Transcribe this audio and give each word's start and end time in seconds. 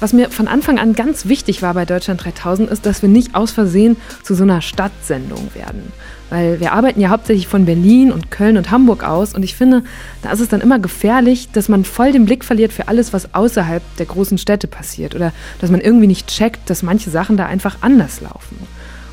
Was 0.00 0.12
mir 0.12 0.30
von 0.30 0.46
Anfang 0.46 0.78
an 0.78 0.94
ganz 0.94 1.26
wichtig 1.26 1.60
war 1.60 1.74
bei 1.74 1.84
Deutschland 1.84 2.24
3000 2.24 2.70
ist, 2.70 2.86
dass 2.86 3.02
wir 3.02 3.08
nicht 3.08 3.34
aus 3.34 3.50
Versehen 3.50 3.96
zu 4.22 4.34
so 4.34 4.44
einer 4.44 4.62
Stadtsendung 4.62 5.48
werden. 5.54 5.92
Weil 6.30 6.60
wir 6.60 6.72
arbeiten 6.72 7.00
ja 7.00 7.08
hauptsächlich 7.08 7.48
von 7.48 7.64
Berlin 7.64 8.12
und 8.12 8.30
Köln 8.30 8.56
und 8.56 8.70
Hamburg 8.70 9.02
aus 9.02 9.34
und 9.34 9.42
ich 9.42 9.56
finde, 9.56 9.82
da 10.22 10.30
ist 10.30 10.40
es 10.40 10.48
dann 10.48 10.60
immer 10.60 10.78
gefährlich, 10.78 11.48
dass 11.52 11.68
man 11.68 11.84
voll 11.84 12.12
den 12.12 12.26
Blick 12.26 12.44
verliert 12.44 12.72
für 12.72 12.86
alles, 12.86 13.12
was 13.12 13.34
außerhalb 13.34 13.82
der 13.96 14.06
großen 14.06 14.38
Städte 14.38 14.68
passiert 14.68 15.14
oder 15.14 15.32
dass 15.60 15.70
man 15.70 15.80
irgendwie 15.80 16.06
nicht 16.06 16.28
checkt, 16.28 16.70
dass 16.70 16.82
manche 16.82 17.10
Sachen 17.10 17.36
da 17.36 17.46
einfach 17.46 17.78
anders 17.80 18.20
laufen. 18.20 18.58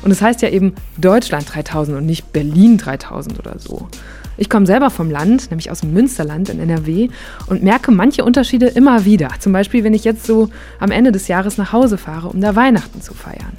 Und 0.02 0.12
es 0.12 0.18
das 0.18 0.28
heißt 0.28 0.42
ja 0.42 0.50
eben 0.50 0.74
Deutschland 0.98 1.52
3000 1.52 1.98
und 1.98 2.06
nicht 2.06 2.32
Berlin 2.32 2.78
3000 2.78 3.40
oder 3.40 3.58
so. 3.58 3.88
Ich 4.36 4.50
komme 4.50 4.66
selber 4.66 4.90
vom 4.90 5.10
Land, 5.10 5.50
nämlich 5.50 5.70
aus 5.70 5.80
dem 5.80 5.92
Münsterland 5.92 6.48
in 6.48 6.60
NRW 6.60 7.08
und 7.46 7.62
merke 7.62 7.90
manche 7.90 8.24
Unterschiede 8.24 8.66
immer 8.66 9.04
wieder. 9.04 9.28
Zum 9.38 9.52
Beispiel, 9.52 9.84
wenn 9.84 9.94
ich 9.94 10.04
jetzt 10.04 10.26
so 10.26 10.50
am 10.78 10.90
Ende 10.90 11.12
des 11.12 11.28
Jahres 11.28 11.58
nach 11.58 11.72
Hause 11.72 11.98
fahre, 11.98 12.28
um 12.28 12.40
da 12.40 12.54
Weihnachten 12.54 13.00
zu 13.00 13.14
feiern. 13.14 13.52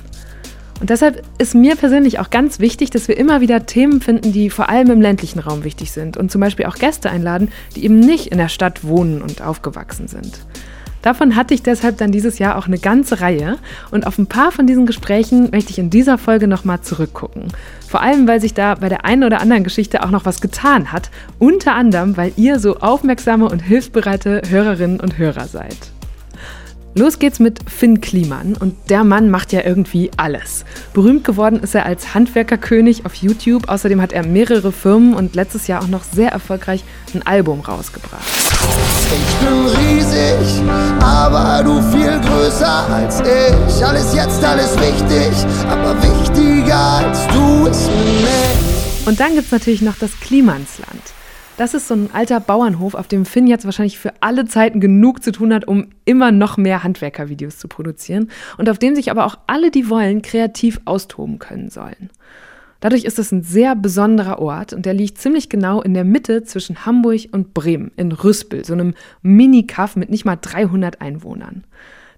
Und 0.80 0.92
deshalb 0.92 1.24
ist 1.40 1.56
mir 1.56 1.76
persönlich 1.76 2.20
auch 2.20 2.30
ganz 2.30 2.60
wichtig, 2.60 2.92
dass 2.92 3.08
wir 3.08 3.18
immer 3.18 3.42
wieder 3.42 3.66
Themen 3.66 4.00
finden, 4.00 4.32
die 4.32 4.52
vor 4.52 4.70
allem 4.70 4.92
im 4.92 5.02
ländlichen 5.02 5.40
Raum 5.40 5.64
wichtig 5.64 5.92
sind 5.92 6.18
und 6.18 6.32
zum 6.32 6.42
Beispiel 6.42 6.66
auch 6.66 6.76
Gäste 6.76 7.10
einladen, 7.10 7.50
die 7.76 7.84
eben 7.84 8.00
nicht 8.00 8.28
in 8.28 8.38
der 8.38 8.50
Stadt 8.50 8.84
wohnen 8.84 9.24
und 9.24 9.42
aufgewachsen 9.42 10.08
sind. 10.08 10.40
Davon 11.02 11.36
hatte 11.36 11.54
ich 11.54 11.64
deshalb 11.64 11.98
dann 11.98 12.12
dieses 12.12 12.38
Jahr 12.38 12.58
auch 12.58 12.68
eine 12.68 12.80
ganze 12.80 13.22
Reihe 13.22 13.58
und 13.92 14.06
auf 14.06 14.18
ein 14.18 14.28
paar 14.28 14.52
von 14.52 14.68
diesen 14.68 14.86
Gesprächen 14.86 15.50
möchte 15.52 15.72
ich 15.72 15.80
in 15.80 15.90
dieser 15.90 16.18
Folge 16.18 16.48
nochmal 16.48 16.82
zurückgucken. 16.82 17.46
Vor 17.88 18.02
allem, 18.02 18.28
weil 18.28 18.42
sich 18.42 18.54
da 18.54 18.76
bei 18.76 18.90
der 18.90 19.06
einen 19.06 19.24
oder 19.24 19.40
anderen 19.40 19.64
Geschichte 19.64 20.04
auch 20.04 20.12
noch 20.12 20.26
was 20.26 20.42
getan 20.42 20.92
hat, 20.92 21.10
unter 21.40 21.74
anderem, 21.74 22.18
weil 22.18 22.34
ihr 22.36 22.60
so 22.60 22.78
aufmerksame 22.78 23.46
und 23.46 23.60
hilfsbereite 23.60 24.42
Hörerinnen 24.50 25.00
und 25.00 25.18
Hörer 25.18 25.48
seid. 25.48 25.97
Los 26.98 27.20
geht's 27.20 27.38
mit 27.38 27.60
Finn 27.70 28.02
Kliman 28.02 28.56
und 28.60 28.74
der 28.90 29.04
Mann 29.04 29.30
macht 29.30 29.54
ja 29.54 29.64
irgendwie 29.64 30.10
alles. 30.18 30.66
Berühmt 30.96 31.24
geworden 31.24 31.60
ist 31.60 31.76
er 31.76 31.86
als 31.86 32.16
Handwerkerkönig 32.16 33.06
auf 33.06 33.14
YouTube. 33.14 33.70
Außerdem 33.70 34.02
hat 34.02 34.14
er 34.14 34.26
mehrere 34.26 34.72
Firmen 34.72 35.14
und 35.14 35.36
letztes 35.36 35.68
Jahr 35.68 35.84
auch 35.84 35.88
noch 35.90 36.02
sehr 36.04 36.32
erfolgreich 36.32 36.84
ein 37.14 37.22
Album 37.22 37.60
rausgebracht. 37.60 38.26
Ich 39.12 39.48
bin 39.48 39.68
riesig, 39.68 40.64
aber 41.00 41.62
du 41.64 41.80
viel 41.96 42.20
größer 42.20 42.90
als 42.92 43.20
ich. 43.20 43.86
Alles 43.86 44.16
jetzt, 44.16 44.44
alles 44.44 44.76
wichtig, 44.80 45.32
aber 45.70 45.96
wichtiger 46.02 46.80
als 46.80 47.28
du 47.28 47.68
ist 47.68 47.92
mir 47.92 48.12
nicht. 48.22 49.08
Und 49.08 49.20
dann 49.20 49.36
gibt's 49.36 49.52
natürlich 49.52 49.84
noch 49.84 50.00
das 50.00 50.20
Klimansland. 50.20 51.04
Das 51.58 51.74
ist 51.74 51.88
so 51.88 51.96
ein 51.96 52.12
alter 52.14 52.40
Bauernhof, 52.40 52.94
auf 52.94 53.08
dem 53.08 53.26
Finn 53.26 53.48
jetzt 53.48 53.66
wahrscheinlich 53.66 53.98
für 53.98 54.14
alle 54.20 54.46
Zeiten 54.46 54.80
genug 54.80 55.24
zu 55.24 55.32
tun 55.32 55.52
hat, 55.52 55.68
um 55.68 55.88
immer 56.06 56.32
noch 56.32 56.58
mehr 56.58 56.84
Handwerkervideos 56.84 57.58
zu 57.58 57.68
produzieren 57.68 58.30
und 58.60 58.70
auf 58.70 58.78
dem 58.78 58.96
sich 58.96 59.10
aber 59.10 59.26
auch 59.26 59.40
alle, 59.48 59.72
die 59.72 59.90
wollen, 59.90 60.22
kreativ 60.22 60.80
austoben 60.86 61.40
können 61.40 61.72
sollen. 61.72 62.12
Dadurch 62.80 63.06
ist 63.06 63.18
es 63.18 63.32
ein 63.32 63.42
sehr 63.42 63.76
besonderer 63.76 64.38
Ort 64.38 64.72
und 64.72 64.86
der 64.86 64.94
liegt 64.94 65.18
ziemlich 65.18 65.50
genau 65.50 65.82
in 65.82 65.96
der 65.96 66.04
Mitte 66.04 66.44
zwischen 66.44 66.86
Hamburg 66.86 67.22
und 67.32 67.56
Bremen 67.56 67.92
in 67.98 68.12
Rüspel, 68.12 68.64
so 68.64 68.74
einem 68.74 68.94
Mini-Kaff 69.24 69.96
mit 69.96 70.12
nicht 70.12 70.26
mal 70.26 70.38
300 70.40 71.02
Einwohnern. 71.02 71.64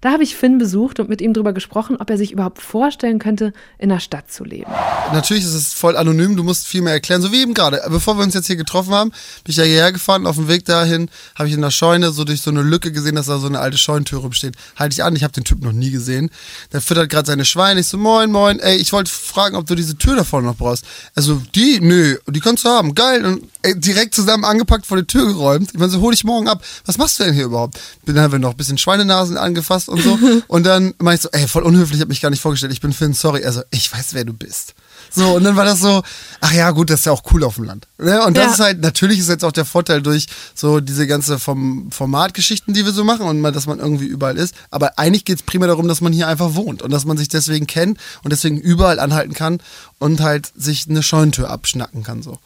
Da 0.01 0.13
habe 0.13 0.23
ich 0.23 0.35
Finn 0.37 0.57
besucht 0.57 1.01
und 1.01 1.09
mit 1.09 1.19
ihm 1.19 1.33
darüber 1.33 1.51
gesprochen, 1.51 1.97
ob 1.99 2.09
er 2.09 2.17
sich 2.17 2.31
überhaupt 2.31 2.61
vorstellen 2.61 3.19
könnte, 3.19 3.51
in 3.77 3.89
der 3.89 3.99
Stadt 3.99 4.31
zu 4.31 4.45
leben. 4.45 4.71
Natürlich 5.11 5.43
ist 5.43 5.53
es 5.53 5.73
voll 5.73 5.97
anonym, 5.97 6.37
du 6.37 6.43
musst 6.43 6.67
viel 6.67 6.81
mehr 6.81 6.93
erklären, 6.93 7.21
so 7.21 7.33
wie 7.33 7.41
eben 7.41 7.53
gerade. 7.53 7.81
Bevor 7.89 8.17
wir 8.17 8.23
uns 8.23 8.33
jetzt 8.33 8.47
hier 8.47 8.55
getroffen 8.55 8.93
haben, 8.93 9.09
bin 9.09 9.51
ich 9.51 9.57
ja 9.57 9.65
hierher 9.65 9.91
gefahren. 9.91 10.25
Auf 10.25 10.37
dem 10.37 10.47
Weg 10.47 10.63
dahin 10.63 11.09
habe 11.35 11.49
ich 11.49 11.55
in 11.55 11.61
der 11.61 11.71
Scheune 11.71 12.11
so 12.11 12.23
durch 12.23 12.41
so 12.41 12.49
eine 12.49 12.61
Lücke 12.61 12.93
gesehen, 12.93 13.15
dass 13.15 13.25
da 13.25 13.39
so 13.39 13.47
eine 13.47 13.59
alte 13.59 13.77
Scheunentür 13.77 14.19
rumsteht. 14.19 14.55
Halte 14.77 14.93
ich 14.93 15.03
an, 15.03 15.17
ich 15.17 15.23
habe 15.23 15.33
den 15.33 15.43
Typ 15.43 15.61
noch 15.61 15.73
nie 15.73 15.91
gesehen. 15.91 16.29
Der 16.71 16.79
füttert 16.79 17.09
gerade 17.09 17.27
seine 17.27 17.43
Schweine. 17.43 17.81
Ich 17.81 17.87
so, 17.87 17.97
moin, 17.97 18.31
moin, 18.31 18.59
ey, 18.59 18.77
ich 18.77 18.93
wollte 18.93 19.11
fragen, 19.11 19.57
ob 19.57 19.65
du 19.65 19.75
diese 19.75 19.97
Tür 19.97 20.15
da 20.15 20.23
vorne 20.23 20.47
noch 20.47 20.55
brauchst. 20.55 20.85
Also, 21.13 21.41
die, 21.55 21.81
nö, 21.81 22.15
die 22.27 22.39
kannst 22.39 22.63
du 22.63 22.69
haben, 22.69 22.95
geil. 22.95 23.25
Und 23.25 23.43
ey, 23.63 23.77
direkt 23.77 24.15
zusammen 24.15 24.45
angepackt 24.45 24.85
vor 24.85 24.95
die 24.95 25.03
Tür 25.03 25.25
geräumt. 25.25 25.71
Ich 25.73 25.79
meine, 25.79 25.91
so 25.91 25.99
hol 25.99 26.13
ich 26.13 26.23
morgen 26.23 26.47
ab. 26.47 26.63
Was 26.85 26.97
machst 26.97 27.19
du 27.19 27.25
denn 27.25 27.33
hier 27.33 27.45
überhaupt? 27.45 27.79
Dann 28.05 28.17
haben 28.19 28.31
wir 28.31 28.39
noch 28.39 28.51
ein 28.51 28.57
bisschen 28.57 28.77
Schweinenasen 28.77 29.37
angefasst 29.37 29.88
und 29.89 30.01
so. 30.01 30.17
Und 30.47 30.63
dann 30.65 30.93
meinte 30.99 31.15
ich 31.15 31.21
so, 31.21 31.29
ey, 31.31 31.47
voll 31.47 31.63
unhöflich, 31.63 31.99
hab 32.01 32.07
mich 32.07 32.21
gar 32.21 32.29
nicht 32.29 32.41
vorgestellt. 32.41 32.71
Ich 32.71 32.81
bin 32.81 32.93
Finn, 32.93 33.13
sorry. 33.13 33.43
Also, 33.45 33.61
ich 33.71 33.91
weiß, 33.91 34.13
wer 34.13 34.23
du 34.25 34.33
bist. 34.33 34.73
So, 35.11 35.35
und 35.35 35.43
dann 35.43 35.55
war 35.55 35.65
das 35.65 35.79
so, 35.79 36.03
ach 36.39 36.51
ja, 36.53 36.69
gut, 36.69 36.91
das 36.91 36.99
ist 36.99 37.05
ja 37.07 37.11
auch 37.11 37.23
cool 37.31 37.43
auf 37.43 37.55
dem 37.55 37.63
Land. 37.63 37.87
Ne? 37.97 38.23
Und 38.23 38.37
das 38.37 38.45
Ja. 38.45 38.51
ist 38.53 38.59
halt, 38.59 38.81
natürlich 38.81 39.17
ist 39.17 39.27
jetzt 39.27 39.43
auch 39.43 39.51
der 39.51 39.65
Vorteil 39.65 40.03
durch 40.03 40.27
so 40.53 40.79
diese 40.81 41.07
ganze 41.07 41.39
vom 41.39 41.89
Formatgeschichten, 41.91 42.75
die 42.75 42.85
wir 42.85 42.91
so 42.91 43.03
machen 43.03 43.25
und 43.25 43.41
mal, 43.41 43.51
dass 43.51 43.65
man 43.65 43.79
irgendwie 43.79 44.05
überall 44.05 44.37
ist. 44.37 44.53
Aber 44.69 44.99
eigentlich 44.99 45.25
geht 45.25 45.37
es 45.37 45.43
primär 45.43 45.67
darum, 45.67 45.87
dass 45.87 46.01
man 46.01 46.13
hier 46.13 46.27
einfach 46.27 46.53
wohnt 46.53 46.83
und 46.83 46.91
dass 46.91 47.05
man 47.05 47.17
sich 47.17 47.27
deswegen 47.27 47.65
kennt 47.65 47.97
und 48.23 48.31
deswegen 48.31 48.59
überall 48.59 48.99
anhalten 48.99 49.33
kann 49.33 49.59
und 49.97 50.21
halt 50.21 50.51
sich 50.55 50.87
eine 50.87 51.01
Scheunentür 51.01 51.49
abschnacken 51.49 52.03
kann. 52.03 52.21
So. 52.21 52.37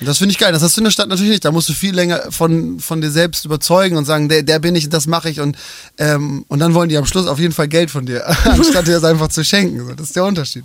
Das 0.00 0.18
finde 0.18 0.32
ich 0.32 0.38
geil. 0.38 0.52
Das 0.52 0.62
hast 0.62 0.76
du 0.76 0.80
in 0.80 0.84
der 0.84 0.90
Stadt 0.90 1.08
natürlich 1.08 1.30
nicht. 1.30 1.44
Da 1.44 1.50
musst 1.50 1.68
du 1.68 1.72
viel 1.72 1.94
länger 1.94 2.30
von, 2.30 2.80
von 2.80 3.00
dir 3.00 3.10
selbst 3.10 3.44
überzeugen 3.44 3.96
und 3.96 4.04
sagen, 4.04 4.28
der, 4.28 4.42
der 4.42 4.58
bin 4.58 4.76
ich 4.76 4.84
und 4.84 4.94
das 4.94 5.06
mache 5.06 5.28
ich. 5.28 5.40
Und, 5.40 5.56
ähm, 5.98 6.44
und 6.48 6.58
dann 6.60 6.74
wollen 6.74 6.88
die 6.88 6.96
am 6.96 7.06
Schluss 7.06 7.26
auf 7.26 7.38
jeden 7.38 7.52
Fall 7.52 7.68
Geld 7.68 7.90
von 7.90 8.06
dir, 8.06 8.26
anstatt 8.44 8.86
dir 8.86 8.92
das 8.92 9.04
einfach 9.04 9.28
zu 9.28 9.44
schenken. 9.44 9.96
Das 9.96 10.08
ist 10.08 10.16
der 10.16 10.24
Unterschied. 10.24 10.64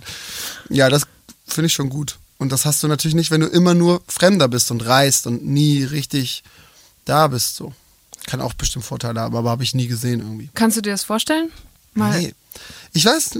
Ja, 0.70 0.88
das 0.88 1.02
finde 1.46 1.66
ich 1.66 1.72
schon 1.72 1.88
gut. 1.88 2.18
Und 2.38 2.52
das 2.52 2.64
hast 2.64 2.82
du 2.82 2.88
natürlich 2.88 3.14
nicht, 3.14 3.30
wenn 3.30 3.40
du 3.40 3.46
immer 3.46 3.74
nur 3.74 4.02
Fremder 4.08 4.48
bist 4.48 4.70
und 4.70 4.84
reist 4.84 5.26
und 5.26 5.44
nie 5.44 5.84
richtig 5.84 6.42
da 7.04 7.28
bist. 7.28 7.56
So. 7.56 7.72
Kann 8.26 8.40
auch 8.40 8.54
bestimmt 8.54 8.84
Vorteile 8.84 9.20
haben, 9.20 9.36
aber 9.36 9.50
habe 9.50 9.62
ich 9.62 9.74
nie 9.74 9.86
gesehen 9.86 10.20
irgendwie. 10.20 10.50
Kannst 10.54 10.76
du 10.76 10.80
dir 10.80 10.90
das 10.90 11.04
vorstellen? 11.04 11.50
Mal 11.94 12.20
Nee. 12.20 12.34
Ich 12.92 13.04
weiß, 13.04 13.38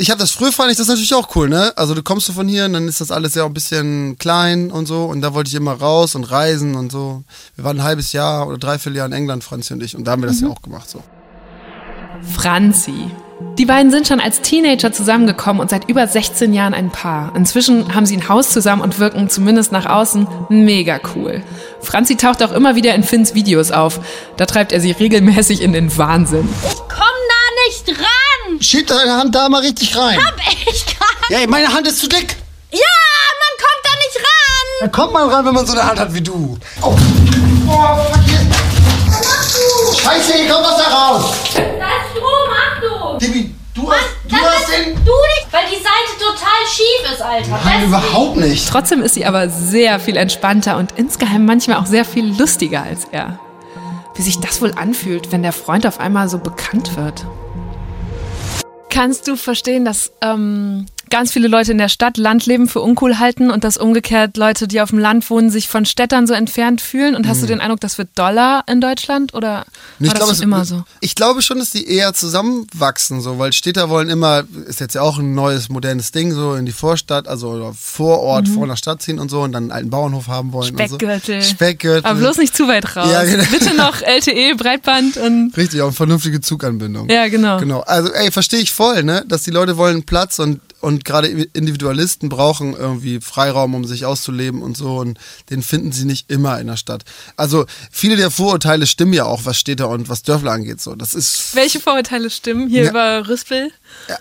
ich 0.00 0.10
habe 0.10 0.18
das 0.18 0.30
früher 0.30 0.50
fand 0.50 0.70
ich 0.70 0.78
das 0.78 0.88
natürlich 0.88 1.12
auch 1.12 1.36
cool, 1.36 1.50
ne? 1.50 1.72
Also 1.76 1.94
du 1.94 2.02
kommst 2.02 2.26
so 2.26 2.32
von 2.32 2.48
hier 2.48 2.64
und 2.64 2.72
dann 2.72 2.88
ist 2.88 3.02
das 3.02 3.10
alles 3.10 3.34
ja 3.34 3.42
auch 3.42 3.48
ein 3.48 3.54
bisschen 3.54 4.16
klein 4.16 4.70
und 4.70 4.86
so 4.86 5.04
und 5.04 5.20
da 5.20 5.34
wollte 5.34 5.48
ich 5.48 5.54
immer 5.54 5.74
raus 5.74 6.14
und 6.14 6.24
reisen 6.24 6.74
und 6.74 6.90
so. 6.90 7.22
Wir 7.54 7.64
waren 7.64 7.78
ein 7.78 7.84
halbes 7.84 8.12
Jahr 8.12 8.48
oder 8.48 8.56
dreiviertel 8.56 8.96
Jahr 8.96 9.06
in 9.06 9.12
England, 9.12 9.44
Franzi 9.44 9.74
und 9.74 9.82
ich, 9.82 9.94
und 9.94 10.04
da 10.04 10.12
haben 10.12 10.22
wir 10.22 10.28
das 10.28 10.40
ja 10.40 10.48
auch 10.48 10.62
gemacht 10.62 10.88
so. 10.88 11.02
Franzi. 12.22 13.10
Die 13.58 13.66
beiden 13.66 13.90
sind 13.90 14.08
schon 14.08 14.20
als 14.20 14.40
Teenager 14.40 14.90
zusammengekommen 14.90 15.60
und 15.60 15.68
seit 15.68 15.88
über 15.88 16.06
16 16.06 16.54
Jahren 16.54 16.72
ein 16.72 16.90
Paar. 16.90 17.34
Inzwischen 17.36 17.94
haben 17.94 18.06
sie 18.06 18.16
ein 18.16 18.28
Haus 18.28 18.50
zusammen 18.50 18.80
und 18.80 18.98
wirken 18.98 19.28
zumindest 19.28 19.70
nach 19.70 19.86
außen 19.86 20.26
mega 20.48 20.98
cool. 21.14 21.42
Franzi 21.82 22.16
taucht 22.16 22.42
auch 22.42 22.52
immer 22.52 22.74
wieder 22.74 22.94
in 22.94 23.02
Finns 23.02 23.34
Videos 23.34 23.70
auf. 23.70 24.00
Da 24.38 24.46
treibt 24.46 24.72
er 24.72 24.80
sie 24.80 24.92
regelmäßig 24.92 25.60
in 25.60 25.72
den 25.74 25.94
Wahnsinn. 25.96 26.48
Komm! 26.88 27.09
Schieb 28.60 28.86
deine 28.88 29.12
Hand 29.16 29.34
da 29.34 29.48
mal 29.48 29.62
richtig 29.62 29.96
rein. 29.96 30.18
Hab 30.22 30.34
ich 30.38 30.84
gar 30.86 31.08
Ja, 31.40 31.46
meine 31.48 31.72
Hand 31.72 31.86
ist 31.86 31.98
zu 31.98 32.08
dick. 32.08 32.36
Ja, 32.70 32.78
man 32.78 33.56
kommt 33.58 33.82
da 33.82 33.90
nicht 33.96 34.16
ran! 34.18 34.66
Da 34.80 34.88
kommt 34.88 35.12
man 35.14 35.28
ran, 35.30 35.46
wenn 35.46 35.54
man 35.54 35.66
so 35.66 35.72
eine 35.72 35.82
Hand 35.86 35.98
hat 35.98 36.12
wie 36.12 36.20
du. 36.20 36.58
Oh, 36.82 36.86
oh 36.86 36.92
fuck 36.92 38.20
hier. 38.26 38.40
Scheiße, 40.02 40.34
hier 40.34 40.52
kommt 40.52 40.66
Wasser 40.66 40.90
raus. 40.92 41.34
Da 41.54 41.60
ist 41.60 42.10
Strom, 42.12 42.50
Achtung! 42.52 43.18
Dibi, 43.18 43.54
du 43.74 43.90
hast, 43.90 44.04
du 44.28 44.36
hast 44.36 44.66
bist 44.66 44.78
den... 44.78 44.94
du 44.94 45.12
nicht, 45.12 45.46
weil 45.52 45.64
die 45.70 45.76
Seite 45.76 46.18
total 46.18 46.66
schief 46.70 47.12
ist, 47.14 47.22
Alter. 47.22 47.50
Nein, 47.50 47.60
Deswegen. 47.64 47.88
überhaupt 47.88 48.36
nicht. 48.36 48.68
Trotzdem 48.68 49.02
ist 49.02 49.14
sie 49.14 49.24
aber 49.24 49.48
sehr 49.48 49.98
viel 50.00 50.18
entspannter 50.18 50.76
und 50.76 50.92
insgeheim 50.98 51.46
manchmal 51.46 51.78
auch 51.78 51.86
sehr 51.86 52.04
viel 52.04 52.38
lustiger 52.38 52.82
als 52.82 53.06
er. 53.10 53.38
Wie 54.16 54.22
sich 54.22 54.38
das 54.38 54.60
wohl 54.60 54.74
anfühlt, 54.74 55.32
wenn 55.32 55.42
der 55.42 55.52
Freund 55.54 55.86
auf 55.86 55.98
einmal 55.98 56.28
so 56.28 56.38
bekannt 56.38 56.96
wird. 56.96 57.24
Kannst 58.90 59.28
du 59.28 59.36
verstehen, 59.36 59.84
dass 59.84 60.12
ähm, 60.20 60.86
ganz 61.10 61.32
viele 61.32 61.48
Leute 61.48 61.72
in 61.72 61.78
der 61.78 61.88
Stadt 61.88 62.16
Landleben 62.16 62.68
für 62.68 62.80
uncool 62.80 63.18
halten 63.18 63.50
und 63.50 63.64
dass 63.64 63.76
umgekehrt 63.76 64.36
Leute, 64.36 64.68
die 64.68 64.80
auf 64.80 64.90
dem 64.90 64.98
Land 64.98 65.28
wohnen, 65.30 65.50
sich 65.50 65.68
von 65.68 65.84
Städtern 65.84 66.26
so 66.26 66.34
entfernt 66.34 66.80
fühlen? 66.80 67.14
Und 67.14 67.26
hast 67.26 67.42
du 67.42 67.46
den 67.46 67.60
Eindruck, 67.60 67.80
das 67.80 67.98
wird 67.98 68.10
doller 68.14 68.64
in 68.66 68.80
Deutschland 68.80 69.34
oder 69.34 69.64
Nee, 69.98 70.08
war 70.08 70.14
das 70.14 70.24
glaube, 70.24 70.34
schon 70.36 70.42
immer 70.44 70.64
so? 70.64 70.84
Ich 71.00 71.14
glaube 71.14 71.42
schon, 71.42 71.58
dass 71.58 71.70
die 71.70 71.86
eher 71.86 72.14
zusammenwachsen, 72.14 73.20
so, 73.20 73.38
weil 73.38 73.52
Städter 73.52 73.88
wollen 73.90 74.08
immer, 74.08 74.44
ist 74.66 74.80
jetzt 74.80 74.94
ja 74.94 75.02
auch 75.02 75.18
ein 75.18 75.34
neues, 75.34 75.68
modernes 75.68 76.12
Ding, 76.12 76.32
so 76.32 76.54
in 76.54 76.66
die 76.66 76.72
Vorstadt, 76.72 77.28
also 77.28 77.74
Vorort, 77.78 78.48
vor 78.48 78.64
einer 78.64 78.76
Stadt 78.76 79.02
ziehen 79.02 79.18
und 79.18 79.30
so 79.30 79.42
und 79.42 79.52
dann 79.52 79.64
einen 79.64 79.72
alten 79.72 79.90
Bauernhof 79.90 80.28
haben 80.28 80.52
wollen. 80.52 80.68
Speckgürtel. 80.68 81.36
Und 81.36 81.42
so. 81.42 81.50
Speckgürtel. 81.50 82.04
Aber 82.04 82.18
bloß 82.18 82.38
nicht 82.38 82.56
zu 82.56 82.68
weit 82.68 82.96
raus. 82.96 83.10
Ja, 83.12 83.24
genau. 83.24 83.44
Bitte 83.50 83.74
noch 83.74 84.00
LTE, 84.00 84.54
Breitband 84.56 85.16
und 85.16 85.52
Richtig, 85.56 85.80
auch 85.82 85.86
eine 85.86 85.92
vernünftige 85.92 86.40
Zuganbindung. 86.40 87.08
ja, 87.08 87.28
genau. 87.28 87.58
Genau. 87.58 87.80
Also, 87.80 88.12
ey, 88.12 88.30
verstehe 88.30 88.60
ich 88.60 88.72
voll, 88.72 89.02
ne? 89.02 89.24
Dass 89.26 89.42
die 89.42 89.50
Leute 89.50 89.76
wollen 89.76 90.04
Platz 90.04 90.38
und 90.38 90.60
und 90.80 91.04
gerade 91.04 91.28
Individualisten 91.28 92.28
brauchen 92.28 92.74
irgendwie 92.74 93.20
Freiraum, 93.20 93.74
um 93.74 93.84
sich 93.84 94.04
auszuleben 94.06 94.62
und 94.62 94.76
so 94.76 94.96
und 94.98 95.18
den 95.50 95.62
finden 95.62 95.92
sie 95.92 96.04
nicht 96.04 96.30
immer 96.30 96.58
in 96.60 96.66
der 96.66 96.76
Stadt. 96.76 97.04
Also 97.36 97.66
viele 97.90 98.16
der 98.16 98.30
Vorurteile 98.30 98.86
stimmen 98.86 99.12
ja 99.12 99.24
auch, 99.24 99.44
was 99.44 99.58
Städte 99.58 99.86
und 99.86 100.08
was 100.08 100.22
Dörfler 100.22 100.52
angeht. 100.52 100.80
So, 100.80 100.94
das 100.94 101.14
ist 101.14 101.54
Welche 101.54 101.80
Vorurteile 101.80 102.30
stimmen 102.30 102.68
hier 102.68 102.84
Ja. 102.84 102.90
über 102.90 103.28
Rüspel? 103.28 103.70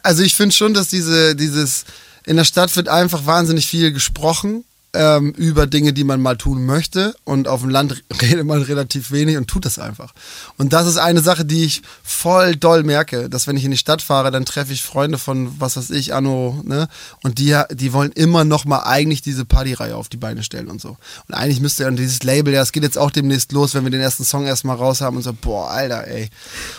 also 0.03 0.23
ich 0.23 0.35
finde 0.35 0.55
schon, 0.55 0.73
dass 0.73 0.89
diese, 0.89 1.35
dieses, 1.35 1.85
in 2.25 2.35
der 2.37 2.43
Stadt 2.43 2.75
wird 2.75 2.89
einfach 2.89 3.25
wahnsinnig 3.25 3.65
viel 3.67 3.91
gesprochen 3.91 4.63
ähm, 4.93 5.31
über 5.31 5.67
Dinge, 5.67 5.93
die 5.93 6.03
man 6.03 6.21
mal 6.21 6.35
tun 6.35 6.65
möchte 6.65 7.15
und 7.23 7.47
auf 7.47 7.61
dem 7.61 7.69
Land 7.69 8.03
redet 8.21 8.45
man 8.45 8.61
relativ 8.61 9.11
wenig 9.11 9.37
und 9.37 9.47
tut 9.47 9.65
das 9.65 9.77
einfach. 9.77 10.13
Und 10.57 10.73
das 10.73 10.87
ist 10.87 10.97
eine 10.97 11.21
Sache, 11.21 11.45
die 11.45 11.63
ich 11.63 11.81
voll 12.03 12.55
doll 12.55 12.83
merke, 12.83 13.29
dass 13.29 13.47
wenn 13.47 13.57
ich 13.57 13.65
in 13.65 13.71
die 13.71 13.77
Stadt 13.77 14.01
fahre, 14.01 14.31
dann 14.31 14.45
treffe 14.45 14.73
ich 14.73 14.81
Freunde 14.81 15.17
von, 15.17 15.59
was 15.59 15.77
weiß 15.77 15.91
ich, 15.91 16.13
Anno, 16.13 16.61
ne, 16.63 16.87
und 17.23 17.37
die, 17.37 17.59
die 17.71 17.93
wollen 17.93 18.11
immer 18.13 18.45
noch 18.45 18.65
mal 18.65 18.79
eigentlich 18.79 19.21
diese 19.21 19.45
Partyreihe 19.45 19.95
auf 19.95 20.09
die 20.09 20.17
Beine 20.17 20.43
stellen 20.43 20.67
und 20.67 20.81
so. 20.81 20.97
Und 21.27 21.35
eigentlich 21.35 21.61
müsste 21.61 21.83
ja 21.83 21.91
dieses 21.91 22.23
Label, 22.23 22.53
ja, 22.53 22.61
es 22.61 22.71
geht 22.71 22.83
jetzt 22.83 22.97
auch 22.97 23.11
demnächst 23.11 23.51
los, 23.51 23.75
wenn 23.75 23.83
wir 23.83 23.91
den 23.91 24.01
ersten 24.01 24.23
Song 24.23 24.45
erstmal 24.45 24.75
raus 24.75 25.01
haben 25.01 25.17
und 25.17 25.23
so, 25.23 25.33
boah, 25.33 25.69
Alter, 25.69 26.07
ey. 26.07 26.29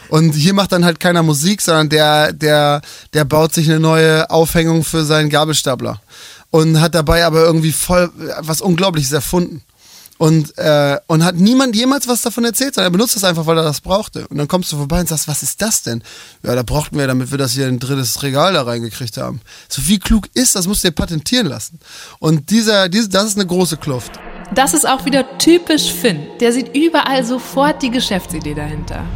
Und 0.09 0.35
hier 0.35 0.55
macht 0.55 0.73
dann 0.73 0.85
halt 0.85 1.01
keiner 1.01 1.23
Musik, 1.23 1.61
sondern 1.61 1.89
der, 1.89 2.33
der, 2.33 2.81
der 3.13 3.25
baut 3.25 3.55
sich 3.55 3.69
eine 3.69 3.81
neue 3.81 4.29
Aufhängung 4.31 4.85
für 4.85 5.05
seinen 5.05 5.31
Gabelstapler 5.31 6.01
und 6.51 6.81
hat 6.81 6.95
dabei 6.95 7.25
aber 7.25 7.45
irgendwie 7.45 7.73
voll 7.73 8.11
was 8.41 8.61
Unglaubliches 8.61 9.13
erfunden. 9.13 9.63
Und, 10.19 10.59
äh, 10.59 10.99
und 11.07 11.25
hat 11.25 11.37
niemand 11.37 11.75
jemals 11.75 12.07
was 12.07 12.21
davon 12.21 12.45
erzählt, 12.45 12.75
sondern 12.75 12.93
er 12.93 12.93
benutzt 12.93 13.17
das 13.17 13.25
einfach, 13.25 13.47
weil 13.47 13.57
er 13.57 13.65
das 13.65 13.81
brauchte. 13.81 14.29
Und 14.29 14.37
dann 14.37 14.49
kommst 14.49 14.71
du 14.71 14.77
vorbei 14.77 15.01
und 15.01 15.09
sagst, 15.09 15.29
was 15.29 15.43
ist 15.43 15.63
das 15.63 15.83
denn? 15.83 16.03
Ja, 16.43 16.55
da 16.55 16.63
brauchten 16.63 16.99
wir, 16.99 17.07
damit 17.07 17.31
wir 17.31 17.39
das 17.39 17.53
hier 17.53 17.67
in 17.67 17.77
ein 17.77 17.79
drittes 17.79 18.23
Regal 18.23 18.53
da 18.53 18.61
reingekriegt 18.61 19.17
haben. 19.17 19.41
So 19.71 19.89
wie 19.89 19.99
klug 19.99 20.29
ist, 20.35 20.55
das 20.57 20.67
musst 20.67 20.85
du 20.85 20.89
dir 20.89 20.95
patentieren 20.95 21.47
lassen. 21.47 21.81
Und 22.19 22.51
dieser, 22.51 22.91
diese, 22.91 23.09
das 23.09 23.25
ist 23.25 23.39
eine 23.39 23.47
große 23.47 23.79
Kluft. 23.79 24.13
Das 24.55 24.75
ist 24.75 24.87
auch 24.87 25.07
wieder 25.07 25.39
typisch 25.39 25.91
Finn. 25.91 26.27
Der 26.39 26.53
sieht 26.53 26.77
überall 26.77 27.25
sofort 27.25 27.81
die 27.81 27.91
Geschäftsidee 27.91 28.53
dahinter. 28.53 29.07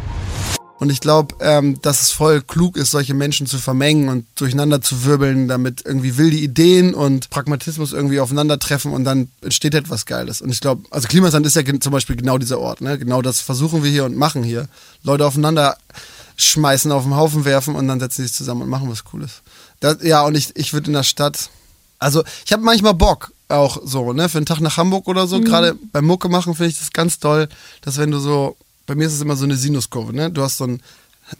Und 0.77 0.89
ich 0.89 0.99
glaube, 0.99 1.35
ähm, 1.39 1.81
dass 1.81 2.01
es 2.01 2.11
voll 2.11 2.41
klug 2.41 2.75
ist, 2.75 2.91
solche 2.91 3.13
Menschen 3.13 3.47
zu 3.47 3.57
vermengen 3.57 4.09
und 4.09 4.25
durcheinander 4.35 4.81
zu 4.81 5.05
wirbeln, 5.05 5.47
damit 5.47 5.83
irgendwie 5.85 6.17
wilde 6.17 6.35
Ideen 6.35 6.93
und 6.93 7.29
Pragmatismus 7.29 7.93
irgendwie 7.93 8.19
aufeinandertreffen 8.19 8.91
und 8.91 9.05
dann 9.05 9.29
entsteht 9.41 9.73
etwas 9.73 10.05
Geiles. 10.05 10.41
Und 10.41 10.49
ich 10.51 10.59
glaube, 10.59 10.83
also 10.91 11.07
Klimasand 11.07 11.45
ist 11.45 11.55
ja 11.55 11.63
zum 11.79 11.93
Beispiel 11.93 12.17
genau 12.17 12.37
dieser 12.37 12.59
Ort. 12.59 12.81
Ne? 12.81 12.99
Genau 12.99 13.21
das 13.21 13.39
versuchen 13.39 13.83
wir 13.83 13.91
hier 13.91 14.03
und 14.03 14.17
machen 14.17 14.43
hier. 14.43 14.67
Leute 15.03 15.25
aufeinander 15.25 15.77
schmeißen, 16.35 16.91
auf 16.91 17.03
den 17.03 17.15
Haufen 17.15 17.45
werfen 17.45 17.75
und 17.75 17.87
dann 17.87 18.01
setzen 18.01 18.17
sie 18.17 18.27
sich 18.27 18.33
zusammen 18.33 18.63
und 18.63 18.69
machen 18.69 18.89
was 18.89 19.05
Cooles. 19.05 19.41
Das, 19.79 19.97
ja, 20.01 20.23
und 20.23 20.35
ich, 20.35 20.55
ich 20.57 20.73
würde 20.73 20.87
in 20.87 20.93
der 20.93 21.03
Stadt, 21.03 21.49
also 21.99 22.23
ich 22.45 22.51
habe 22.51 22.63
manchmal 22.63 22.93
Bock 22.93 23.31
auch 23.47 23.79
so, 23.83 24.11
ne, 24.11 24.27
für 24.27 24.39
einen 24.39 24.45
Tag 24.45 24.59
nach 24.59 24.77
Hamburg 24.77 25.07
oder 25.07 25.27
so. 25.27 25.39
Gerade 25.39 25.75
beim 25.91 26.05
Mucke 26.05 26.29
machen 26.29 26.55
finde 26.55 26.71
ich 26.71 26.79
das 26.79 26.91
ganz 26.91 27.19
toll, 27.19 27.47
dass 27.81 27.97
wenn 27.97 28.11
du 28.11 28.19
so, 28.19 28.57
bei 28.85 28.95
mir 28.95 29.07
ist 29.07 29.13
es 29.13 29.21
immer 29.21 29.35
so 29.35 29.45
eine 29.45 29.55
Sinuskurve, 29.55 30.15
ne? 30.15 30.29
Du 30.31 30.41
hast 30.41 30.57
so 30.57 30.65
ein, 30.65 30.81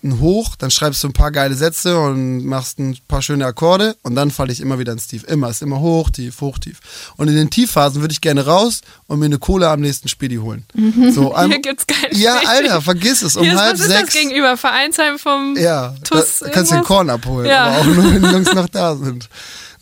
ein 0.03 0.19
Hoch, 0.19 0.55
dann 0.55 0.71
schreibst 0.71 1.03
du 1.03 1.07
ein 1.09 1.13
paar 1.13 1.31
geile 1.31 1.53
Sätze 1.53 1.99
und 1.99 2.43
machst 2.43 2.79
ein 2.79 2.97
paar 3.07 3.21
schöne 3.21 3.45
Akkorde 3.45 3.95
und 4.01 4.15
dann 4.15 4.31
falle 4.31 4.51
ich 4.51 4.59
immer 4.59 4.79
wieder 4.79 4.91
ins 4.93 5.05
Tief. 5.05 5.23
Immer, 5.25 5.49
ist 5.51 5.61
immer 5.61 5.79
hoch, 5.79 6.09
tief, 6.09 6.41
hoch, 6.41 6.57
tief. 6.57 6.79
Und 7.17 7.27
in 7.27 7.35
den 7.35 7.51
Tiefphasen 7.51 8.01
würde 8.01 8.11
ich 8.11 8.19
gerne 8.21 8.45
raus 8.47 8.81
und 9.05 9.19
mir 9.19 9.25
eine 9.25 9.37
Cola 9.37 9.71
am 9.73 9.81
nächsten 9.81 10.07
Spedi 10.07 10.37
holen. 10.37 10.65
So, 10.73 10.81
Hier 11.29 11.37
einmal- 11.37 11.59
gibt's 11.61 11.85
keinen 11.85 12.19
Ja, 12.19 12.37
Spedi. 12.37 12.47
Alter, 12.51 12.81
vergiss 12.81 13.21
es. 13.21 13.35
Um 13.37 13.43
Hier 13.43 13.53
ist, 13.53 13.59
halb 13.59 13.73
was 13.73 13.79
ist 13.81 13.87
sechs. 13.89 14.05
das 14.05 14.13
gegenüber? 14.15 14.57
Vereinsheim 14.57 15.19
vom 15.19 15.55
Ja, 15.55 15.93
TUS 16.03 16.39
da 16.39 16.49
kannst 16.49 16.71
du 16.71 16.75
den? 16.77 16.83
Korn 16.83 17.09
abholen, 17.11 17.45
Ja. 17.47 17.65
aber 17.65 17.77
auch 17.77 17.85
nur, 17.85 18.11
wenn 18.11 18.23
die 18.23 18.29
Jungs 18.29 18.53
noch 18.55 18.67
da 18.69 18.95
sind. 18.95 19.29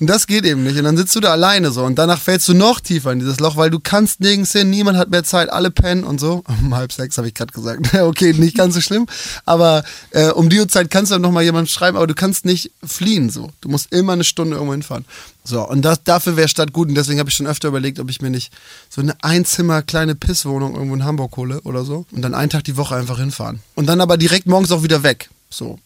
Und 0.04 0.08
das 0.08 0.28
geht 0.28 0.44
eben 0.44 0.64
nicht. 0.64 0.78
Und 0.78 0.84
dann 0.84 0.98
sitzt 0.98 1.16
du 1.16 1.22
da 1.22 1.32
alleine 1.32 1.72
so 1.72 1.86
und 1.86 1.96
danach 1.96 2.20
fällst 2.20 2.50
du 2.50 2.54
noch 2.54 2.82
tiefer 2.82 3.14
in 3.14 3.20
dieses 3.20 3.40
Loch, 3.40 3.56
weil 3.56 3.70
du 3.70 3.80
kannst 3.80 4.20
nirgends 4.20 4.52
hin, 4.52 4.70
niemand 4.70 4.98
hat 4.98 5.10
mehr 5.12 5.24
Zeit, 5.24 5.50
alle 5.50 5.72
pennen 5.72 6.04
und 6.04 6.20
so. 6.20 6.44
Um 6.62 6.76
halb 6.76 6.92
sechs 6.92 7.18
habe 7.18 7.30
ich 7.30 7.34
gerade 7.34 7.54
gesagt. 7.54 7.94
okay, 8.02 8.34
nicht 8.34 8.58
ganz 8.58 8.76
so 8.76 8.82
schlimm. 8.82 9.08
Aber 9.46 9.86
äh, 10.10 10.28
um 10.32 10.50
die 10.50 10.60
Uhrzeit 10.60 10.92
kannst 10.92 11.12
du 11.12 11.16
dann 11.16 11.22
nochmal 11.22 11.46
jemand 11.46 11.70
schreiben, 11.70 11.96
aber 11.96 12.06
du 12.06 12.16
kannst 12.16 12.44
nicht 12.44 12.72
fliehen 12.86 13.30
so. 13.30 13.50
Du 13.62 13.70
musst 13.70 13.94
immer 13.94 14.12
eine 14.12 14.26
Stunde 14.26 14.58
irgendwo 14.58 14.74
hinfahren. 14.74 15.06
So, 15.46 15.66
und 15.66 15.84
das, 15.84 16.04
dafür 16.04 16.36
wäre 16.36 16.50
Stadt 16.50 16.74
gut. 16.74 16.90
Und 16.90 16.96
deswegen 16.96 17.20
habe 17.20 17.30
ich 17.30 17.36
schon 17.38 17.48
öfter 17.48 17.70
überlegt, 17.70 18.02
ob 18.02 18.10
ich 18.10 18.22
mir 18.22 18.30
nicht 18.30 18.52
so 18.90 19.00
eine 19.00 19.16
Einzimmer 19.24 19.84
kleine 19.84 20.16
Pisswohnung 20.16 20.74
irgendwo 20.74 20.96
in 20.96 21.06
Hamburg 21.06 21.38
hole 21.38 21.62
oder 21.62 21.86
so. 21.86 22.06
Und 22.12 22.24
dann 22.24 22.34
einen 22.34 22.50
Tag 22.50 22.66
die 22.66 22.76
Woche 22.76 22.98
einfach 22.98 23.20
hinfahren. 23.20 23.62
Und 23.74 23.86
dann 23.86 24.02
aber 24.02 24.18
direkt 24.18 24.48
morgens 24.48 24.74
auch 24.74 24.84
wieder 24.84 25.04
weg. 25.04 25.30
So. 25.50 25.80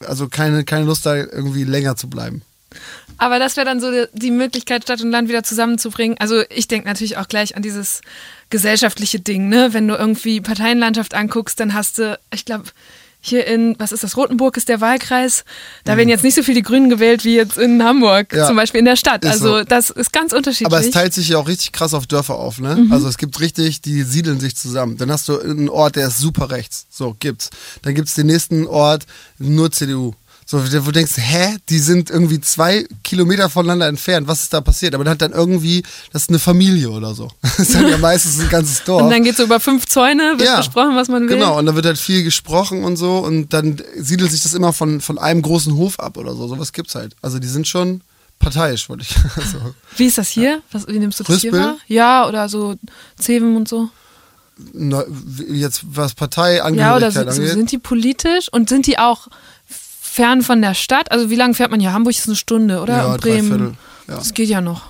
Also 0.00 0.28
keine, 0.28 0.62
keine 0.64 0.84
Lust 0.84 1.06
da 1.06 1.16
irgendwie 1.16 1.64
länger 1.64 1.96
zu 1.96 2.10
bleiben. 2.10 2.42
Aber 3.18 3.38
das 3.38 3.56
wäre 3.56 3.64
dann 3.66 3.80
so 3.80 3.90
die, 4.12 4.30
Möglichkeit, 4.30 4.82
Stadt 4.82 5.00
und 5.02 5.10
Land 5.10 5.28
wieder 5.28 5.42
zusammenzubringen. 5.42 6.16
Also 6.18 6.42
ich 6.50 6.68
denke 6.68 6.86
natürlich 6.88 7.16
auch 7.16 7.28
gleich 7.28 7.56
an 7.56 7.62
dieses 7.62 8.00
gesellschaftliche 8.50 9.20
Ding, 9.20 9.48
ne? 9.48 9.72
Wenn 9.72 9.88
du 9.88 9.94
irgendwie 9.94 10.40
Parteienlandschaft 10.40 11.14
anguckst, 11.14 11.58
dann 11.60 11.74
hast 11.74 11.98
du, 11.98 12.18
ich 12.32 12.44
glaube, 12.44 12.64
hier 13.20 13.44
in, 13.46 13.74
was 13.80 13.90
ist 13.90 14.04
das, 14.04 14.16
Rotenburg 14.16 14.56
ist 14.56 14.68
der 14.68 14.80
Wahlkreis. 14.80 15.44
Da 15.82 15.96
werden 15.96 16.08
jetzt 16.08 16.22
nicht 16.22 16.36
so 16.36 16.44
viele 16.44 16.56
die 16.58 16.62
Grünen 16.62 16.88
gewählt 16.88 17.24
wie 17.24 17.34
jetzt 17.34 17.56
in 17.58 17.82
Hamburg, 17.82 18.30
Mhm. 18.32 18.38
Ja. 18.38 18.46
zum 18.46 18.54
Beispiel 18.54 18.78
in 18.78 18.84
der 18.84 18.94
Stadt. 18.94 19.24
Ist 19.24 19.30
Also 19.32 19.58
so. 19.58 19.64
das 19.64 19.90
ist 19.90 20.12
ganz 20.12 20.32
unterschiedlich. 20.32 20.66
Aber 20.72 20.78
es 20.78 20.90
teilt 20.92 21.12
sich 21.12 21.30
ja 21.30 21.38
auch 21.38 21.48
richtig 21.48 21.72
krass 21.72 21.92
auf 21.92 22.06
Dörfer 22.06 22.36
auf, 22.36 22.60
ne? 22.60 22.76
Mhm. 22.76 22.92
Also 22.92 23.08
es 23.08 23.18
gibt 23.18 23.40
richtig, 23.40 23.80
die 23.80 24.02
siedeln 24.04 24.38
sich 24.38 24.54
zusammen. 24.56 24.96
Dann 24.96 25.10
hast 25.10 25.28
du 25.28 25.40
einen 25.40 25.68
Ort, 25.68 25.96
der 25.96 26.06
ist 26.08 26.18
super 26.18 26.50
rechts. 26.50 26.86
So, 26.88 27.16
gibt's. 27.18 27.50
Dann 27.82 27.96
gibt's 27.96 28.14
den 28.14 28.26
nächsten 28.26 28.66
Ort, 28.68 29.06
nur 29.38 29.72
CDU. 29.72 30.12
So, 30.48 30.62
wo 30.62 30.68
du 30.68 30.92
denkst, 30.92 31.14
hä, 31.16 31.56
die 31.68 31.80
sind 31.80 32.08
irgendwie 32.08 32.40
zwei 32.40 32.86
Kilometer 33.02 33.50
voneinander 33.50 33.88
entfernt. 33.88 34.28
Was 34.28 34.42
ist 34.44 34.52
da 34.52 34.60
passiert? 34.60 34.94
Aber 34.94 35.02
dann 35.02 35.14
hat 35.14 35.22
dann 35.22 35.32
irgendwie, 35.32 35.82
das 36.12 36.22
ist 36.22 36.28
eine 36.28 36.38
Familie 36.38 36.88
oder 36.90 37.14
so. 37.14 37.28
Das 37.42 37.58
ist 37.58 37.74
dann 37.74 37.88
ja 37.88 37.98
meistens 37.98 38.38
ein 38.38 38.48
ganzes 38.48 38.84
Dorf. 38.84 39.02
und 39.02 39.10
dann 39.10 39.24
geht 39.24 39.36
so 39.36 39.42
über 39.42 39.58
fünf 39.58 39.86
Zäune, 39.86 40.34
wird 40.38 40.56
besprochen, 40.58 40.94
was 40.94 41.08
man 41.08 41.22
will. 41.28 41.36
Genau, 41.36 41.58
und 41.58 41.66
dann 41.66 41.74
wird 41.74 41.86
halt 41.86 41.98
viel 41.98 42.22
gesprochen 42.22 42.84
und 42.84 42.96
so 42.96 43.18
und 43.18 43.52
dann 43.52 43.82
siedelt 43.96 44.30
sich 44.30 44.42
das 44.42 44.54
immer 44.54 44.72
von, 44.72 45.00
von 45.00 45.18
einem 45.18 45.42
großen 45.42 45.74
Hof 45.74 45.98
ab 45.98 46.16
oder 46.16 46.34
so. 46.36 46.46
Sowas 46.46 46.72
gibt's 46.72 46.94
halt. 46.94 47.16
Also 47.22 47.40
die 47.40 47.48
sind 47.48 47.66
schon 47.66 48.02
parteiisch, 48.38 48.88
wollte 48.88 49.02
ich 49.02 49.16
so. 49.52 49.58
Wie 49.96 50.06
ist 50.06 50.18
das 50.18 50.28
hier? 50.28 50.62
Was, 50.70 50.86
wie 50.86 50.98
nimmst 51.00 51.18
du 51.18 51.24
das 51.24 51.40
hier 51.40 51.50
wahr? 51.52 51.76
Ja, 51.88 52.28
oder 52.28 52.48
so 52.48 52.76
Zeven 53.18 53.56
und 53.56 53.66
so. 53.68 53.88
Neu- 54.72 55.04
Jetzt 55.50 55.82
was 55.90 56.14
Partei 56.14 56.56
Ja, 56.74 56.96
oder 56.96 57.10
so 57.10 57.20
angeht. 57.20 57.34
sind 57.50 57.72
die 57.72 57.78
politisch 57.78 58.48
und 58.52 58.68
sind 58.68 58.86
die 58.86 58.98
auch 58.98 59.26
fern 60.16 60.42
von 60.42 60.60
der 60.62 60.74
Stadt? 60.74 61.12
Also 61.12 61.30
wie 61.30 61.36
lange 61.36 61.54
fährt 61.54 61.70
man 61.70 61.78
hier? 61.80 61.92
Hamburg 61.92 62.14
ist 62.16 62.26
eine 62.26 62.36
Stunde, 62.36 62.80
oder? 62.80 62.96
Ja, 62.96 63.16
Bremen. 63.16 63.48
dreiviertel, 63.50 63.74
ja. 64.08 64.14
Das 64.16 64.34
geht 64.34 64.48
ja 64.48 64.60
noch. 64.60 64.82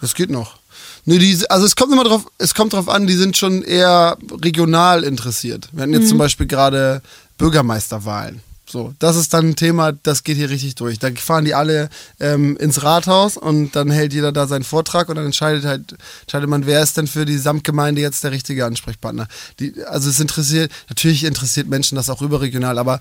Das 0.00 0.14
geht 0.14 0.30
noch. 0.30 0.56
Nee, 1.04 1.18
die, 1.18 1.38
also 1.50 1.64
es 1.64 1.76
kommt 1.76 1.92
immer 1.92 2.04
drauf, 2.04 2.26
es 2.38 2.54
kommt 2.54 2.72
drauf 2.72 2.88
an, 2.88 3.06
die 3.06 3.14
sind 3.14 3.36
schon 3.36 3.62
eher 3.62 4.16
regional 4.42 5.02
interessiert. 5.04 5.68
Wir 5.72 5.82
hatten 5.82 5.92
jetzt 5.92 6.04
Mhm. 6.04 6.08
zum 6.08 6.18
Beispiel 6.18 6.46
gerade 6.46 7.02
Bürgermeisterwahlen. 7.38 8.40
So, 8.68 8.94
das 9.00 9.16
ist 9.16 9.34
dann 9.34 9.48
ein 9.48 9.56
Thema, 9.56 9.90
das 9.92 10.22
geht 10.22 10.36
hier 10.36 10.48
richtig 10.48 10.76
durch. 10.76 11.00
Da 11.00 11.08
fahren 11.16 11.44
die 11.44 11.54
alle 11.54 11.88
ähm, 12.20 12.56
ins 12.58 12.84
Rathaus 12.84 13.36
und 13.36 13.74
dann 13.74 13.90
hält 13.90 14.12
jeder 14.12 14.30
da 14.30 14.46
seinen 14.46 14.62
Vortrag 14.62 15.08
und 15.08 15.16
dann 15.16 15.24
entscheidet 15.24 15.64
halt, 15.64 15.96
entscheidet 16.22 16.48
man, 16.48 16.66
wer 16.66 16.80
ist 16.80 16.96
denn 16.96 17.08
für 17.08 17.24
die 17.24 17.38
Samtgemeinde 17.38 18.00
jetzt 18.00 18.22
der 18.22 18.30
richtige 18.30 18.64
Ansprechpartner. 18.66 19.26
Die, 19.58 19.74
also 19.86 20.08
es 20.08 20.20
interessiert, 20.20 20.70
natürlich 20.88 21.24
interessiert 21.24 21.66
Menschen 21.66 21.96
das 21.96 22.08
auch 22.10 22.22
überregional, 22.22 22.78
aber, 22.78 23.00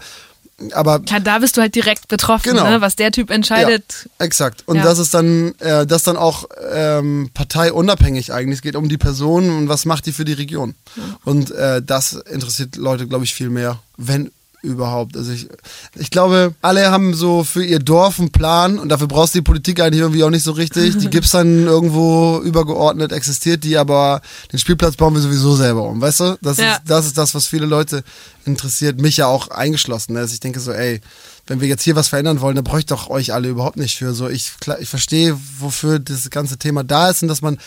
aber 0.74 1.00
Klar, 1.00 1.20
da 1.20 1.40
bist 1.40 1.58
du 1.58 1.62
halt 1.62 1.76
direkt 1.76 2.08
betroffen, 2.08 2.52
Genau. 2.52 2.70
ne? 2.70 2.82
was 2.82 2.96
der 2.96 3.12
Typ 3.12 3.30
entscheidet. 3.30 4.08
Ja, 4.20 4.26
exakt. 4.26 4.64
Und 4.66 4.78
Ja. 4.78 4.84
das 4.84 5.00
ist 5.00 5.14
dann, 5.14 5.54
äh, 5.60 5.86
das 5.86 6.04
dann 6.04 6.18
auch 6.18 6.46
ähm, 6.72 7.30
parteiunabhängig 7.34 8.34
eigentlich. 8.34 8.58
Es 8.60 8.62
geht 8.62 8.76
um 8.76 8.90
die 8.90 8.98
Person 8.98 9.50
und 9.50 9.70
was 9.70 9.86
macht 9.86 10.06
die 10.06 10.12
für 10.12 10.26
die 10.26 10.34
Region. 10.34 10.76
Und 11.24 11.52
äh, 11.52 11.82
das 11.82 12.14
interessiert 12.14 12.76
Leute, 12.76 13.08
glaube 13.08 13.24
ich, 13.26 13.34
viel 13.34 13.50
mehr, 13.50 13.80
wenn 13.98 14.32
überhaupt. 14.62 15.16
Also 15.16 15.32
ich, 15.32 15.48
ich 15.96 16.12
glaube, 16.12 16.54
alle 16.62 16.92
haben 16.92 17.14
so 17.14 17.44
für 17.44 17.64
ihr 17.64 17.80
Dorf 17.80 18.20
einen 18.20 18.32
Plan 18.32 18.78
und 18.80 18.90
dafür 18.90 19.08
brauchst 19.08 19.34
du 19.34 19.40
die 19.40 19.44
Politik 19.44 19.80
eigentlich 19.80 20.02
irgendwie 20.02 20.24
auch 20.24 20.30
nicht 20.30 20.44
so 20.44 20.52
richtig. 20.52 20.98
Die 20.98 21.10
gibt's 21.10 21.32
dann 21.32 21.66
irgendwo 21.66 22.40
übergeordnet, 22.44 23.12
existiert 23.12 23.64
die, 23.64 23.78
aber 23.78 24.22
den 24.52 24.60
Spielplatz 24.60 24.96
bauen 24.96 25.14
wir 25.14 25.22
sowieso 25.22 25.56
selber 25.56 25.84
um, 25.84 26.02
weißt 26.02 26.20
du? 26.20 26.38
Das, 26.42 26.58
Ja. 26.58 26.74
ist, 26.74 26.82
das 26.86 27.06
ist 27.06 27.18
das, 27.18 27.34
was 27.36 27.48
viele 27.48 27.66
Leute 27.66 28.04
interessiert, 28.46 29.00
mich 29.00 29.18
ja 29.18 29.28
auch 29.28 29.50
eingeschlossen. 29.50 30.18
Also 30.18 30.34
ich 30.34 30.40
denke 30.40 30.60
so, 30.60 30.72
ey, 30.72 31.02
wenn 31.48 31.62
wir 31.62 31.68
jetzt 31.68 31.84
hier 31.84 31.96
was 31.96 32.10
verändern 32.10 32.42
wollen, 32.42 32.56
dann 32.56 32.64
bräuchte 32.64 32.94
ich 32.94 33.00
doch 33.00 33.10
euch 33.10 33.34
alle 33.34 33.48
überhaupt 33.50 33.78
nicht 33.78 33.98
für. 33.98 34.14
So, 34.14 34.30
ich, 34.30 34.52
klar, 34.60 34.80
ich 34.80 34.90
verstehe, 34.90 35.38
wofür 35.60 36.00
das 36.00 36.30
ganze 36.30 36.58
Thema 36.58 36.84
da 36.84 37.10
ist 37.10 37.22
und 37.24 37.28
dass 37.28 37.42
man 37.42 37.58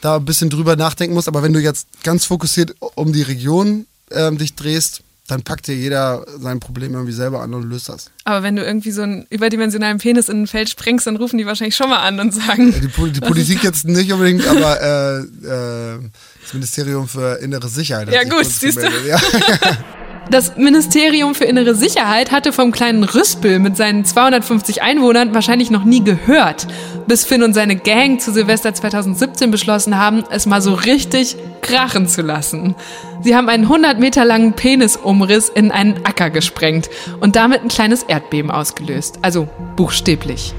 da 0.00 0.16
ein 0.16 0.24
bisschen 0.24 0.48
drüber 0.50 0.76
nachdenken 0.76 1.14
muss. 1.14 1.28
Aber 1.28 1.42
wenn 1.42 1.52
du 1.52 1.60
jetzt 1.60 1.88
ganz 2.02 2.24
fokussiert 2.24 2.74
um 2.94 3.12
die 3.12 3.22
Region 3.22 3.86
ähm, 4.10 4.38
dich 4.38 4.54
drehst, 4.54 5.02
dann 5.28 5.42
packt 5.42 5.66
dir 5.66 5.74
jeder 5.74 6.24
sein 6.38 6.60
Problem 6.60 6.92
irgendwie 6.94 7.12
selber 7.12 7.40
an 7.42 7.52
und 7.54 7.68
löst 7.68 7.88
das. 7.88 8.10
Aber 8.24 8.42
wenn 8.42 8.54
du 8.56 8.64
irgendwie 8.64 8.90
so 8.92 9.02
einen 9.02 9.26
überdimensionalen 9.30 9.98
Penis 9.98 10.28
in 10.28 10.42
ein 10.42 10.46
Feld 10.46 10.68
springst, 10.70 11.06
dann 11.06 11.16
rufen 11.16 11.36
die 11.38 11.46
wahrscheinlich 11.46 11.74
schon 11.76 11.88
mal 11.90 11.98
an 11.98 12.20
und 12.20 12.32
sagen, 12.34 12.72
Die, 12.80 12.88
Po- 12.88 13.06
die 13.06 13.20
Politik 13.20 13.62
jetzt 13.64 13.84
nicht 13.84 14.12
unbedingt, 14.12 14.46
aber 14.46 14.80
äh, 14.80 15.18
äh, 15.18 15.98
das 16.42 16.54
Ministerium 16.54 17.08
für 17.08 17.36
innere 17.40 17.68
Sicherheit. 17.68 18.12
Ja, 18.12 18.22
gut, 18.24 18.44
siehst 18.46 18.78
du. 18.78 18.88
Ja. 19.08 19.18
Das 20.28 20.56
Ministerium 20.56 21.36
für 21.36 21.44
Innere 21.44 21.76
Sicherheit 21.76 22.32
hatte 22.32 22.52
vom 22.52 22.72
kleinen 22.72 23.04
Rüspel 23.04 23.60
mit 23.60 23.76
seinen 23.76 24.04
250 24.04 24.82
Einwohnern 24.82 25.32
wahrscheinlich 25.34 25.70
noch 25.70 25.84
nie 25.84 26.02
gehört, 26.02 26.66
bis 27.06 27.24
Finn 27.24 27.44
und 27.44 27.54
seine 27.54 27.76
Gang 27.76 28.20
zu 28.20 28.32
Silvester 28.32 28.74
2017 28.74 29.52
beschlossen 29.52 29.96
haben, 29.96 30.24
es 30.30 30.46
mal 30.46 30.60
so 30.60 30.74
richtig 30.74 31.36
krachen 31.62 32.08
zu 32.08 32.22
lassen. 32.22 32.74
Sie 33.22 33.36
haben 33.36 33.48
einen 33.48 33.64
100 33.64 34.00
Meter 34.00 34.24
langen 34.24 34.54
Penisumriss 34.54 35.48
in 35.48 35.70
einen 35.70 36.04
Acker 36.04 36.30
gesprengt 36.30 36.90
und 37.20 37.36
damit 37.36 37.62
ein 37.62 37.68
kleines 37.68 38.02
Erdbeben 38.02 38.50
ausgelöst. 38.50 39.20
Also 39.22 39.46
buchstäblich. 39.76 40.54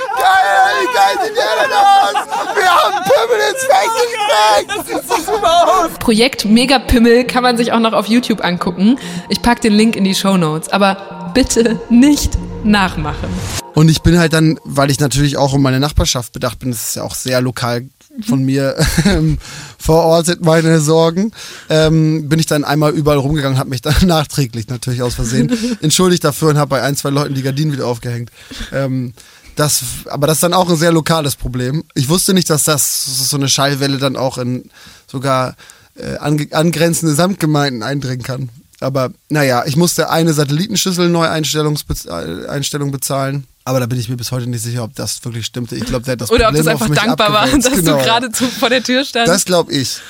geil! 0.24 0.86
Geil! 0.94 1.26
Sieht 1.26 1.36
der 1.36 1.44
denn 1.62 1.72
aus? 1.72 2.56
Wir 2.56 2.70
haben 2.70 2.94
Pimmel 3.04 3.40
ins 3.50 3.64
Feld 3.64 3.92
gekriegt! 4.02 4.68
Das 4.68 4.86
sieht 4.86 5.08
so 5.08 5.32
super 5.32 5.84
aus! 5.84 5.98
Projekt 5.98 6.44
Megapimmel 6.44 7.24
kann 7.24 7.42
man 7.42 7.56
sich 7.56 7.72
auch 7.72 7.80
noch 7.80 7.92
auf 7.92 8.06
YouTube 8.06 8.44
angucken. 8.44 8.98
Ich 9.28 9.42
packe 9.42 9.60
den 9.60 9.74
Link 9.74 9.96
in 9.96 10.04
die 10.04 10.14
Show 10.14 10.36
Notes. 10.36 10.70
Aber 10.70 11.30
bitte 11.34 11.80
nicht 11.90 12.38
nachmachen. 12.64 13.28
Und 13.74 13.88
ich 13.88 14.02
bin 14.02 14.18
halt 14.18 14.32
dann, 14.32 14.58
weil 14.64 14.90
ich 14.90 15.00
natürlich 15.00 15.36
auch 15.36 15.52
um 15.52 15.60
meine 15.60 15.80
Nachbarschaft 15.80 16.32
bedacht 16.32 16.60
bin, 16.60 16.70
das 16.70 16.88
ist 16.88 16.96
ja 16.96 17.02
auch 17.02 17.14
sehr 17.14 17.40
lokal 17.40 17.86
von 18.22 18.44
mir 18.44 18.76
ähm, 19.04 19.38
verortet, 19.78 20.44
meine 20.44 20.80
Sorgen, 20.80 21.32
ähm, 21.68 22.28
bin 22.28 22.38
ich 22.38 22.46
dann 22.46 22.62
einmal 22.62 22.92
überall 22.92 23.18
rumgegangen, 23.18 23.58
habe 23.58 23.70
mich 23.70 23.82
dann 23.82 23.94
nachträglich 24.06 24.68
natürlich 24.68 25.02
aus 25.02 25.14
Versehen 25.14 25.50
entschuldigt 25.82 26.22
dafür 26.22 26.50
und 26.50 26.58
habe 26.58 26.70
bei 26.70 26.82
ein, 26.82 26.94
zwei 26.94 27.10
Leuten 27.10 27.34
die 27.34 27.42
Gardinen 27.42 27.72
wieder 27.72 27.88
aufgehängt. 27.88 28.30
Ähm, 28.72 29.12
das, 29.56 29.82
aber 30.06 30.26
das 30.26 30.38
ist 30.38 30.42
dann 30.42 30.54
auch 30.54 30.68
ein 30.68 30.76
sehr 30.76 30.92
lokales 30.92 31.36
Problem. 31.36 31.84
Ich 31.94 32.08
wusste 32.08 32.34
nicht, 32.34 32.50
dass 32.50 32.64
das 32.64 33.04
so 33.04 33.36
eine 33.36 33.48
Schallwelle 33.48 33.98
dann 33.98 34.16
auch 34.16 34.38
in 34.38 34.70
sogar 35.06 35.54
äh, 35.96 36.16
angrenzende 36.16 37.14
Samtgemeinden 37.14 37.82
eindringen 37.82 38.22
kann. 38.22 38.50
Aber 38.80 39.10
naja, 39.28 39.64
ich 39.66 39.76
musste 39.76 40.10
eine 40.10 40.34
Satellitenschüssel 40.34 41.08
Neueinstellung 41.08 41.76
äh, 41.76 42.90
bezahlen. 42.90 43.46
Aber 43.64 43.80
da 43.80 43.86
bin 43.86 43.98
ich 43.98 44.10
mir 44.10 44.16
bis 44.16 44.30
heute 44.30 44.46
nicht 44.46 44.62
sicher, 44.62 44.84
ob 44.84 44.94
das 44.94 45.24
wirklich 45.24 45.46
stimmte. 45.46 45.74
Ich 45.76 45.86
glaube, 45.86 46.04
der 46.04 46.12
hat 46.12 46.20
das 46.20 46.30
Oder 46.30 46.46
Problem 46.46 46.66
ob 46.66 46.72
das 46.72 46.82
einfach 46.82 46.94
dankbar 46.94 47.32
war, 47.32 47.46
dass 47.58 47.72
genau, 47.72 47.96
du 47.96 48.04
gerade 48.04 48.30
vor 48.30 48.68
der 48.68 48.82
Tür 48.82 49.04
standst. 49.04 49.32
Das 49.32 49.44
glaube 49.44 49.72
ich. 49.72 50.00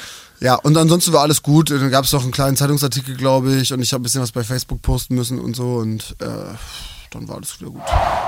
Ja, 0.41 0.57
und 0.57 0.77
ansonsten 0.77 1.13
war 1.13 1.23
alles 1.23 1.43
gut. 1.43 1.71
Dann 1.71 1.91
gab 1.91 2.05
es 2.05 2.13
noch 2.13 2.23
einen 2.23 2.33
kleinen 2.33 2.57
Zeitungsartikel, 2.57 3.17
glaube 3.17 3.55
ich, 3.55 3.73
und 3.73 3.81
ich 3.81 3.93
habe 3.93 4.03
ein 4.03 4.05
bisschen 4.05 4.23
was 4.23 4.33
bei 4.33 4.43
Facebook 4.43 4.83
posten 4.83 5.15
müssen 5.15 5.39
und 5.39 5.55
so 5.55 5.77
und 5.77 6.17
äh, 6.21 6.27
dann 7.15 7.29
war 7.29 7.37
alles 7.37 7.61
wieder 7.61 7.71
gut. 7.71 7.83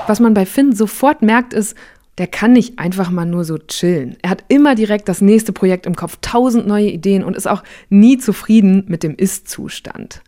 Was 0.07 0.19
man 0.19 0.33
bei 0.33 0.45
Finn 0.45 0.73
sofort 0.73 1.21
merkt, 1.21 1.53
ist, 1.53 1.75
der 2.17 2.27
kann 2.27 2.53
nicht 2.53 2.79
einfach 2.79 3.11
mal 3.11 3.25
nur 3.25 3.43
so 3.43 3.57
chillen. 3.57 4.17
Er 4.21 4.31
hat 4.31 4.43
immer 4.47 4.73
direkt 4.73 5.07
das 5.07 5.21
nächste 5.21 5.53
Projekt 5.53 5.85
im 5.85 5.95
Kopf, 5.95 6.17
tausend 6.21 6.65
neue 6.65 6.89
Ideen 6.89 7.23
und 7.23 7.35
ist 7.35 7.47
auch 7.47 7.63
nie 7.89 8.17
zufrieden 8.17 8.85
mit 8.87 9.03
dem 9.03 9.15
Ist-Zustand. 9.15 10.21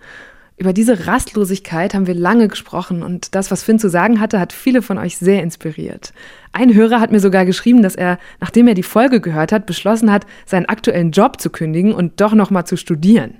Über 0.59 0.73
diese 0.73 1.07
Rastlosigkeit 1.07 1.93
haben 1.93 2.05
wir 2.05 2.13
lange 2.13 2.49
gesprochen 2.49 3.01
und 3.01 3.33
das, 3.33 3.49
was 3.49 3.63
Finn 3.63 3.79
zu 3.79 3.89
sagen 3.89 4.19
hatte, 4.19 4.41
hat 4.41 4.51
viele 4.51 4.81
von 4.81 4.97
euch 4.97 5.17
sehr 5.17 5.41
inspiriert. 5.41 6.11
Ein 6.51 6.73
Hörer 6.73 6.99
hat 6.99 7.13
mir 7.13 7.21
sogar 7.21 7.45
geschrieben, 7.45 7.81
dass 7.81 7.95
er, 7.95 8.19
nachdem 8.41 8.67
er 8.67 8.73
die 8.73 8.83
Folge 8.83 9.21
gehört 9.21 9.53
hat, 9.53 9.65
beschlossen 9.65 10.11
hat, 10.11 10.25
seinen 10.45 10.65
aktuellen 10.65 11.11
Job 11.11 11.39
zu 11.39 11.49
kündigen 11.49 11.93
und 11.93 12.19
doch 12.19 12.33
noch 12.33 12.49
mal 12.49 12.65
zu 12.65 12.75
studieren. 12.75 13.35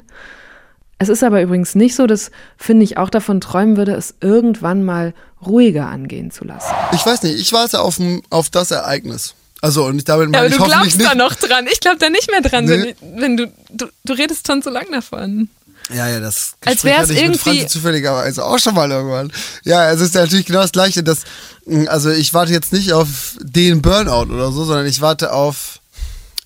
Es 1.00 1.10
ist 1.10 1.24
aber 1.24 1.41
übrigens 1.41 1.75
nicht 1.75 1.96
so, 1.96 2.08
dass 2.08 2.29
Finn 2.58 2.82
ich 2.82 2.98
auch 2.98 3.10
davon 3.10 3.39
träumen 3.39 3.77
würde, 3.77 3.94
es 3.94 4.15
irgendwann 4.20 4.84
mal 4.84 5.13
ruhiger 5.46 5.88
angehen 5.88 6.29
zu 6.29 6.44
lassen. 6.44 6.74
Ich 6.94 7.06
weiß 7.06 7.24
nicht, 7.24 7.39
ich 7.39 7.53
warte 7.53 7.79
auf, 7.79 7.98
auf 8.29 8.50
das 8.50 8.72
Ereignis. 8.72 9.34
Also 9.62 9.86
und 9.86 10.08
damit 10.08 10.29
meine 10.29 10.36
ja, 10.36 10.39
aber 10.39 10.50
ich 10.50 10.58
du 10.58 10.63
glaubst 10.63 10.98
nicht, 10.98 11.10
da 11.10 11.15
noch 11.15 11.36
dran. 11.36 11.68
Ich 11.72 11.79
glaube 11.79 11.98
da 12.00 12.10
nicht 12.10 12.29
mehr 12.29 12.41
dran, 12.41 12.65
nee. 12.65 12.96
wenn, 13.01 13.22
wenn, 13.22 13.38
du, 13.38 13.53
du 13.70 13.88
du 14.06 14.13
redest 14.13 14.48
schon 14.48 14.62
so 14.62 14.70
lang 14.70 14.86
davon. 14.91 15.50
Ja, 15.94 16.08
ja, 16.08 16.20
das 16.20 16.53
Als 16.65 16.84
wäre 16.84 17.03
es 17.03 17.10
irgendwie 17.10 17.62
mit 17.62 17.70
zufälligerweise 17.70 18.46
auch 18.46 18.60
schon 18.60 18.75
mal 18.75 18.91
irgendwann. 18.91 19.32
Ja, 19.63 19.89
es 19.91 20.01
ist 20.01 20.15
ja 20.15 20.22
natürlich 20.22 20.46
genau 20.46 20.62
das 20.62 20.72
Gleiche. 20.72 21.03
Dass, 21.03 21.20
hm, 21.65 21.88
also 21.89 22.10
ich 22.10 22.34
warte 22.34 22.53
jetzt 22.53 22.72
nicht 22.74 22.94
auf 22.94 23.38
den 23.39 23.82
Burnout 23.82 24.32
oder 24.32 24.51
so, 24.51 24.65
sondern 24.65 24.86
ich 24.86 25.01
warte 25.01 25.34
auf. 25.34 25.79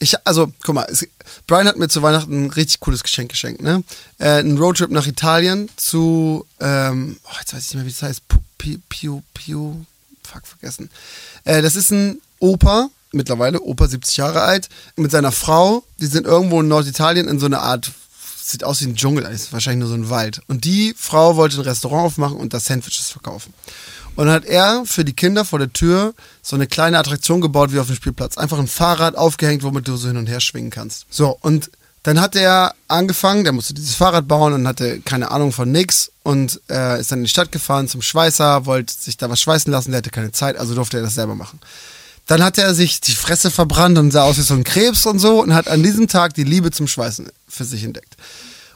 Ich, 0.03 0.15
also, 0.27 0.51
guck 0.63 0.75
mal, 0.75 0.85
es, 0.91 1.07
Brian 1.47 1.65
hat 1.65 1.77
mir 1.77 1.87
zu 1.87 2.01
Weihnachten 2.01 2.45
ein 2.45 2.49
richtig 2.49 2.81
cooles 2.81 3.03
Geschenk 3.03 3.31
geschenkt, 3.31 3.61
ne? 3.61 3.83
Äh, 4.19 4.41
ein 4.41 4.57
Roadtrip 4.57 4.91
nach 4.91 5.07
Italien 5.07 5.69
zu, 5.77 6.45
ähm, 6.59 7.17
oh, 7.23 7.35
jetzt 7.39 7.53
weiß 7.53 7.61
ich 7.61 7.67
nicht 7.69 7.75
mehr, 7.75 7.85
wie 7.85 7.89
das 7.89 8.01
heißt. 8.01 8.21
Piu, 8.57 8.79
Piu, 8.89 9.21
Piu, 9.33 9.85
fuck, 10.21 10.45
vergessen. 10.45 10.89
Äh, 11.45 11.61
das 11.61 11.77
ist 11.77 11.91
ein 11.91 12.19
Opa, 12.39 12.89
mittlerweile, 13.13 13.61
Opa 13.61 13.87
70 13.87 14.17
Jahre 14.17 14.41
alt, 14.41 14.67
mit 14.97 15.11
seiner 15.11 15.31
Frau. 15.31 15.85
Die 15.99 16.07
sind 16.07 16.27
irgendwo 16.27 16.59
in 16.59 16.67
Norditalien 16.67 17.29
in 17.29 17.39
so 17.39 17.45
einer 17.45 17.61
Art 17.61 17.91
sieht 18.43 18.65
aus 18.65 18.81
wie 18.81 18.85
ein 18.85 18.95
Dschungel, 18.95 19.23
ist 19.23 19.53
wahrscheinlich 19.53 19.79
nur 19.79 19.89
so 19.89 19.95
ein 19.95 20.09
Wald. 20.09 20.41
Und 20.47 20.65
die 20.65 20.93
Frau 20.97 21.37
wollte 21.37 21.57
ein 21.57 21.61
Restaurant 21.61 22.07
aufmachen 22.07 22.35
und 22.35 22.53
da 22.53 22.59
Sandwiches 22.59 23.09
verkaufen. 23.09 23.53
Und 24.15 24.27
dann 24.27 24.35
hat 24.35 24.45
er 24.45 24.83
für 24.85 25.03
die 25.03 25.13
Kinder 25.13 25.45
vor 25.45 25.59
der 25.59 25.73
Tür 25.73 26.13
so 26.41 26.55
eine 26.55 26.67
kleine 26.67 26.99
Attraktion 26.99 27.41
gebaut 27.41 27.73
wie 27.73 27.79
auf 27.79 27.87
dem 27.87 27.95
Spielplatz. 27.95 28.37
Einfach 28.37 28.59
ein 28.59 28.67
Fahrrad 28.67 29.15
aufgehängt, 29.15 29.63
womit 29.63 29.87
du 29.87 29.95
so 29.95 30.07
hin 30.07 30.17
und 30.17 30.27
her 30.27 30.39
schwingen 30.39 30.69
kannst. 30.69 31.05
So, 31.09 31.37
und 31.41 31.71
dann 32.03 32.19
hat 32.19 32.35
er 32.35 32.75
angefangen, 32.89 33.45
der 33.45 33.53
musste 33.53 33.73
dieses 33.73 33.95
Fahrrad 33.95 34.27
bauen 34.27 34.53
und 34.53 34.67
hatte 34.67 34.99
keine 34.99 35.31
Ahnung 35.31 35.53
von 35.53 35.71
nix 35.71 36.11
und 36.21 36.59
äh, 36.69 36.99
ist 36.99 37.11
dann 37.11 37.19
in 37.19 37.25
die 37.25 37.29
Stadt 37.29 37.51
gefahren 37.51 37.87
zum 37.87 38.01
Schweißer, 38.01 38.65
wollte 38.65 38.93
sich 38.93 39.15
da 39.15 39.29
was 39.29 39.39
schweißen 39.39 39.71
lassen, 39.71 39.91
der 39.91 39.99
hatte 39.99 40.09
keine 40.09 40.33
Zeit, 40.33 40.57
also 40.57 40.75
durfte 40.75 40.97
er 40.97 41.03
das 41.03 41.15
selber 41.15 41.35
machen. 41.35 41.59
Dann 42.27 42.43
hat 42.43 42.57
er 42.57 42.73
sich 42.73 42.99
die 43.01 43.15
Fresse 43.15 43.51
verbrannt 43.51 43.97
und 43.97 44.11
sah 44.11 44.23
aus 44.23 44.37
wie 44.37 44.41
so 44.41 44.53
ein 44.53 44.65
Krebs 44.65 45.05
und 45.05 45.19
so 45.19 45.41
und 45.41 45.53
hat 45.53 45.69
an 45.69 45.81
diesem 45.81 46.09
Tag 46.09 46.33
die 46.33 46.43
Liebe 46.43 46.71
zum 46.71 46.87
Schweißen 46.87 47.29
für 47.47 47.63
sich 47.63 47.83
entdeckt. 47.83 48.17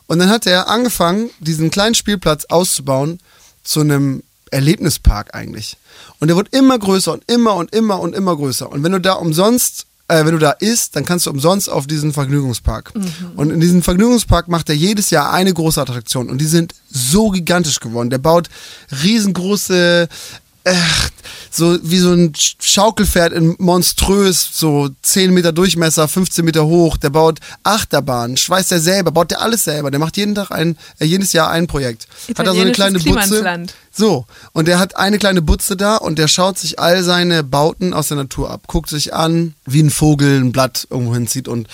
Und 0.08 0.20
dann 0.20 0.30
hat 0.30 0.48
er 0.48 0.70
angefangen, 0.70 1.30
diesen 1.40 1.70
kleinen 1.70 1.96
Spielplatz 1.96 2.46
auszubauen 2.46 3.20
zu 3.64 3.82
einem 3.82 4.24
Erlebnispark 4.52 5.36
eigentlich. 5.36 5.78
Und 6.20 6.28
der 6.28 6.38
wird 6.38 6.54
immer 6.54 6.78
größer 6.78 7.14
und 7.14 7.30
immer 7.30 7.56
und 7.56 7.74
immer 7.74 8.00
und 8.00 8.16
immer 8.16 8.36
größer. 8.36 8.72
Und 8.72 8.84
wenn 8.84 8.92
du 8.92 9.00
da 9.00 9.14
umsonst, 9.14 9.86
äh, 10.08 10.26
wenn 10.26 10.34
du 10.34 10.40
da 10.40 10.52
isst, 10.52 10.96
dann 10.96 11.06
kannst 11.06 11.26
du 11.26 11.30
umsonst 11.30 11.70
auf 11.70 11.88
diesen 11.88 12.14
Vergnügungspark. 12.14 12.96
Mhm. 12.96 13.12
Und 13.36 13.52
in 13.52 13.60
diesem 13.60 13.82
Vergnügungspark 13.82 14.48
macht 14.48 14.70
er 14.70 14.76
jedes 14.76 15.10
Jahr 15.10 15.32
eine 15.32 15.54
große 15.54 15.82
Attraktion. 15.82 16.30
Und 16.30 16.40
die 16.40 16.46
sind 16.46 16.74
so 16.90 17.30
gigantisch 17.30 17.80
geworden. 17.80 18.10
Der 18.10 18.18
baut 18.18 18.50
riesengroße 19.04 20.08
äh, 20.68 20.76
so 21.50 21.78
wie 21.82 21.98
so 21.98 22.14
ein 22.14 22.34
Schaukelpferd 22.36 23.34
in 23.34 23.56
monströs, 23.58 24.50
so 24.54 24.90
10 25.02 25.34
Meter 25.34 25.52
Durchmesser, 25.52 26.08
15 26.08 26.46
Meter 26.46 26.66
hoch. 26.66 26.98
Der 26.98 27.10
baut 27.10 27.40
Achterbahnen, 27.64 28.38
schweißt 28.38 28.72
er 28.72 28.80
selber, 28.80 29.12
baut 29.12 29.32
der 29.32 29.42
alles 29.42 29.64
selber. 29.64 29.92
Der 29.92 30.00
macht 30.00 30.18
jeden 30.18 30.36
Tag 30.36 30.52
ein, 30.52 30.78
äh, 31.00 31.06
jedes 31.06 31.34
Jahr 31.34 31.50
ein 31.50 31.68
Projekt. 31.68 32.08
Hat 32.38 32.46
da 32.46 32.54
so 32.54 32.62
eine 32.62 32.72
kleine 32.72 33.00
Butze. 33.00 33.66
So, 33.92 34.28
und 34.54 34.68
der 34.68 34.78
hat 34.78 34.96
eine 34.96 35.18
kleine 35.18 35.42
Butze 35.42 35.76
da 35.76 35.96
und 35.96 36.20
der 36.20 36.28
schaut 36.28 36.60
sich 36.60 36.80
all 36.80 37.02
seine 37.04 37.44
Bauten 37.44 37.94
aus 37.94 38.10
der 38.10 38.18
Natur 38.18 38.52
ab, 38.52 38.68
guckt 38.68 38.90
sich 38.90 39.16
an, 39.16 39.56
wie 39.66 39.82
ein 39.82 39.90
Vogel 39.90 40.40
ein 40.40 40.52
Blatt 40.52 40.88
irgendwo 40.92 41.16
hinzieht 41.16 41.48
und 41.48 41.68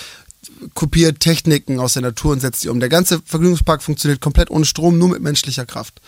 kopiert 0.73 1.19
Techniken 1.19 1.81
aus 1.81 1.93
der 1.93 2.03
Natur 2.03 2.31
und 2.31 2.39
setzt 2.39 2.61
sie 2.61 2.69
um. 2.69 2.79
Der 2.79 2.87
ganze 2.87 3.21
Vergnügungspark 3.25 3.83
funktioniert 3.83 4.21
komplett 4.21 4.49
ohne 4.49 4.63
Strom, 4.63 4.97
nur 4.97 5.09
mit 5.09 5.21
menschlicher 5.21 5.65
Kraft. 5.65 5.99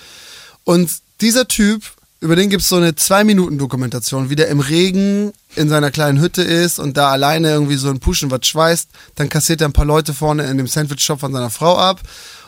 Und 0.64 0.90
dieser 1.22 1.48
Typ 1.48 1.84
über 2.22 2.36
den 2.36 2.50
gibt 2.50 2.64
es 2.64 2.70
so 2.70 2.78
eine 2.78 2.96
Zwei-Minuten-Dokumentation, 2.96 4.30
wie 4.30 4.36
der 4.36 4.48
im 4.48 4.60
Regen 4.60 5.34
in 5.56 5.70
seiner 5.70 5.92
kleinen 5.92 6.20
Hütte 6.20 6.42
ist 6.42 6.80
und 6.80 6.98
da 6.98 7.12
alleine 7.12 7.50
irgendwie 7.50 7.76
so 7.76 7.90
ein 7.90 8.00
Puschen 8.00 8.32
was 8.32 8.48
schweißt. 8.48 8.90
Dann 9.16 9.30
kassiert 9.30 9.62
er 9.62 9.68
ein 9.68 9.74
paar 9.74 9.86
Leute 9.86 10.14
vorne 10.14 10.44
in 10.46 10.58
dem 10.58 10.68
Sandwich-Shop 10.68 11.20
von 11.20 11.34
seiner 11.34 11.50
Frau 11.50 11.78
ab 11.78 12.02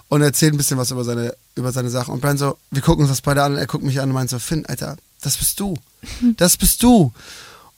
und 0.07 0.21
erzählt 0.21 0.53
ein 0.53 0.57
bisschen 0.57 0.77
was 0.77 0.91
über 0.91 1.03
seine, 1.03 1.35
über 1.55 1.71
seine 1.71 1.89
Sachen. 1.89 2.13
Und 2.13 2.21
Brian 2.21 2.37
so, 2.37 2.57
wir 2.71 2.81
gucken 2.81 3.03
uns 3.03 3.11
das 3.11 3.21
beide 3.21 3.43
an 3.43 3.53
und 3.53 3.57
er 3.59 3.67
guckt 3.67 3.83
mich 3.83 3.99
an 3.99 4.09
und 4.09 4.15
meint 4.15 4.29
so, 4.29 4.39
Finn, 4.39 4.65
Alter, 4.65 4.97
das 5.21 5.37
bist 5.37 5.59
du. 5.59 5.75
Das 6.37 6.57
bist 6.57 6.81
du. 6.81 7.11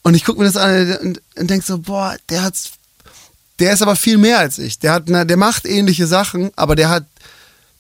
Und 0.04 0.14
ich 0.14 0.24
gucke 0.24 0.40
mir 0.40 0.46
das 0.46 0.58
an 0.58 0.98
und, 0.98 1.22
und 1.36 1.50
denke 1.50 1.66
so, 1.66 1.80
boah, 1.80 2.16
der 2.30 2.44
hat's, 2.44 2.72
der 3.60 3.74
ist 3.74 3.82
aber 3.82 3.96
viel 3.96 4.18
mehr 4.18 4.40
als 4.40 4.60
ich. 4.60 4.80
Der 4.80 4.94
hat, 4.94 5.04
na, 5.08 5.26
der 5.26 5.38
macht 5.38 5.66
ähnliche 5.66 6.08
Sachen, 6.08 6.52
aber 6.56 6.76
der 6.76 6.90
hat, 6.90 7.06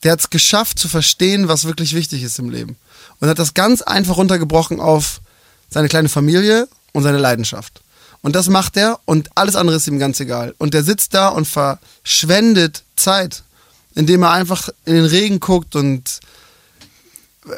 der 0.03 0.13
hat's 0.13 0.29
geschafft 0.29 0.79
zu 0.79 0.89
verstehen, 0.89 1.47
was 1.47 1.65
wirklich 1.65 1.93
wichtig 1.93 2.23
ist 2.23 2.39
im 2.39 2.49
Leben 2.49 2.77
und 3.19 3.29
hat 3.29 3.39
das 3.39 3.53
ganz 3.53 3.81
einfach 3.81 4.17
runtergebrochen 4.17 4.79
auf 4.79 5.21
seine 5.69 5.87
kleine 5.87 6.09
Familie 6.09 6.67
und 6.93 7.03
seine 7.03 7.17
Leidenschaft. 7.17 7.81
Und 8.21 8.35
das 8.35 8.49
macht 8.49 8.75
er 8.75 8.99
und 9.05 9.29
alles 9.35 9.55
andere 9.55 9.77
ist 9.77 9.87
ihm 9.87 9.99
ganz 9.99 10.19
egal. 10.19 10.53
Und 10.57 10.73
der 10.73 10.83
sitzt 10.83 11.13
da 11.13 11.29
und 11.29 11.47
verschwendet 11.47 12.83
Zeit, 12.95 13.43
indem 13.95 14.23
er 14.23 14.31
einfach 14.31 14.69
in 14.85 14.95
den 14.95 15.05
Regen 15.05 15.39
guckt 15.39 15.75
und 15.75 16.19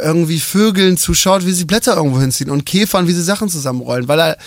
irgendwie 0.01 0.39
Vögeln 0.39 0.97
zuschaut, 0.97 1.45
wie 1.45 1.51
sie 1.51 1.65
Blätter 1.65 1.95
irgendwo 1.95 2.19
hinziehen 2.19 2.49
und 2.49 2.65
Käfern, 2.65 3.07
wie 3.07 3.13
sie 3.13 3.23
Sachen 3.23 3.49
zusammenrollen, 3.49 4.07
weil 4.07 4.19
er 4.19 4.37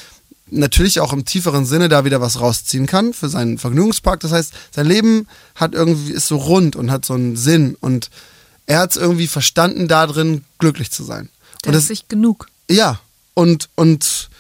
natürlich 0.50 1.00
auch 1.00 1.12
im 1.12 1.24
tieferen 1.24 1.66
Sinne 1.66 1.88
da 1.88 2.04
wieder 2.04 2.20
was 2.20 2.40
rausziehen 2.40 2.86
kann 2.86 3.12
für 3.12 3.28
seinen 3.28 3.58
Vergnügungspark. 3.58 4.20
Das 4.20 4.32
heißt, 4.32 4.52
sein 4.70 4.86
Leben 4.86 5.26
hat 5.54 5.74
irgendwie 5.74 6.12
ist 6.12 6.28
so 6.28 6.36
rund 6.36 6.76
und 6.76 6.90
hat 6.90 7.04
so 7.04 7.14
einen 7.14 7.36
Sinn 7.36 7.76
und 7.80 8.10
er 8.66 8.80
hat 8.80 8.92
es 8.92 8.96
irgendwie 8.96 9.26
verstanden, 9.26 9.88
da 9.88 10.06
drin 10.06 10.44
glücklich 10.58 10.90
zu 10.90 11.04
sein. 11.04 11.28
Der 11.64 11.68
und 11.68 11.72
das 11.74 11.82
ist 11.82 11.88
sich 11.88 12.08
genug. 12.08 12.48
Ja, 12.70 13.00
und, 13.34 13.68
und 13.74 14.30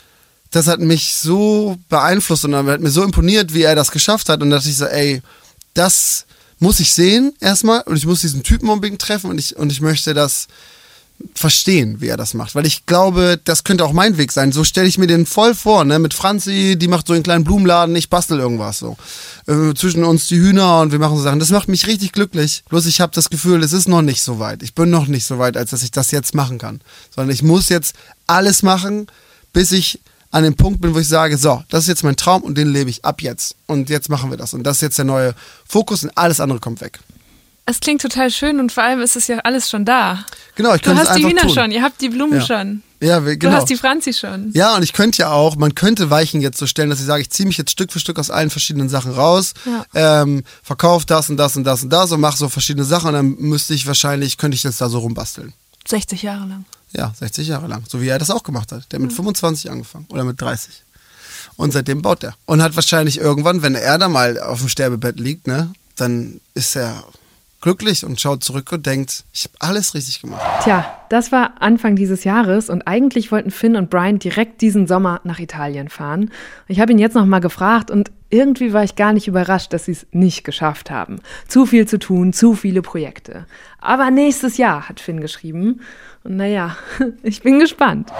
das 0.50 0.66
hat 0.66 0.80
mich 0.80 1.16
so 1.16 1.76
beeinflusst 1.88 2.44
und 2.44 2.54
hat 2.54 2.80
mir 2.80 2.90
so 2.90 3.02
imponiert, 3.02 3.54
wie 3.54 3.62
er 3.62 3.74
das 3.74 3.90
geschafft 3.90 4.28
hat. 4.28 4.40
Und 4.40 4.50
da 4.50 4.56
dachte 4.56 4.70
ich 4.70 4.76
so, 4.76 4.86
ey, 4.86 5.20
das 5.74 6.26
muss 6.58 6.80
ich 6.80 6.94
sehen 6.94 7.34
erstmal 7.40 7.82
und 7.82 7.96
ich 7.96 8.06
muss 8.06 8.20
diesen 8.20 8.42
Typen 8.42 8.68
unbedingt 8.68 9.00
treffen 9.00 9.30
und 9.30 9.38
ich, 9.38 9.56
und 9.56 9.72
ich 9.72 9.80
möchte 9.80 10.14
das 10.14 10.46
verstehen, 11.34 12.00
wie 12.00 12.08
er 12.08 12.16
das 12.16 12.34
macht. 12.34 12.54
Weil 12.54 12.66
ich 12.66 12.86
glaube, 12.86 13.40
das 13.44 13.64
könnte 13.64 13.84
auch 13.84 13.92
mein 13.92 14.18
Weg 14.18 14.32
sein. 14.32 14.52
So 14.52 14.64
stelle 14.64 14.88
ich 14.88 14.98
mir 14.98 15.06
den 15.06 15.26
voll 15.26 15.54
vor, 15.54 15.84
ne? 15.84 15.98
Mit 15.98 16.14
Franzi, 16.14 16.76
die 16.78 16.88
macht 16.88 17.06
so 17.06 17.12
einen 17.12 17.22
kleinen 17.22 17.44
Blumenladen, 17.44 17.94
ich 17.96 18.10
bastel 18.10 18.38
irgendwas 18.38 18.78
so. 18.78 18.96
Äh, 19.46 19.74
zwischen 19.74 20.04
uns 20.04 20.26
die 20.26 20.38
Hühner 20.38 20.80
und 20.80 20.92
wir 20.92 20.98
machen 20.98 21.16
so 21.16 21.22
Sachen. 21.22 21.38
Das 21.38 21.50
macht 21.50 21.68
mich 21.68 21.86
richtig 21.86 22.12
glücklich. 22.12 22.64
Bloß 22.68 22.86
ich 22.86 23.00
habe 23.00 23.12
das 23.14 23.30
Gefühl, 23.30 23.62
es 23.62 23.72
ist 23.72 23.88
noch 23.88 24.02
nicht 24.02 24.22
so 24.22 24.38
weit. 24.38 24.62
Ich 24.62 24.74
bin 24.74 24.90
noch 24.90 25.06
nicht 25.06 25.24
so 25.24 25.38
weit, 25.38 25.56
als 25.56 25.70
dass 25.70 25.82
ich 25.82 25.90
das 25.90 26.10
jetzt 26.10 26.34
machen 26.34 26.58
kann. 26.58 26.80
Sondern 27.14 27.34
ich 27.34 27.42
muss 27.42 27.68
jetzt 27.68 27.94
alles 28.26 28.62
machen, 28.62 29.06
bis 29.52 29.72
ich 29.72 30.00
an 30.30 30.42
dem 30.42 30.56
Punkt 30.56 30.80
bin, 30.80 30.94
wo 30.94 30.98
ich 30.98 31.08
sage, 31.08 31.38
so, 31.38 31.62
das 31.68 31.84
ist 31.84 31.88
jetzt 31.88 32.02
mein 32.02 32.16
Traum 32.16 32.42
und 32.42 32.58
den 32.58 32.72
lebe 32.72 32.90
ich 32.90 33.04
ab 33.04 33.22
jetzt. 33.22 33.54
Und 33.66 33.88
jetzt 33.88 34.08
machen 34.08 34.30
wir 34.30 34.36
das. 34.36 34.52
Und 34.52 34.64
das 34.64 34.78
ist 34.78 34.82
jetzt 34.82 34.98
der 34.98 35.04
neue 35.04 35.34
Fokus 35.64 36.02
und 36.02 36.16
alles 36.16 36.40
andere 36.40 36.58
kommt 36.58 36.80
weg. 36.80 36.98
Es 37.66 37.80
klingt 37.80 38.02
total 38.02 38.30
schön 38.30 38.60
und 38.60 38.72
vor 38.72 38.82
allem 38.82 39.00
ist 39.00 39.16
es 39.16 39.26
ja 39.26 39.38
alles 39.38 39.70
schon 39.70 39.84
da. 39.86 40.24
Genau, 40.54 40.74
ich 40.74 40.82
Du 40.82 40.88
könnte 40.90 41.02
es 41.02 41.08
hast 41.08 41.16
die 41.18 41.24
einfach 41.24 41.30
Hühner 41.42 41.54
tun. 41.54 41.62
schon, 41.62 41.70
ihr 41.72 41.82
habt 41.82 42.00
die 42.00 42.10
Blumen 42.10 42.34
Ja. 42.40 42.46
schon. 42.46 42.82
Ja, 43.00 43.24
wir- 43.24 43.32
Du 43.34 43.38
genau. 43.38 43.52
hast 43.54 43.68
die 43.70 43.76
Franzi 43.76 44.12
schon. 44.12 44.50
Ja, 44.54 44.76
und 44.76 44.82
ich 44.82 44.92
könnte 44.92 45.18
ja 45.18 45.30
auch, 45.30 45.56
man 45.56 45.74
könnte 45.74 46.10
Weichen 46.10 46.40
jetzt 46.42 46.58
so 46.58 46.66
stellen, 46.66 46.90
dass 46.90 47.00
ich 47.00 47.06
sage, 47.06 47.22
ich 47.22 47.30
ziehe 47.30 47.46
mich 47.46 47.56
jetzt 47.56 47.70
Stück 47.70 47.90
für 47.92 48.00
Stück 48.00 48.18
aus 48.18 48.30
allen 48.30 48.50
verschiedenen 48.50 48.88
Sachen 48.90 49.12
raus, 49.12 49.54
ähm, 49.94 50.42
verkaufe 50.62 51.06
das 51.06 51.28
und 51.30 51.36
das 51.38 51.56
und 51.56 51.64
das 51.64 51.82
und 51.82 51.90
das 51.90 52.12
und 52.12 52.20
mache 52.20 52.36
so 52.36 52.48
verschiedene 52.50 52.84
Sachen 52.84 53.08
und 53.08 53.14
dann 53.14 53.36
müsste 53.38 53.72
ich 53.74 53.86
wahrscheinlich, 53.86 54.36
könnte 54.36 54.56
ich 54.56 54.62
das 54.62 54.76
da 54.76 54.88
so 54.88 54.98
rumbasteln. 54.98 55.52
60 55.88 56.22
Jahre 56.22 56.46
lang. 56.46 56.64
Ja, 56.92 57.12
60 57.18 57.48
Jahre 57.48 57.66
lang. 57.66 57.82
So 57.88 58.00
wie 58.00 58.08
er 58.08 58.18
das 58.18 58.30
auch 58.30 58.42
gemacht 58.42 58.72
hat. 58.72 58.90
Der 58.92 58.98
hat 58.98 59.02
mit 59.06 59.12
25 59.12 59.70
angefangen 59.70 60.06
oder 60.10 60.24
mit 60.24 60.40
30. 60.40 60.82
Und 61.56 61.72
seitdem 61.72 62.00
baut 62.02 62.22
er. 62.24 62.34
Und 62.46 62.62
hat 62.62 62.74
wahrscheinlich 62.76 63.18
irgendwann, 63.18 63.62
wenn 63.62 63.74
er 63.74 63.98
da 63.98 64.08
mal 64.08 64.38
auf 64.40 64.60
dem 64.60 64.68
Sterbebett 64.68 65.18
liegt, 65.20 65.46
ne, 65.46 65.72
dann 65.96 66.40
ist 66.54 66.74
er 66.76 67.04
glücklich 67.64 68.04
und 68.04 68.20
schaut 68.20 68.44
zurück 68.44 68.70
und 68.72 68.84
denkt, 68.84 69.24
ich 69.32 69.44
habe 69.44 69.54
alles 69.58 69.94
richtig 69.94 70.20
gemacht. 70.20 70.42
Tja, 70.62 70.84
das 71.08 71.32
war 71.32 71.54
Anfang 71.60 71.96
dieses 71.96 72.22
Jahres 72.22 72.68
und 72.68 72.86
eigentlich 72.86 73.32
wollten 73.32 73.50
Finn 73.50 73.74
und 73.74 73.88
Brian 73.88 74.18
direkt 74.18 74.60
diesen 74.60 74.86
Sommer 74.86 75.22
nach 75.24 75.38
Italien 75.38 75.88
fahren. 75.88 76.30
Ich 76.68 76.78
habe 76.78 76.92
ihn 76.92 76.98
jetzt 76.98 77.14
noch 77.14 77.24
mal 77.24 77.40
gefragt 77.40 77.90
und 77.90 78.12
irgendwie 78.28 78.74
war 78.74 78.84
ich 78.84 78.96
gar 78.96 79.14
nicht 79.14 79.28
überrascht, 79.28 79.72
dass 79.72 79.86
sie 79.86 79.92
es 79.92 80.06
nicht 80.12 80.44
geschafft 80.44 80.90
haben. 80.90 81.20
Zu 81.48 81.64
viel 81.64 81.88
zu 81.88 81.98
tun, 81.98 82.34
zu 82.34 82.54
viele 82.54 82.82
Projekte. 82.82 83.46
Aber 83.80 84.10
nächstes 84.10 84.58
Jahr, 84.58 84.88
hat 84.88 85.00
Finn 85.00 85.20
geschrieben. 85.20 85.80
Und 86.22 86.36
naja, 86.36 86.76
ich 87.22 87.40
bin 87.40 87.60
gespannt. 87.60 88.10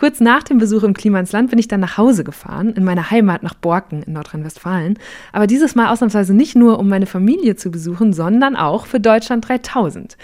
Kurz 0.00 0.18
nach 0.18 0.42
dem 0.42 0.56
Besuch 0.56 0.82
im 0.82 0.94
Klima 0.94 1.20
ins 1.20 1.32
Land 1.32 1.50
bin 1.50 1.58
ich 1.58 1.68
dann 1.68 1.80
nach 1.80 1.98
Hause 1.98 2.24
gefahren, 2.24 2.70
in 2.70 2.84
meine 2.84 3.10
Heimat 3.10 3.42
nach 3.42 3.52
Borken 3.52 4.02
in 4.02 4.14
Nordrhein-Westfalen. 4.14 4.98
Aber 5.30 5.46
dieses 5.46 5.74
Mal 5.74 5.92
ausnahmsweise 5.92 6.32
nicht 6.32 6.56
nur, 6.56 6.78
um 6.78 6.88
meine 6.88 7.04
Familie 7.04 7.54
zu 7.54 7.70
besuchen, 7.70 8.14
sondern 8.14 8.56
auch 8.56 8.86
für 8.86 8.98
Deutschland 8.98 9.46
3000. 9.46 10.16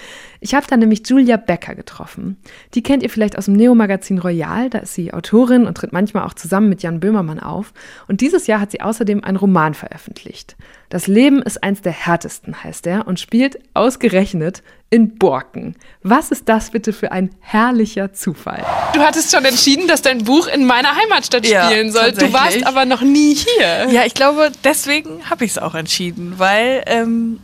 Ich 0.46 0.54
habe 0.54 0.64
da 0.68 0.76
nämlich 0.76 1.02
Julia 1.04 1.38
Becker 1.38 1.74
getroffen. 1.74 2.36
Die 2.74 2.82
kennt 2.84 3.02
ihr 3.02 3.10
vielleicht 3.10 3.36
aus 3.36 3.46
dem 3.46 3.54
Neo-Magazin 3.54 4.20
Royal. 4.20 4.70
Da 4.70 4.78
ist 4.78 4.94
sie 4.94 5.12
Autorin 5.12 5.66
und 5.66 5.76
tritt 5.76 5.92
manchmal 5.92 6.22
auch 6.22 6.34
zusammen 6.34 6.68
mit 6.68 6.84
Jan 6.84 7.00
Böhmermann 7.00 7.40
auf. 7.40 7.72
Und 8.06 8.20
dieses 8.20 8.46
Jahr 8.46 8.60
hat 8.60 8.70
sie 8.70 8.80
außerdem 8.80 9.24
einen 9.24 9.38
Roman 9.38 9.74
veröffentlicht. 9.74 10.54
Das 10.88 11.08
Leben 11.08 11.42
ist 11.42 11.64
eins 11.64 11.82
der 11.82 11.90
härtesten, 11.90 12.62
heißt 12.62 12.86
er, 12.86 13.08
und 13.08 13.18
spielt 13.18 13.58
ausgerechnet 13.74 14.62
in 14.88 15.18
Borken. 15.18 15.74
Was 16.04 16.30
ist 16.30 16.48
das 16.48 16.70
bitte 16.70 16.92
für 16.92 17.10
ein 17.10 17.30
herrlicher 17.40 18.12
Zufall? 18.12 18.64
Du 18.94 19.00
hattest 19.00 19.34
schon 19.34 19.44
entschieden, 19.44 19.88
dass 19.88 20.02
dein 20.02 20.22
Buch 20.22 20.46
in 20.46 20.64
meiner 20.64 20.94
Heimatstadt 20.94 21.44
Ja, 21.44 21.66
spielen 21.68 21.90
soll. 21.90 22.12
Du 22.12 22.32
warst 22.32 22.64
aber 22.64 22.84
noch 22.84 23.02
nie 23.02 23.34
hier. 23.34 23.88
Ja, 23.90 24.04
ich 24.04 24.14
glaube, 24.14 24.52
deswegen 24.62 25.28
habe 25.28 25.44
ich 25.44 25.50
es 25.50 25.58
auch 25.58 25.74
entschieden, 25.74 26.34
weil 26.36 26.84
ähm, 26.86 27.40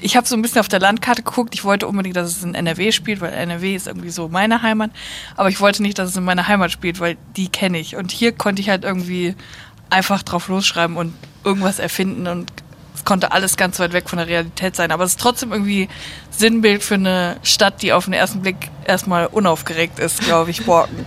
ich 0.00 0.16
habe 0.16 0.26
so 0.26 0.36
ein 0.36 0.42
bisschen 0.42 0.60
auf 0.60 0.68
der 0.68 0.80
Landkarte 0.80 1.22
geguckt. 1.22 1.54
Ich 1.54 1.64
wollte 1.64 1.86
unbedingt, 1.86 2.16
dass 2.16 2.28
es 2.28 2.42
in 2.42 2.54
NRW 2.54 2.92
spielt, 2.92 3.20
weil 3.20 3.32
NRW 3.32 3.74
ist 3.74 3.86
irgendwie 3.86 4.10
so 4.10 4.28
meine 4.28 4.62
Heimat. 4.62 4.90
Aber 5.36 5.48
ich 5.48 5.60
wollte 5.60 5.82
nicht, 5.82 5.98
dass 5.98 6.10
es 6.10 6.16
in 6.16 6.24
meiner 6.24 6.48
Heimat 6.48 6.70
spielt, 6.70 7.00
weil 7.00 7.16
die 7.36 7.48
kenne 7.48 7.78
ich. 7.78 7.96
Und 7.96 8.10
hier 8.10 8.32
konnte 8.32 8.60
ich 8.60 8.68
halt 8.68 8.84
irgendwie 8.84 9.34
einfach 9.90 10.22
drauf 10.22 10.48
losschreiben 10.48 10.96
und 10.96 11.14
irgendwas 11.44 11.78
erfinden 11.78 12.26
und 12.26 12.50
es 12.94 13.04
konnte 13.04 13.30
alles 13.30 13.56
ganz 13.56 13.78
weit 13.78 13.92
weg 13.92 14.08
von 14.08 14.18
der 14.18 14.26
Realität 14.26 14.74
sein. 14.74 14.90
Aber 14.90 15.04
es 15.04 15.12
ist 15.12 15.20
trotzdem 15.20 15.52
irgendwie 15.52 15.88
Sinnbild 16.30 16.82
für 16.82 16.94
eine 16.94 17.36
Stadt, 17.42 17.82
die 17.82 17.92
auf 17.92 18.06
den 18.06 18.14
ersten 18.14 18.42
Blick 18.42 18.70
erstmal 18.84 19.26
unaufgeregt 19.26 19.98
ist, 19.98 20.20
glaube 20.20 20.50
ich, 20.50 20.64
Borken. 20.64 21.04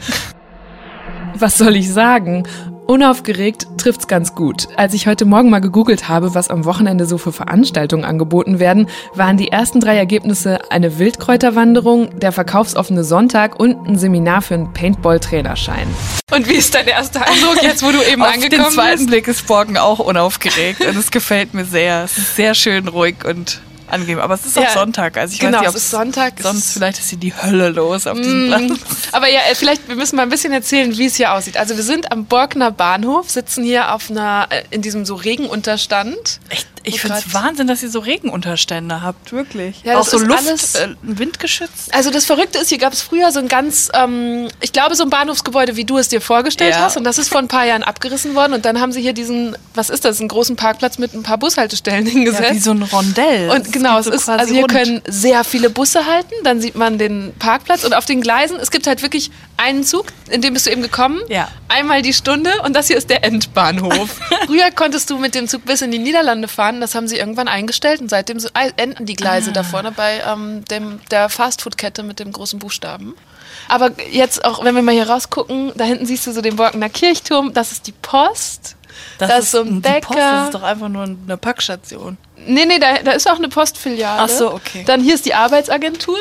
Was 1.34 1.58
soll 1.58 1.75
ich 1.75 1.91
sagen? 1.91 2.47
Unaufgeregt 2.89 3.67
trifft's 3.78 4.08
ganz 4.08 4.34
gut. 4.34 4.67
Als 4.75 4.95
ich 4.95 5.06
heute 5.06 5.25
Morgen 5.25 5.52
mal 5.52 5.60
gegoogelt 5.60 6.10
habe, 6.10 6.34
was 6.34 6.49
am 6.49 6.65
Wochenende 6.65 7.06
so 7.06 7.19
für 7.19 7.32
Veranstaltungen 7.32 8.04
angeboten 8.04 8.58
werden, 8.58 8.89
waren 9.13 9.38
die 9.38 9.49
ersten 9.49 9.80
drei 9.80 9.95
Ergebnisse 9.95 10.71
eine 10.71 10.97
Wildkräuterwanderung, 10.97 12.19
der 12.19 12.32
verkaufsoffene 12.32 13.04
Sonntag 13.04 13.60
und 13.60 13.88
ein 13.88 13.95
Seminar 13.95 14.41
für 14.41 14.56
einen 14.56 14.73
Paintball-Trainerschein. 14.73 15.88
Und 16.32 16.49
wie 16.49 16.56
ist 16.56 16.73
dein 16.73 16.88
erster 16.88 17.21
Eindruck 17.21 17.62
jetzt, 17.62 17.84
wo 17.84 17.91
du 17.91 18.02
eben 18.12 18.23
Auf 18.23 18.39
den 18.39 18.65
zweiten 18.71 19.06
Blick 19.06 19.28
ist 19.28 19.45
Borken 19.45 19.78
auch 19.78 19.99
unaufgeregt 19.99 20.84
und 20.84 20.97
es 20.97 21.12
gefällt 21.12 21.54
mir 21.54 21.65
sehr. 21.65 22.06
Es 22.06 22.17
ist 22.17 22.38
sehr 22.38 22.56
schön 22.56 22.88
ruhig 22.88 23.17
und 23.23 23.62
angenehm. 23.91 24.19
Aber 24.19 24.34
es 24.36 24.45
ist 24.45 24.58
auch 24.58 24.63
Ja, 24.63 24.71
Sonntag. 24.71 25.17
Also 25.17 25.34
ich 25.34 25.39
genau, 25.39 25.58
weiß 25.60 25.67
nicht, 25.67 25.75
es 25.75 25.84
ist 25.84 25.91
Sonntag. 25.91 26.34
Sonst 26.41 26.65
ist- 26.65 26.73
vielleicht 26.73 26.99
ist 26.99 27.10
hier 27.10 27.19
die 27.19 27.34
Hölle 27.36 27.69
los 27.69 28.08
auf 28.08 28.17
diesem 28.17 28.47
Platz. 28.47 28.80
Aber 29.12 29.28
ja, 29.30 29.39
äh, 29.52 29.56
vielleicht, 29.56 29.88
wir 29.88 29.95
müssen 29.95 30.15
mal 30.15 30.23
ein 30.23 30.30
bisschen 30.30 30.54
erzählen, 30.54 30.97
wie 30.97 31.06
es 31.06 31.15
hier 31.15 31.34
aussieht. 31.34 31.58
Also 31.58 31.75
wir 31.75 31.84
sind 31.84 32.12
am 32.12 32.25
Borkener 32.25 32.71
Bahnhof, 32.71 33.30
sitzen 33.30 33.63
hier 33.63 33.93
auf 33.93 34.10
einer, 34.10 34.47
äh, 34.49 34.63
in 34.71 34.82
diesem 34.82 35.06
so 35.06 35.15
Regenunterstand. 35.15 36.39
Echt, 36.49 36.67
ich 36.83 36.95
Wo 36.95 37.07
finde 37.07 37.17
es 37.25 37.33
Wahnsinn, 37.33 37.67
dass 37.67 37.83
ihr 37.83 37.89
so 37.89 37.99
Regenunterstände 37.99 39.01
habt, 39.01 39.31
wirklich. 39.31 39.81
Ja, 39.83 39.95
auch 39.97 39.99
das 40.03 40.11
so 40.11 40.17
ist 40.17 40.23
Luft, 40.27 40.47
alles- 40.47 40.75
äh, 40.75 40.87
windgeschützt. 41.01 41.93
Also 41.93 42.09
das 42.11 42.25
Verrückte 42.25 42.57
ist, 42.59 42.69
hier 42.69 42.77
gab 42.77 42.93
es 42.93 43.01
früher 43.01 43.31
so 43.31 43.39
ein 43.39 43.47
ganz, 43.47 43.89
ähm, 43.93 44.47
ich 44.61 44.71
glaube, 44.73 44.95
so 44.95 45.03
ein 45.03 45.09
Bahnhofsgebäude, 45.09 45.75
wie 45.75 45.85
du 45.85 45.97
es 45.97 46.07
dir 46.09 46.21
vorgestellt 46.21 46.75
Ja. 46.75 46.81
hast. 46.81 46.97
Und 46.97 47.03
das 47.03 47.17
ist 47.17 47.29
vor 47.29 47.39
ein 47.39 47.47
paar 47.47 47.65
Jahren 47.65 47.83
abgerissen 47.83 48.35
worden. 48.35 48.53
Und 48.53 48.65
dann 48.65 48.79
haben 48.79 48.91
sie 48.91 49.01
hier 49.01 49.13
diesen, 49.13 49.57
was 49.73 49.89
ist 49.89 50.05
das, 50.05 50.19
einen 50.19 50.29
großen 50.29 50.55
Parkplatz 50.55 50.97
mit 50.97 51.13
ein 51.13 51.23
paar 51.23 51.37
Bushaltestellen 51.37 52.05
hingesetzt. 52.05 52.43
Ja, 52.49 52.53
wie 52.55 52.59
so 52.59 52.71
ein 52.71 52.83
Rondell. 52.83 53.49
Und 53.49 53.71
genau, 53.71 53.99
es 53.99 54.05
so 54.05 54.11
ist, 54.11 54.29
also 54.29 54.51
hier 54.53 54.61
rund. 54.61 54.71
können 54.71 55.01
sehr 55.07 55.43
viele 55.43 55.69
Busse 55.69 56.05
halten, 56.05 56.33
dann 56.43 56.61
sieht 56.61 56.75
man 56.75 56.97
den 56.97 57.33
Parkplatz 57.39 57.83
und 57.83 57.93
auf 57.93 58.05
den 58.05 58.21
Gleisen, 58.21 58.57
es 58.59 58.71
gibt 58.71 58.87
halt 58.87 59.01
wirklich 59.01 59.31
einen 59.57 59.83
Zug, 59.83 60.07
in 60.29 60.41
dem 60.41 60.53
bist 60.53 60.65
du 60.67 60.71
eben 60.71 60.81
gekommen, 60.81 61.19
Ja. 61.27 61.49
einmal 61.67 62.01
die 62.01 62.13
Stunde 62.13 62.51
und 62.63 62.75
das 62.75 62.87
hier 62.87 62.97
ist 62.97 63.09
der 63.09 63.23
Endbahnhof. 63.23 64.09
Früher 64.45 64.71
konntest 64.73 65.09
du 65.09 65.17
mit 65.17 65.35
dem 65.35 65.47
Zug 65.47 65.65
bis 65.65 65.81
in 65.81 65.91
die 65.91 65.99
Niederlande 65.99 66.47
fahren, 66.47 66.68
das 66.79 66.95
haben 66.95 67.08
sie 67.08 67.17
irgendwann 67.17 67.47
eingestellt 67.47 68.01
und 68.01 68.10
seitdem 68.10 68.38
enden 68.77 69.05
die 69.05 69.15
Gleise 69.15 69.51
da 69.51 69.63
vorne 69.63 69.91
bei 69.91 70.21
ähm, 70.27 70.63
dem, 70.65 70.99
der 71.12 71.29
Fastfood-Kette 71.29 72.03
mit 72.03 72.19
dem 72.19 72.32
großen 72.32 72.60
Buchstaben. 72.60 73.15
Aber 73.67 73.91
jetzt 74.12 74.45
auch, 74.45 74.63
wenn 74.63 74.75
wir 74.75 74.82
mal 74.82 74.93
hier 74.93 75.10
rausgucken, 75.10 75.71
da 75.75 75.84
hinten 75.84 76.05
siehst 76.05 76.25
du 76.27 76.32
so 76.32 76.41
den 76.41 76.55
Borkener 76.55 76.89
Kirchturm, 76.89 77.53
das 77.53 77.71
ist 77.71 77.88
die 77.88 77.91
Post. 77.91 78.75
Das, 79.17 79.29
da 79.29 79.38
ist 79.38 79.51
so 79.51 79.62
ein 79.62 79.82
die 79.82 79.89
Post, 79.89 80.10
Bäcker. 80.10 80.15
das 80.32 80.45
ist 80.45 80.53
doch 80.55 80.63
einfach 80.63 80.89
nur 80.89 81.03
eine 81.03 81.38
Packstation. 81.38 82.17
Nee, 82.47 82.65
nee, 82.65 82.79
da, 82.79 82.99
da 83.03 83.12
ist 83.12 83.29
auch 83.29 83.38
eine 83.38 83.49
Postfiliale. 83.49 84.21
Ach 84.23 84.29
so, 84.29 84.53
okay. 84.53 84.84
Dann 84.86 85.01
hier 85.01 85.15
ist 85.15 85.25
die 85.25 85.34
Arbeitsagentur. 85.34 86.17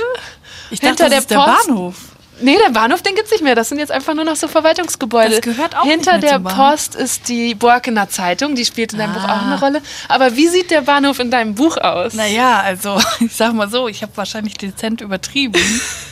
Ich 0.70 0.80
Hinter 0.80 1.08
dachte, 1.08 1.10
der 1.10 1.10
das 1.10 1.20
ist 1.20 1.30
der 1.30 1.36
Post- 1.38 1.66
Bahnhof. 1.68 1.94
Nee, 2.40 2.56
der 2.64 2.70
Bahnhof, 2.72 3.02
den 3.02 3.14
gibt's 3.14 3.30
nicht 3.30 3.42
mehr. 3.42 3.54
Das 3.54 3.68
sind 3.68 3.78
jetzt 3.78 3.90
einfach 3.90 4.14
nur 4.14 4.24
noch 4.24 4.36
so 4.36 4.48
Verwaltungsgebäude. 4.48 5.30
Das 5.36 5.40
gehört 5.40 5.76
auch 5.76 5.84
Hinter 5.84 6.18
nicht 6.18 6.30
mehr 6.30 6.38
der. 6.38 6.50
Post 6.50 6.94
ist 6.94 7.28
die 7.28 7.54
Borkener 7.54 8.08
Zeitung. 8.08 8.54
Die 8.54 8.64
spielt 8.64 8.92
in 8.92 8.98
deinem 8.98 9.14
Buch 9.14 9.24
auch 9.24 9.28
Ah. 9.28 9.46
eine 9.46 9.58
Rolle. 9.60 9.82
Aber 10.08 10.36
wie 10.36 10.46
sieht 10.48 10.70
der 10.70 10.82
Bahnhof 10.82 11.18
in 11.18 11.30
deinem 11.30 11.54
Buch 11.54 11.76
aus? 11.76 12.14
Naja, 12.14 12.60
also 12.60 13.00
ich 13.20 13.34
sag 13.34 13.54
mal 13.54 13.68
so, 13.68 13.88
ich 13.88 14.02
habe 14.02 14.12
wahrscheinlich 14.16 14.54
dezent 14.56 15.00
übertrieben, 15.00 15.60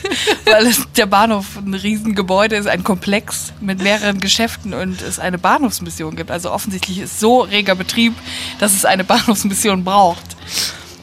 weil 0.45 0.65
es, 0.67 0.81
der 0.97 1.05
Bahnhof 1.05 1.45
ein 1.57 1.73
Riesengebäude 1.73 2.55
ist, 2.55 2.67
ein 2.67 2.83
Komplex 2.83 3.53
mit 3.61 3.81
mehreren 3.81 4.19
Geschäften 4.19 4.73
und 4.73 5.01
es 5.01 5.19
eine 5.19 5.37
Bahnhofsmission 5.37 6.15
gibt. 6.15 6.31
Also 6.31 6.51
offensichtlich 6.51 6.99
ist 6.99 7.19
so 7.19 7.41
reger 7.41 7.75
Betrieb, 7.75 8.13
dass 8.59 8.73
es 8.73 8.85
eine 8.85 9.03
Bahnhofsmission 9.03 9.83
braucht. 9.83 10.23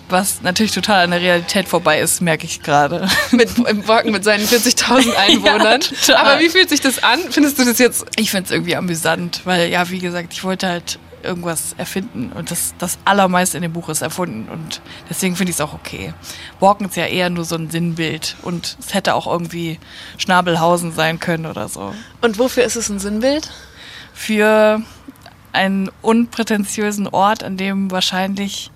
Was 0.08 0.42
natürlich 0.42 0.72
total 0.72 1.04
an 1.04 1.10
der 1.10 1.20
Realität 1.20 1.66
vorbei 1.66 2.00
ist, 2.00 2.20
merke 2.20 2.44
ich 2.44 2.62
gerade. 2.62 3.08
Mit, 3.30 3.58
Im 3.58 3.82
Borken 3.82 4.12
mit 4.12 4.22
seinen 4.22 4.46
40.000 4.46 5.14
Einwohnern. 5.16 5.80
total. 5.80 6.16
Aber 6.16 6.40
wie 6.40 6.48
fühlt 6.50 6.68
sich 6.68 6.80
das 6.80 7.02
an? 7.02 7.20
Findest 7.30 7.58
du 7.58 7.64
das 7.64 7.78
jetzt... 7.78 8.04
Ich 8.16 8.30
finde 8.30 8.44
es 8.44 8.50
irgendwie 8.50 8.76
amüsant, 8.76 9.40
weil 9.44 9.70
ja, 9.70 9.88
wie 9.90 9.98
gesagt, 9.98 10.32
ich 10.32 10.44
wollte 10.44 10.68
halt 10.68 10.98
irgendwas 11.24 11.74
erfinden 11.78 12.32
und 12.32 12.50
das, 12.50 12.74
das 12.78 12.98
Allermeiste 13.04 13.56
in 13.56 13.62
dem 13.62 13.72
Buch 13.72 13.88
ist 13.88 14.02
erfunden 14.02 14.48
und 14.50 14.82
deswegen 15.08 15.36
finde 15.36 15.50
ich 15.50 15.56
es 15.56 15.60
auch 15.62 15.72
okay. 15.72 16.12
Borken 16.60 16.86
ist 16.86 16.96
ja 16.96 17.06
eher 17.06 17.30
nur 17.30 17.44
so 17.44 17.56
ein 17.56 17.70
Sinnbild 17.70 18.36
und 18.42 18.76
es 18.78 18.92
hätte 18.94 19.14
auch 19.14 19.26
irgendwie 19.26 19.78
Schnabelhausen 20.18 20.92
sein 20.92 21.18
können 21.20 21.46
oder 21.46 21.68
so. 21.68 21.94
Und 22.20 22.38
wofür 22.38 22.64
ist 22.64 22.76
es 22.76 22.90
ein 22.90 22.98
Sinnbild? 22.98 23.50
Für 24.12 24.82
einen 25.52 25.90
unprätentiösen 26.02 27.08
Ort, 27.08 27.42
an 27.42 27.56
dem 27.56 27.90
wahrscheinlich, 27.90 28.70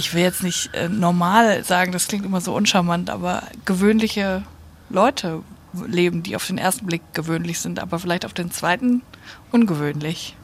ich 0.00 0.14
will 0.14 0.22
jetzt 0.22 0.42
nicht 0.42 0.74
äh, 0.74 0.88
normal 0.88 1.62
sagen, 1.62 1.92
das 1.92 2.08
klingt 2.08 2.24
immer 2.24 2.40
so 2.40 2.54
uncharmant, 2.54 3.10
aber 3.10 3.42
gewöhnliche 3.66 4.42
Leute 4.88 5.42
leben, 5.86 6.22
die 6.22 6.34
auf 6.36 6.46
den 6.46 6.56
ersten 6.56 6.86
Blick 6.86 7.02
gewöhnlich 7.12 7.60
sind, 7.60 7.78
aber 7.78 7.98
vielleicht 7.98 8.24
auf 8.24 8.32
den 8.32 8.50
zweiten 8.50 9.02
ungewöhnlich. 9.52 10.36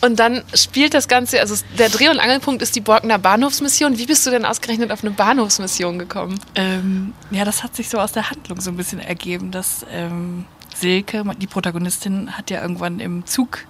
Und 0.00 0.18
dann 0.18 0.42
spielt 0.52 0.94
das 0.94 1.06
Ganze, 1.06 1.40
also 1.40 1.54
der 1.78 1.88
Dreh- 1.88 2.08
und 2.08 2.18
Angelpunkt 2.18 2.60
ist 2.60 2.74
die 2.74 2.80
Borkener 2.80 3.20
Bahnhofsmission. 3.20 3.98
Wie 3.98 4.06
bist 4.06 4.26
du 4.26 4.30
denn 4.30 4.44
ausgerechnet 4.44 4.90
auf 4.90 5.04
eine 5.04 5.12
Bahnhofsmission 5.12 6.00
gekommen? 6.00 6.40
Ähm, 6.56 7.14
ja, 7.30 7.44
das 7.44 7.62
hat 7.62 7.76
sich 7.76 7.88
so 7.88 8.00
aus 8.00 8.10
der 8.10 8.30
Handlung 8.30 8.60
so 8.60 8.70
ein 8.72 8.76
bisschen 8.76 8.98
ergeben, 8.98 9.52
dass 9.52 9.86
ähm, 9.92 10.44
Silke, 10.74 11.22
die 11.38 11.46
Protagonistin, 11.46 12.36
hat 12.36 12.50
ja 12.50 12.60
irgendwann 12.60 12.98
im 12.98 13.26
Zug 13.26 13.60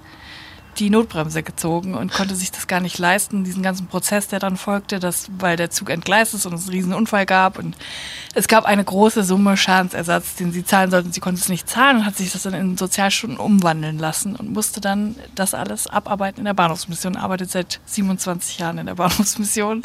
die 0.78 0.90
Notbremse 0.90 1.42
gezogen 1.42 1.94
und 1.94 2.12
konnte 2.12 2.34
sich 2.34 2.50
das 2.50 2.66
gar 2.66 2.80
nicht 2.80 2.98
leisten, 2.98 3.44
diesen 3.44 3.62
ganzen 3.62 3.86
Prozess, 3.86 4.28
der 4.28 4.38
dann 4.38 4.56
folgte, 4.56 4.98
dass, 4.98 5.28
weil 5.38 5.56
der 5.56 5.70
Zug 5.70 5.90
entgleist 5.90 6.34
ist 6.34 6.46
und 6.46 6.54
es 6.54 6.62
einen 6.62 6.70
riesen 6.70 6.94
Unfall 6.94 7.26
gab 7.26 7.58
und 7.58 7.76
es 8.34 8.48
gab 8.48 8.64
eine 8.64 8.84
große 8.84 9.22
Summe 9.22 9.56
Schadensersatz, 9.56 10.36
den 10.36 10.52
sie 10.52 10.64
zahlen 10.64 10.90
sollten. 10.90 11.12
Sie 11.12 11.20
konnte 11.20 11.40
es 11.40 11.48
nicht 11.48 11.68
zahlen 11.68 11.98
und 11.98 12.06
hat 12.06 12.16
sich 12.16 12.32
das 12.32 12.42
dann 12.42 12.54
in 12.54 12.76
Sozialstunden 12.76 13.38
umwandeln 13.38 13.98
lassen 13.98 14.34
und 14.36 14.52
musste 14.52 14.80
dann 14.80 15.16
das 15.34 15.54
alles 15.54 15.86
abarbeiten 15.86 16.40
in 16.40 16.46
der 16.46 16.54
Bahnhofsmission, 16.54 17.16
arbeitet 17.16 17.50
seit 17.50 17.80
27 17.86 18.58
Jahren 18.58 18.78
in 18.78 18.86
der 18.86 18.94
Bahnhofsmission 18.96 19.82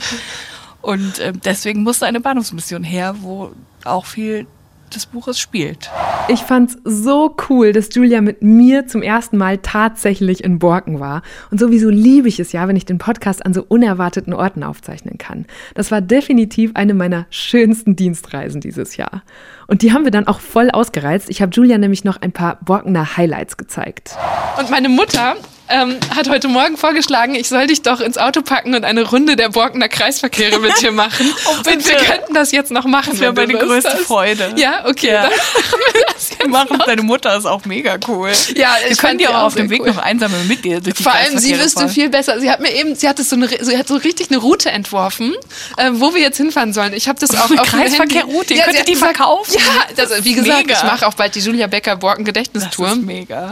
und 0.82 1.20
äh, 1.20 1.34
deswegen 1.34 1.84
musste 1.84 2.06
eine 2.06 2.22
Bahnhofsmission 2.22 2.84
her, 2.84 3.16
wo 3.20 3.52
auch 3.84 4.06
viel 4.06 4.48
des 4.94 5.06
Buches 5.06 5.40
spielt. 5.40 5.90
Ich 6.30 6.42
fand's 6.42 6.78
so 6.84 7.34
cool, 7.50 7.72
dass 7.72 7.88
Julia 7.96 8.20
mit 8.20 8.42
mir 8.42 8.86
zum 8.86 9.02
ersten 9.02 9.38
Mal 9.38 9.60
tatsächlich 9.60 10.44
in 10.44 10.60
Borken 10.60 11.00
war. 11.00 11.22
Und 11.52 11.60
sowieso 11.60 11.90
liebe 11.90 12.28
ich 12.28 12.42
es 12.42 12.52
ja, 12.52 12.68
wenn 12.68 12.76
ich 12.76 12.84
den 12.84 12.98
Podcast 12.98 13.46
an 13.46 13.54
so 13.54 13.64
unerwarteten 13.66 14.34
Orten 14.34 14.62
aufzeichnen 14.62 15.18
kann. 15.18 15.46
Das 15.74 15.90
war 15.90 16.02
definitiv 16.02 16.72
eine 16.74 16.94
meiner 16.94 17.28
schönsten 17.30 17.96
Dienstreisen 17.96 18.60
dieses 18.60 18.98
Jahr. 18.98 19.24
Und 19.68 19.84
die 19.84 19.94
haben 19.94 20.04
wir 20.04 20.12
dann 20.12 20.28
auch 20.28 20.42
voll 20.42 20.70
ausgereizt. 20.70 21.30
Ich 21.30 21.42
habe 21.42 21.52
Julia 21.54 21.78
nämlich 21.78 22.04
noch 22.04 22.22
ein 22.22 22.34
paar 22.34 22.58
Borkener 22.62 23.16
Highlights 23.16 23.56
gezeigt. 23.56 24.18
Und 24.60 24.70
meine 24.70 24.90
Mutter 24.90 25.36
ähm, 25.70 25.98
hat 26.16 26.30
heute 26.30 26.48
Morgen 26.48 26.78
vorgeschlagen, 26.78 27.36
ich 27.36 27.50
soll 27.50 27.68
dich 27.68 27.82
doch 27.82 28.00
ins 28.02 28.18
Auto 28.18 28.42
packen 28.42 28.74
und 28.76 28.84
eine 28.86 29.04
Runde 29.04 29.36
der 29.36 29.50
Borkener 29.50 29.90
Kreisverkehre 29.90 30.60
mit 30.60 30.80
dir 30.82 30.92
machen. 30.92 31.34
Oh, 31.50 31.56
bitte. 31.64 31.78
und 31.78 31.88
wir 31.88 31.96
könnten 31.98 32.34
das 32.34 32.52
jetzt 32.52 32.72
noch 32.72 32.86
machen. 32.86 33.12
Das 33.12 33.20
wäre 33.20 33.32
meine 33.34 33.54
größte 33.54 33.90
hast. 33.92 34.02
Freude. 34.02 34.54
Ja, 34.58 34.86
okay. 34.86 35.12
Ja. 35.14 35.24
Dann 35.24 35.32
machen 35.32 35.80
wir 35.94 36.02
das 36.14 36.30
jetzt 36.40 36.48
machen. 36.48 36.82
Deine 36.86 37.02
Mutter 37.04 37.38
ist 37.38 37.46
auch 37.46 37.64
mega 37.66 37.98
cool. 38.08 38.32
Ja, 38.56 38.76
Wir 38.82 38.92
ich 38.92 38.98
können 38.98 39.12
fand 39.12 39.22
dir 39.22 39.30
auch 39.38 39.44
auf 39.44 39.56
dem 39.56 39.70
Weg 39.70 39.82
cool. 39.82 39.88
noch 39.88 39.98
einsame 40.00 40.36
mit 40.48 40.64
dir 40.66 40.82
durch 40.82 40.96
die 40.96 41.04
Vor 41.04 41.14
allem, 41.14 41.38
sie 41.38 41.58
wüsste 41.60 41.88
viel 41.90 42.10
besser. 42.10 42.40
Sie 42.40 42.50
hat 42.50 42.60
mir 42.60 42.72
eben, 42.74 42.96
sie 42.96 43.08
hatte 43.08 43.24
so 43.24 43.36
eine, 43.36 43.48
sie 43.48 43.78
hat 43.78 43.88
so 43.88 43.96
richtig 43.96 44.30
eine 44.30 44.40
Route 44.40 44.70
entworfen, 44.72 45.34
äh, 45.78 45.90
wo 45.94 46.14
wir 46.14 46.22
jetzt 46.22 46.38
hinfahren 46.38 46.74
sollen. 46.74 46.94
Ich 46.94 47.08
habe 47.08 47.20
das 47.20 47.32
auch 47.36 47.50
auf 47.52 47.62
Kreisverkehrroute, 47.70 48.54
ihr 48.54 48.62
Handy- 48.62 48.66
könnt 48.66 48.80
hat 48.80 48.88
die 48.88 48.94
gesagt, 48.94 49.18
verkaufen. 49.18 49.54
Ja, 49.56 49.96
das, 49.96 50.10
Das 50.10 50.24
wie 50.26 50.34
gesagt, 50.34 50.68
mega. 50.68 50.74
ich 50.78 50.84
mache 50.84 51.08
auch 51.08 51.14
bald 51.14 51.36
die 51.36 51.40
Julia 51.40 51.68
Becker 51.68 51.96
Borken 51.96 52.26
Das 52.26 52.34
Gedächtnistour. 52.34 52.90
ist 52.90 52.98
mega. 52.98 53.52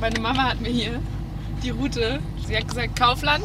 Meine 0.00 0.20
Mama 0.20 0.44
hat 0.50 0.60
mir 0.60 0.70
hier 0.70 1.00
die 1.62 1.70
Route, 1.70 2.20
sie 2.46 2.56
hat 2.56 2.68
gesagt 2.68 2.96
Kaufland, 2.98 3.44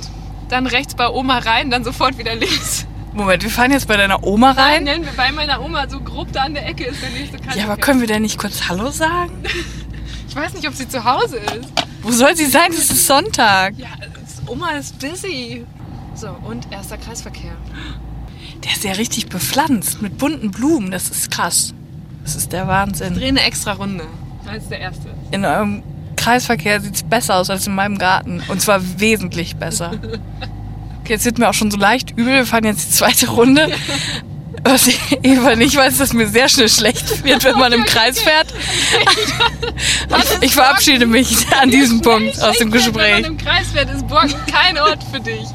dann 0.50 0.66
rechts 0.68 0.96
bei 0.96 1.08
Oma 1.10 1.38
rein, 1.40 1.70
dann 1.72 1.84
sofort 1.84 2.18
wieder 2.18 2.36
links. 2.36 2.86
Moment, 3.14 3.42
wir 3.44 3.50
fahren 3.50 3.72
jetzt 3.72 3.88
bei 3.88 3.98
deiner 3.98 4.24
Oma 4.24 4.52
rein. 4.52 4.84
Nennen 4.84 5.04
wir 5.06 5.14
bei 5.14 5.32
meiner 5.32 5.62
Oma 5.62 5.88
so 5.90 6.00
grob 6.00 6.32
da 6.32 6.44
an 6.44 6.54
der 6.54 6.68
Ecke 6.68 6.86
ist 6.86 7.02
der 7.02 7.10
nächste 7.10 7.38
Ja, 7.38 7.44
Kreisverkehr. 7.44 7.64
aber 7.72 7.78
können 7.82 8.02
wir 8.02 8.08
denn 8.08 8.22
nicht 8.22 8.38
kurz 8.38 8.68
Hallo 8.70 8.92
sagen? 8.92 9.44
Ich 10.30 10.36
weiß 10.36 10.54
nicht, 10.54 10.68
ob 10.68 10.76
sie 10.76 10.88
zu 10.88 11.04
Hause 11.04 11.38
ist. 11.38 11.70
Wo 12.04 12.12
soll 12.12 12.36
sie 12.36 12.46
sein? 12.46 12.70
Es 12.70 12.92
ist 12.92 13.08
Sonntag. 13.08 13.74
Ja, 13.80 13.88
es- 14.24 14.48
Oma 14.48 14.74
ist 14.74 15.00
busy. 15.00 15.66
So, 16.14 16.28
und 16.46 16.72
erster 16.72 16.98
Kreisverkehr. 17.00 17.54
Der 18.64 18.72
ist 18.74 18.84
ja 18.84 18.92
richtig 18.92 19.30
bepflanzt 19.30 20.04
mit 20.04 20.20
bunten 20.20 20.52
Blumen. 20.52 20.92
Das 20.92 21.10
ist 21.10 21.32
krass. 21.32 21.74
Das 22.24 22.36
ist 22.36 22.52
der 22.54 22.68
Wahnsinn. 22.68 23.16
Dreh 23.16 23.30
eine 23.30 23.42
extra 23.42 23.72
Runde. 23.74 24.04
Das 24.46 24.58
ist 24.58 24.70
der 24.70 24.82
erste. 24.82 25.10
In 25.32 25.44
eurem 25.46 25.82
Kreisverkehr 26.30 26.80
sieht 26.80 26.94
es 26.94 27.02
besser 27.02 27.38
aus 27.38 27.50
als 27.50 27.66
in 27.66 27.74
meinem 27.74 27.98
Garten. 27.98 28.44
Und 28.50 28.62
zwar 28.62 28.82
wesentlich 29.00 29.56
besser. 29.56 29.94
Okay, 31.02 31.14
jetzt 31.14 31.26
wird 31.26 31.40
mir 31.40 31.50
auch 31.50 31.56
schon 31.56 31.72
so 31.72 31.78
leicht 31.78 32.12
übel. 32.12 32.28
Wir 32.28 32.46
fahren 32.46 32.66
jetzt 32.66 32.88
die 32.88 32.94
zweite 32.94 33.32
Runde. 33.32 33.68
Was 34.64 34.86
ich 34.86 35.00
Eva 35.24 35.56
nicht 35.56 35.76
weiß, 35.76 35.98
dass 35.98 36.14
mir 36.14 36.28
sehr 36.28 36.48
schnell 36.48 36.70
schlecht 36.70 37.24
wird, 37.24 37.44
wenn 37.46 37.58
man 37.58 37.74
im 37.74 37.84
Kreis 37.84 38.20
fährt. 38.20 38.54
Ich, 40.20 40.50
ich 40.50 40.54
verabschiede 40.54 41.08
mich 41.08 41.48
an 41.60 41.72
diesem 41.72 42.02
Punkt 42.02 42.40
aus 42.44 42.58
dem 42.58 42.72
Wenn 42.72 42.78
Gespräch. 42.80 43.22
man 43.22 43.24
im 43.24 43.38
Kreis 43.38 43.68
fährt, 43.74 43.90
ist 43.90 44.08
Borken 44.08 44.36
kein 44.52 44.78
Ort 44.78 45.04
für 45.12 45.20
dich. 45.22 45.46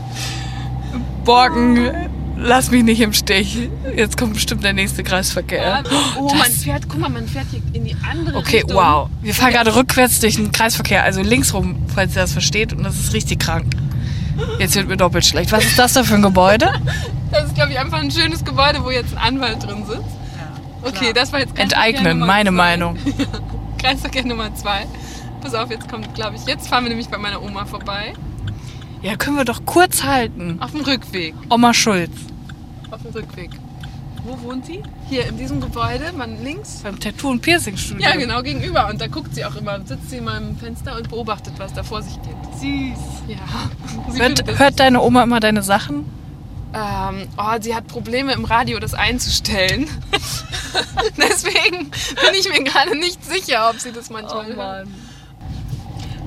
Borken, 1.25 2.11
lass 2.45 2.71
mich 2.71 2.85
nicht 2.85 3.01
im 3.01 3.13
Stich. 3.13 3.59
Jetzt 3.97 4.17
kommt 4.17 4.35
bestimmt 4.35 4.63
der 4.65 4.73
nächste 4.73 5.03
Kreisverkehr. 5.03 5.83
Oh, 6.19 6.29
Das- 6.29 6.39
man 6.39 6.51
fährt, 6.53 6.89
guck 6.89 7.01
mal, 7.01 7.09
man 7.09 7.27
fährt 7.27 7.47
hier 7.51 7.61
in 7.73 7.85
die 7.85 7.97
andere 8.09 8.37
Okay, 8.39 8.59
Richtung. 8.59 8.77
wow. 8.77 9.09
Wir 9.23 9.35
fahren 9.35 9.53
gerade 9.53 9.75
rückwärts 9.75 10.21
durch 10.21 10.37
den 10.37 10.53
Kreisverkehr, 10.53 11.03
also 11.03 11.23
links 11.23 11.53
rum, 11.55 11.77
falls 11.95 12.15
ihr 12.15 12.23
das 12.23 12.33
versteht. 12.33 12.73
Und 12.73 12.85
das 12.85 12.95
ist 12.99 13.13
richtig 13.13 13.41
krank. 13.41 13.75
Jetzt 14.59 14.75
wird 14.75 14.89
mir 14.89 14.97
doppelt 14.97 15.25
schlecht. 15.25 15.53
Was 15.53 15.65
ist 15.65 15.79
das 15.79 15.93
da 15.95 16.03
für 16.05 16.15
ein 16.15 16.23
Gebäude? 16.23 16.71
Das 17.31 17.47
ist, 17.47 17.57
glaube 17.57 17.73
ich, 17.73 17.79
einfach 17.81 17.99
ein 17.99 18.13
schönes 18.13 18.45
Gebäude, 18.45 18.85
wo 18.85 18.91
jetzt 18.91 19.13
ein 19.17 19.35
Anwalt 19.35 19.61
drin 19.67 19.85
sitzt. 19.89 20.05
Okay, 20.85 21.13
das 21.13 21.33
war 21.33 21.41
jetzt 21.41 21.59
Enteignen, 21.59 22.21
meine 22.21 22.51
zwei. 22.51 22.55
Meinung. 22.55 22.97
Kreisverkehr 23.79 24.25
Nummer 24.25 24.55
zwei. 24.55 24.87
Pass 25.41 25.53
auf, 25.55 25.69
jetzt 25.69 25.89
kommt, 25.91 26.15
glaube 26.15 26.37
ich, 26.37 26.45
jetzt 26.47 26.69
fahren 26.69 26.85
wir 26.85 26.91
nämlich 26.91 27.09
bei 27.09 27.19
meiner 27.19 27.43
Oma 27.43 27.65
vorbei. 27.65 28.13
Ja, 29.03 29.17
können 29.17 29.37
wir 29.37 29.45
doch 29.45 29.65
kurz 29.67 30.05
halten. 30.05 30.59
Auf 30.61 30.71
dem 30.71 30.83
Rückweg. 30.83 31.35
Oma 31.51 31.75
Schulz. 31.75 32.13
Auf 32.95 33.03
dem 33.03 33.11
Rückweg. 33.11 33.51
Wo 34.23 34.41
wohnt 34.43 34.67
sie? 34.67 34.81
Hier 35.09 35.27
in 35.27 35.37
diesem 35.37 35.61
Gebäude, 35.61 36.13
man 36.17 36.43
links. 36.45 36.81
Beim 36.85 37.01
Tattoo- 37.01 37.31
und 37.31 37.43
Piercing-Studio. 37.43 38.07
Ja, 38.07 38.15
genau, 38.15 38.41
gegenüber. 38.41 38.89
Und 38.89 39.01
da 39.01 39.09
guckt 39.09 39.35
sie 39.35 39.45
auch 39.45 39.57
immer, 39.57 39.81
sitzt 39.85 40.11
sie 40.11 40.19
immer 40.19 40.39
im 40.39 40.57
Fenster 40.57 40.97
und 40.97 41.11
beobachtet, 41.11 41.55
was 41.59 41.73
da 41.73 41.83
vor 41.83 42.03
sich 42.03 42.15
geht. 42.23 42.37
Süß. 42.61 43.05
Ja. 43.27 44.17
Hört, 44.17 44.59
hört 44.59 44.79
deine 44.79 45.03
Oma 45.03 45.25
immer 45.25 45.41
deine 45.41 45.65
Sachen? 45.65 46.05
Ähm, 46.73 47.29
oh, 47.37 47.61
sie 47.61 47.75
hat 47.75 47.89
Probleme 47.89 48.33
im 48.33 48.45
Radio, 48.45 48.79
das 48.79 48.95
einzustellen. 48.95 49.89
Deswegen 51.17 51.91
bin 51.91 52.35
ich 52.39 52.49
mir 52.49 52.63
gerade 52.63 52.97
nicht 52.97 53.25
sicher, 53.25 53.71
ob 53.71 53.81
sie 53.81 53.91
das 53.91 54.09
manchmal 54.09 54.47
hört. 54.55 54.87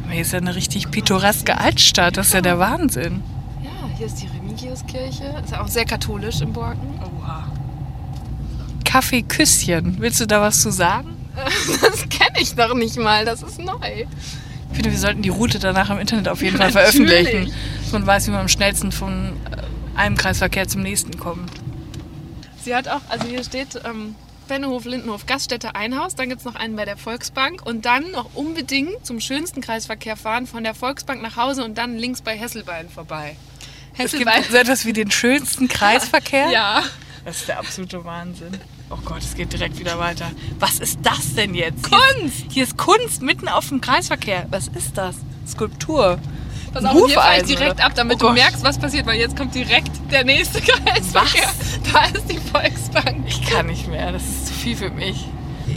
Aber 0.03 0.11
Hier 0.11 0.21
ist 0.21 0.33
ja 0.33 0.39
eine 0.39 0.53
richtig 0.55 0.91
pittoreske 0.91 1.57
Altstadt. 1.57 2.17
Das 2.17 2.27
ist 2.27 2.33
ja 2.33 2.41
der 2.41 2.59
Wahnsinn. 2.59 3.23
Ja, 3.63 3.71
hier 3.97 4.07
ist 4.07 4.21
die 4.21 4.27
Remigiuskirche. 4.57 5.41
Ist 5.43 5.51
ja 5.51 5.61
auch 5.61 5.67
sehr 5.67 5.85
katholisch 5.85 6.41
im 6.41 6.53
Borken. 6.53 6.99
Oha. 7.01 7.47
Kaffee 8.85 9.21
Küsschen. 9.21 9.97
Willst 9.99 10.19
du 10.19 10.25
da 10.25 10.41
was 10.41 10.61
zu 10.61 10.71
sagen? 10.71 11.15
Das 11.81 12.09
kenne 12.09 12.39
ich 12.41 12.55
doch 12.55 12.73
nicht 12.73 12.97
mal, 12.97 13.23
das 13.23 13.43
ist 13.43 13.59
neu. 13.59 14.05
Ich 14.69 14.75
finde, 14.75 14.91
wir 14.91 14.97
sollten 14.97 15.21
die 15.21 15.29
Route 15.29 15.59
danach 15.59 15.91
im 15.91 15.99
Internet 15.99 16.27
auf 16.27 16.41
jeden 16.41 16.57
Fall 16.57 16.71
veröffentlichen. 16.71 17.53
Dass 17.83 17.91
man 17.91 18.07
weiß, 18.07 18.27
wie 18.27 18.31
man 18.31 18.41
am 18.41 18.47
schnellsten 18.47 18.91
von 18.91 19.33
äh, 19.51 19.99
einem 19.99 20.17
Kreisverkehr 20.17 20.67
zum 20.67 20.81
nächsten 20.81 21.17
kommt. 21.19 21.51
Sie 22.63 22.73
hat 22.73 22.87
auch, 22.87 23.01
also 23.09 23.27
hier 23.27 23.43
steht 23.43 23.79
ähm, 23.85 24.15
Bennehof, 24.47 24.85
Lindenhof, 24.85 25.27
Gaststätte, 25.27 25.75
Einhaus. 25.75 26.15
Dann 26.15 26.29
gibt 26.29 26.39
es 26.39 26.45
noch 26.45 26.55
einen 26.55 26.75
bei 26.75 26.85
der 26.85 26.97
Volksbank. 26.97 27.63
Und 27.63 27.85
dann 27.85 28.09
noch 28.11 28.33
unbedingt 28.33 29.05
zum 29.05 29.19
schönsten 29.19 29.61
Kreisverkehr 29.61 30.15
fahren, 30.15 30.47
von 30.47 30.63
der 30.63 30.73
Volksbank 30.73 31.21
nach 31.21 31.37
Hause 31.37 31.63
und 31.63 31.77
dann 31.77 31.97
links 31.97 32.21
bei 32.21 32.35
Hesselbein 32.35 32.89
vorbei. 32.89 33.35
Es 33.97 34.11
gibt 34.11 34.29
so 34.49 34.57
etwas 34.57 34.85
wie 34.85 34.93
den 34.93 35.11
schönsten 35.11 35.67
Kreisverkehr. 35.67 36.49
Ja. 36.49 36.83
Das 37.25 37.37
ist 37.37 37.47
der 37.49 37.59
absolute 37.59 38.05
Wahnsinn. 38.05 38.51
Oh 38.89 38.97
Gott, 39.03 39.19
es 39.19 39.35
geht 39.35 39.51
direkt 39.51 39.77
wieder 39.79 39.99
weiter. 39.99 40.31
Was 40.59 40.79
ist 40.79 40.99
das 41.03 41.33
denn 41.35 41.53
jetzt? 41.55 41.83
Kunst! 41.83 42.45
Hier 42.49 42.63
ist 42.63 42.77
Kunst 42.77 43.21
mitten 43.21 43.49
auf 43.49 43.67
dem 43.67 43.81
Kreisverkehr. 43.81 44.45
Was 44.49 44.69
ist 44.69 44.97
das? 44.97 45.15
Skulptur. 45.45 46.19
Pass 46.73 46.85
auf, 46.85 47.05
hier 47.07 47.15
fahre 47.15 47.37
ich 47.37 47.43
direkt 47.43 47.81
ab, 47.83 47.93
damit 47.95 48.15
Oh 48.15 48.19
du 48.19 48.25
Gott. 48.27 48.35
merkst, 48.35 48.63
was 48.63 48.77
passiert, 48.77 49.05
weil 49.07 49.19
jetzt 49.19 49.35
kommt 49.35 49.55
direkt 49.55 49.91
der 50.11 50.23
nächste 50.23 50.61
Kreisverkehr. 50.61 51.49
Da 51.91 52.05
ist 52.05 52.31
die 52.31 52.37
Volksbank. 52.37 53.25
Ich 53.27 53.41
kann 53.49 53.65
nicht 53.67 53.87
mehr. 53.87 54.11
Das 54.13 54.23
ist 54.23 54.47
zu 54.47 54.53
viel 54.53 54.75
für 54.77 54.89
mich. 54.89 55.25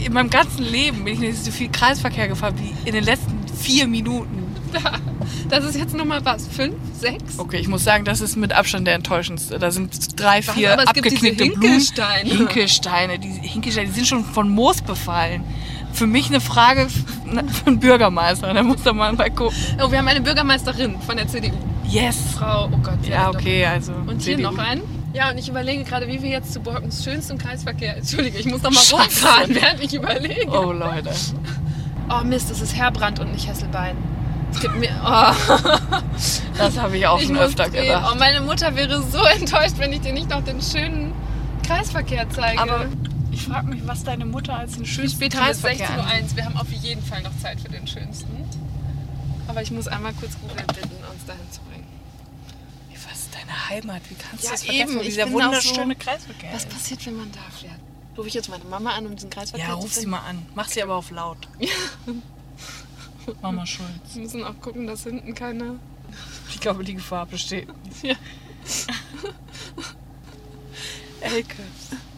In 0.05 0.13
meinem 0.13 0.29
ganzen 0.29 0.63
Leben 0.63 1.03
bin 1.03 1.15
ich 1.15 1.19
nicht 1.19 1.43
so 1.43 1.51
viel 1.51 1.69
Kreisverkehr 1.69 2.29
gefahren 2.29 2.55
wie 2.59 2.73
in 2.87 2.93
den 2.95 3.03
letzten 3.03 3.41
vier 3.61 3.87
Minuten. 3.87 4.50
Da. 4.83 4.99
Das 5.49 5.65
ist 5.65 5.75
jetzt 5.75 5.93
nochmal 5.95 6.23
was? 6.23 6.47
Fünf? 6.47 6.75
Sechs? 6.97 7.37
Okay, 7.37 7.57
ich 7.57 7.67
muss 7.67 7.83
sagen, 7.83 8.05
das 8.05 8.21
ist 8.21 8.37
mit 8.37 8.53
Abstand 8.53 8.87
der 8.87 8.95
enttäuschendste. 8.95 9.59
Da 9.59 9.69
sind 9.71 10.19
drei, 10.19 10.37
Was? 10.45 10.55
vier 10.55 10.73
Aber 10.73 10.83
es 10.83 10.93
gibt 10.93 11.07
abgeknickte 11.07 11.45
Blumen. 11.45 11.61
Hinkelsteine. 11.61 12.29
Hinkelsteine. 12.29 13.19
Die 13.19 13.27
Hinkelsteine, 13.27 13.87
die 13.87 13.93
sind 13.93 14.07
schon 14.07 14.23
von 14.25 14.49
Moos 14.49 14.81
befallen. 14.81 15.43
Für 15.93 16.07
mich 16.07 16.27
eine 16.29 16.39
Frage 16.39 16.87
für 16.89 17.67
einen 17.67 17.79
Bürgermeister. 17.79 18.53
Da 18.53 18.63
muss 18.63 18.81
da 18.83 18.93
mal 18.93 19.11
mal 19.13 19.29
gucken. 19.29 19.57
Oh, 19.83 19.91
wir 19.91 19.97
haben 19.97 20.07
eine 20.07 20.21
Bürgermeisterin 20.21 20.95
von 21.01 21.17
der 21.17 21.27
CDU. 21.27 21.51
Yes. 21.85 22.15
Frau, 22.35 22.69
oh 22.71 22.77
Gott. 22.77 23.05
Ja, 23.05 23.29
okay, 23.29 23.65
also. 23.65 23.91
Und 23.91 24.21
hier 24.21 24.37
CDU. 24.37 24.51
noch 24.51 24.57
ein. 24.57 24.81
Ja, 25.13 25.31
und 25.31 25.37
ich 25.37 25.49
überlege 25.49 25.83
gerade, 25.83 26.07
wie 26.07 26.21
wir 26.21 26.29
jetzt 26.29 26.53
zu 26.53 26.61
Borkens 26.61 27.03
schönstem 27.03 27.37
Kreisverkehr. 27.37 27.97
Entschuldige, 27.97 28.37
ich 28.37 28.45
muss 28.45 28.61
noch 28.61 28.71
mal 28.71 28.79
Scheiße. 28.79 28.95
rumfahren, 28.95 29.55
während 29.55 29.83
ich 29.83 29.93
überlege. 29.93 30.47
Oh. 30.49 30.67
Oh, 30.67 30.71
Leute. 30.71 31.11
Mist, 32.25 32.49
das 32.49 32.61
ist 32.61 32.75
Herbrand 32.75 33.19
und 33.19 33.31
nicht 33.33 33.47
Hesselbein. 33.47 33.95
Es 34.51 34.59
gibt 34.59 34.75
mir. 34.75 34.89
Oh, 35.03 35.33
Das 36.57 36.77
habe 36.77 36.97
ich 36.97 37.07
auch 37.07 37.19
ich 37.19 37.27
schon 37.27 37.37
öfter 37.37 37.69
drehen. 37.69 37.85
gedacht. 37.85 38.11
Oh, 38.13 38.17
meine 38.17 38.41
Mutter 38.41 38.75
wäre 38.75 39.01
so 39.03 39.23
enttäuscht, 39.39 39.75
wenn 39.77 39.93
ich 39.93 40.01
dir 40.01 40.13
nicht 40.13 40.29
noch 40.29 40.43
den 40.43 40.61
schönen 40.61 41.13
Kreisverkehr 41.65 42.29
zeige. 42.29 42.59
Aber 42.61 42.85
ich 43.31 43.43
frage 43.43 43.67
mich, 43.67 43.81
was 43.87 44.03
deine 44.03 44.25
Mutter 44.25 44.55
als 44.55 44.73
den 44.73 44.85
schönsten 44.85 45.17
spät 45.17 45.35
haben 45.35 45.45
wir 45.45 45.51
es 45.51 45.61
Kreisverkehr 45.61 46.03
16.01 46.03 46.23
Uhr. 46.31 46.35
Wir 46.37 46.45
haben 46.45 46.57
auf 46.57 46.71
jeden 46.71 47.01
Fall 47.03 47.21
noch 47.23 47.37
Zeit 47.41 47.59
für 47.61 47.69
den 47.69 47.87
schönsten. 47.87 48.27
Aber 49.47 49.61
ich 49.61 49.71
muss 49.71 49.87
einmal 49.87 50.13
kurz 50.13 50.33
Google 50.39 50.63
bitten, 50.67 50.89
uns 51.11 51.25
dahin 51.25 51.49
zu 51.51 51.61
bringen. 51.61 51.87
Was 53.09 53.19
ist 53.21 53.33
deine 53.33 53.69
Heimat? 53.69 54.01
Wie 54.09 54.15
kannst 54.15 54.43
Ja, 54.43 54.49
du 54.51 54.55
das 54.55 54.63
vergessen? 54.63 54.91
eben. 54.97 55.01
Dieser 55.03 55.31
wunderschöne 55.31 55.95
so- 55.95 55.99
Kreisverkehr. 56.05 56.49
Was 56.53 56.65
passiert, 56.65 57.05
wenn 57.05 57.17
man 57.17 57.31
da 57.31 57.39
fährt? 57.59 57.79
Rufe 58.17 58.27
ich 58.27 58.33
jetzt 58.33 58.49
meine 58.49 58.63
Mama 58.65 58.91
an, 58.91 59.05
um 59.07 59.15
diesen 59.15 59.29
Kreisverkehr 59.29 59.67
Ja, 59.69 59.73
zu 59.75 59.81
ruf 59.81 59.93
sie 59.93 60.05
mal 60.05 60.19
an. 60.19 60.45
Mach 60.55 60.67
sie 60.67 60.83
aber 60.83 60.95
auf 60.95 61.09
laut. 61.11 61.37
Mama 63.41 63.65
Schulz. 63.65 63.89
Wir 64.13 64.21
müssen 64.23 64.43
auch 64.43 64.59
gucken, 64.61 64.87
dass 64.87 65.03
hinten 65.03 65.33
keine... 65.35 65.79
Ich 66.49 66.59
glaube, 66.59 66.83
die 66.83 66.95
Gefahr 66.95 67.25
besteht. 67.25 67.67
Ja. 68.01 68.15
Elke. 71.21 71.55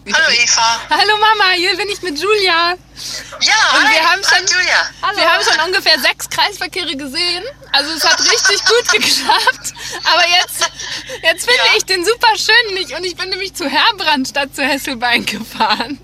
Hallo 0.05 0.33
Eva. 0.33 0.81
Hallo 0.89 1.13
Mama, 1.17 1.51
hier 1.55 1.77
bin 1.77 1.87
ich 1.87 2.01
mit 2.01 2.19
Julia. 2.19 2.73
Ja, 2.73 3.77
Und 3.77 3.87
hi. 3.87 3.93
wir 3.93 4.11
haben 4.11 4.21
Hi, 4.21 4.37
schon- 4.37 4.47
Julia. 4.47 5.15
Wir 5.15 5.31
haben 5.31 5.43
schon 5.43 5.59
ungefähr 5.67 5.97
sechs 5.99 6.27
Kreisverkehre 6.29 6.95
gesehen. 6.97 7.43
Also 7.71 7.91
es 7.93 8.03
hat 8.03 8.19
richtig 8.19 8.59
gut 8.65 8.91
geklappt. 8.91 9.73
Aber 10.03 10.23
jetzt, 10.41 10.69
jetzt 11.21 11.45
finde 11.45 11.63
Ja. 11.65 11.77
ich 11.77 11.85
den 11.85 12.03
super 12.03 12.35
schön 12.37 12.73
nicht. 12.75 12.93
Und 12.97 13.05
ich 13.05 13.15
bin 13.15 13.29
nämlich 13.29 13.53
zu 13.53 13.65
Herbrand 13.69 14.27
statt 14.27 14.53
zu 14.55 14.63
Hesselbein 14.63 15.25
gefahren. 15.25 15.97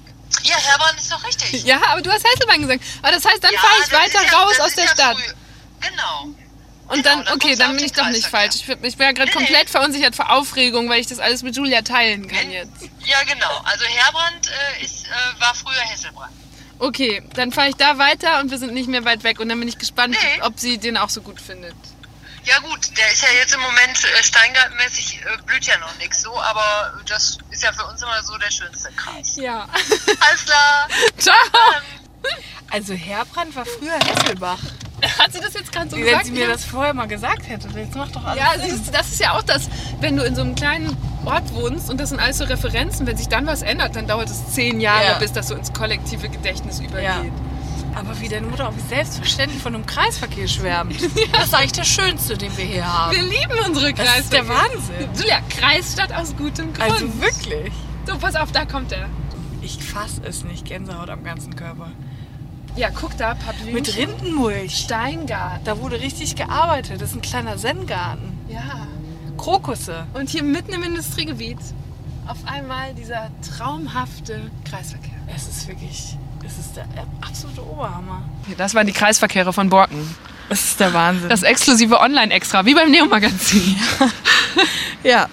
Ja, 0.43 0.55
Herborn 0.57 0.95
ist 0.97 1.11
doch 1.11 1.23
richtig. 1.25 1.63
Ja, 1.63 1.79
aber 1.91 2.01
du 2.01 2.11
hast 2.11 2.25
Hesselbein 2.25 2.61
gesagt. 2.61 2.81
Aber 3.01 3.11
das 3.11 3.25
heißt, 3.25 3.43
dann 3.43 3.53
Ja, 3.53 3.59
fahre 3.59 3.73
ich 3.85 3.91
weiter 3.91 4.23
ja- 4.25 4.37
raus 4.39 4.59
aus 4.59 4.75
der 4.75 4.85
ja 4.85 4.91
Stadt. 4.91 5.17
früh. 5.17 5.33
Genau. 5.89 6.23
Und 6.87 7.03
Genau, 7.03 7.23
dann, 7.23 7.33
okay, 7.35 7.55
dann 7.55 7.75
bin 7.75 7.85
ich 7.85 7.91
doch 7.93 8.07
nicht 8.07 8.25
falsch. 8.25 8.55
Ich, 8.55 8.65
bin- 8.65 8.83
ich 8.83 8.97
bin 8.97 9.05
ja 9.05 9.11
gerade 9.11 9.29
Nee, 9.29 9.35
komplett 9.37 9.65
nee. 9.65 9.71
verunsichert 9.71 10.15
vor 10.15 10.31
Aufregung, 10.31 10.89
weil 10.89 10.99
ich 10.99 11.07
das 11.07 11.19
alles 11.19 11.43
mit 11.43 11.55
Julia 11.55 11.81
teilen 11.83 12.27
kann 12.27 12.49
jetzt. 12.51 12.71
Ja, 13.05 13.21
genau. 13.31 13.61
Also 13.63 13.85
Herbrand 13.85 14.47
äh, 14.79 14.83
ist, 14.83 15.05
äh, 15.05 15.39
war 15.41 15.53
früher 15.53 15.81
Hesselbrand. 15.81 16.31
Okay, 16.79 17.21
dann 17.35 17.51
fahre 17.51 17.69
ich 17.69 17.75
da 17.75 17.97
weiter 17.97 18.39
und 18.39 18.49
wir 18.51 18.57
sind 18.57 18.73
nicht 18.73 18.87
mehr 18.87 19.03
weit 19.05 19.23
weg. 19.23 19.39
Und 19.39 19.49
dann 19.49 19.59
bin 19.59 19.67
ich 19.67 19.77
gespannt, 19.77 20.15
Nee. 20.19 20.41
ob 20.41 20.59
sie 20.59 20.77
den 20.77 20.97
auch 20.97 21.09
so 21.09 21.21
gut 21.21 21.39
findet. 21.41 21.75
Ja 22.45 22.59
gut, 22.59 22.97
der 22.97 23.11
ist 23.11 23.21
ja 23.21 23.29
jetzt 23.39 23.53
im 23.53 23.59
Moment 23.61 24.03
äh, 24.03 24.23
steingartenmäßig, 24.23 25.21
äh, 25.21 25.41
blüht 25.45 25.65
ja 25.65 25.77
noch 25.79 25.95
nichts 25.97 26.21
so, 26.23 26.39
aber 26.41 26.93
das 27.07 27.37
ist 27.51 27.63
ja 27.63 27.71
für 27.73 27.85
uns 27.85 28.01
immer 28.01 28.21
so 28.23 28.37
der 28.37 28.49
schönste 28.51 28.89
Kreis. 28.93 29.35
Ja. 29.35 29.67
Alles 30.19 30.45
klar. 30.45 30.87
Ciao. 31.17 31.35
Also 32.71 32.93
Herbrand 32.93 33.55
war 33.55 33.65
früher 33.65 33.97
Hesselbach. 34.05 34.59
Hat 35.17 35.31
sie 35.31 35.39
das 35.39 35.53
jetzt 35.53 35.71
gerade 35.71 35.89
so 35.89 35.95
Wenn 35.95 36.05
gesagt? 36.05 36.25
sie 36.25 36.31
mir 36.33 36.47
das 36.47 36.65
vorher 36.65 36.93
mal 36.93 37.07
gesagt 37.07 37.47
hätte, 37.47 37.67
jetzt 37.77 37.95
macht 37.95 38.15
doch 38.15 38.23
alles 38.25 38.39
Ja, 38.43 38.53
du, 38.57 38.91
das 38.91 39.07
ist 39.07 39.19
ja 39.21 39.31
auch 39.37 39.43
das, 39.43 39.69
wenn 40.01 40.17
du 40.17 40.23
in 40.23 40.35
so 40.35 40.41
einem 40.41 40.55
kleinen 40.55 40.95
Ort 41.25 41.53
wohnst 41.53 41.89
und 41.89 41.99
das 41.99 42.09
sind 42.09 42.19
alles 42.19 42.37
so 42.37 42.43
Referenzen, 42.43 43.07
wenn 43.07 43.15
sich 43.15 43.29
dann 43.29 43.45
was 43.47 43.61
ändert, 43.61 43.95
dann 43.95 44.07
dauert 44.07 44.29
es 44.29 44.53
zehn 44.53 44.81
Jahre, 44.81 45.05
Ja. 45.05 45.13
bis 45.19 45.31
das 45.31 45.47
so 45.47 45.55
ins 45.55 45.71
kollektive 45.71 46.27
Gedächtnis 46.29 46.79
übergeht. 46.79 47.03
Ja. 47.03 47.23
Aber 47.95 48.19
wie 48.19 48.29
deine 48.29 48.47
Mutter 48.47 48.69
auch 48.69 48.73
selbstverständlich 48.87 49.61
von 49.61 49.75
einem 49.75 49.85
Kreisverkehr 49.85 50.47
schwärmt. 50.47 50.95
Das 51.31 51.45
ist 51.45 51.53
eigentlich 51.53 51.71
der 51.73 51.83
schönste, 51.83 52.37
den 52.37 52.55
wir 52.57 52.65
hier 52.65 52.85
haben. 52.85 53.15
Wir 53.15 53.23
lieben 53.23 53.53
unsere 53.65 53.93
Das 53.93 54.19
ist 54.19 54.33
der 54.33 54.43
Kreisverkehr. 54.43 54.49
Wahnsinn. 54.49 55.09
Julia, 55.15 55.39
Kreisstadt 55.49 56.13
aus 56.13 56.35
gutem 56.35 56.73
Grund. 56.73 56.91
Also 56.91 57.21
wirklich. 57.21 57.71
So, 58.05 58.17
pass 58.17 58.35
auf, 58.35 58.51
da 58.51 58.65
kommt 58.65 58.91
er. 58.91 59.07
Ich 59.61 59.83
fass 59.83 60.21
es 60.23 60.43
nicht. 60.43 60.65
Gänsehaut 60.65 61.09
am 61.09 61.23
ganzen 61.23 61.55
Körper. 61.55 61.91
Ja, 62.75 62.89
guck 62.91 63.17
da, 63.17 63.35
Pavillon. 63.35 63.73
Mit 63.73 63.95
Rindenmulch. 63.97 64.77
Steingarten. 64.77 65.63
Da 65.65 65.79
wurde 65.79 65.99
richtig 65.99 66.35
gearbeitet. 66.35 67.01
Das 67.01 67.09
ist 67.09 67.15
ein 67.15 67.21
kleiner 67.21 67.57
Zen-Garten. 67.57 68.37
Ja. 68.47 68.87
Krokusse. 69.37 70.05
Und 70.13 70.29
hier 70.29 70.43
mitten 70.43 70.73
im 70.73 70.83
Industriegebiet 70.83 71.57
auf 72.27 72.37
einmal 72.45 72.93
dieser 72.93 73.31
traumhafte 73.57 74.49
Kreisverkehr. 74.69 75.13
Es 75.35 75.47
ist 75.47 75.67
wirklich, 75.67 76.17
es 76.49 76.65
ist 76.65 76.75
der 76.75 76.85
absolute 77.21 77.61
Oberhammer. 77.63 78.23
Das 78.57 78.73
waren 78.73 78.87
die 78.87 78.93
Kreisverkehre 78.93 79.53
von 79.53 79.69
Borken. 79.69 80.15
Es 80.49 80.63
ist 80.63 80.79
der 80.79 80.93
Wahnsinn. 80.93 81.29
Das 81.29 81.43
exklusive 81.43 81.99
Online-Extra, 81.99 82.65
wie 82.65 82.73
beim 82.73 82.89
Neo-Magazin. 82.89 83.75
ja, 85.03 85.27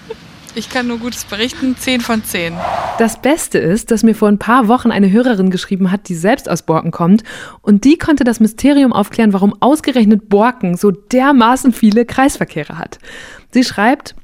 ich 0.53 0.69
kann 0.69 0.87
nur 0.87 0.99
Gutes 0.99 1.25
berichten. 1.25 1.75
10 1.75 2.01
von 2.01 2.23
10. 2.23 2.53
Das 2.99 3.19
Beste 3.19 3.57
ist, 3.57 3.89
dass 3.89 4.03
mir 4.03 4.13
vor 4.13 4.27
ein 4.27 4.37
paar 4.37 4.67
Wochen 4.67 4.91
eine 4.91 5.11
Hörerin 5.11 5.49
geschrieben 5.49 5.91
hat, 5.91 6.07
die 6.07 6.15
selbst 6.15 6.47
aus 6.47 6.61
Borken 6.61 6.91
kommt. 6.91 7.23
Und 7.61 7.83
die 7.83 7.97
konnte 7.97 8.23
das 8.23 8.39
Mysterium 8.39 8.93
aufklären, 8.93 9.33
warum 9.33 9.59
ausgerechnet 9.59 10.29
Borken 10.29 10.77
so 10.77 10.91
dermaßen 10.91 11.73
viele 11.73 12.05
Kreisverkehre 12.05 12.77
hat. 12.77 12.99
Sie 13.51 13.63
schreibt, 13.63 14.15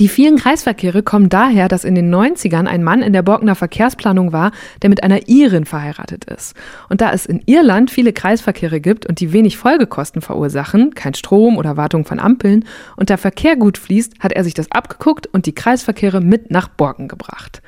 die 0.00 0.08
vielen 0.08 0.36
Kreisverkehre 0.36 1.02
kommen 1.02 1.28
daher, 1.28 1.68
dass 1.68 1.84
in 1.84 1.94
den 1.94 2.14
90ern 2.14 2.66
ein 2.66 2.82
Mann 2.82 3.02
in 3.02 3.12
der 3.12 3.22
Borkener 3.22 3.54
Verkehrsplanung 3.54 4.32
war, 4.32 4.52
der 4.82 4.90
mit 4.90 5.02
einer 5.02 5.28
Irin 5.28 5.64
verheiratet 5.64 6.24
ist. 6.24 6.54
Und 6.88 7.00
da 7.00 7.12
es 7.12 7.26
in 7.26 7.42
Irland 7.46 7.90
viele 7.90 8.12
Kreisverkehre 8.12 8.80
gibt 8.80 9.06
und 9.06 9.20
die 9.20 9.32
wenig 9.32 9.56
Folgekosten 9.56 10.22
verursachen, 10.22 10.94
kein 10.94 11.14
Strom 11.14 11.56
oder 11.56 11.76
Wartung 11.76 12.04
von 12.04 12.18
Ampeln, 12.18 12.64
und 12.96 13.10
der 13.10 13.18
Verkehr 13.18 13.56
gut 13.56 13.78
fließt, 13.78 14.20
hat 14.20 14.32
er 14.32 14.44
sich 14.44 14.54
das 14.54 14.70
abgeguckt 14.70 15.26
und 15.26 15.46
die 15.46 15.54
Kreisverkehre 15.54 16.20
mit 16.20 16.50
nach 16.50 16.68
Borken 16.68 17.08
gebracht. 17.08 17.62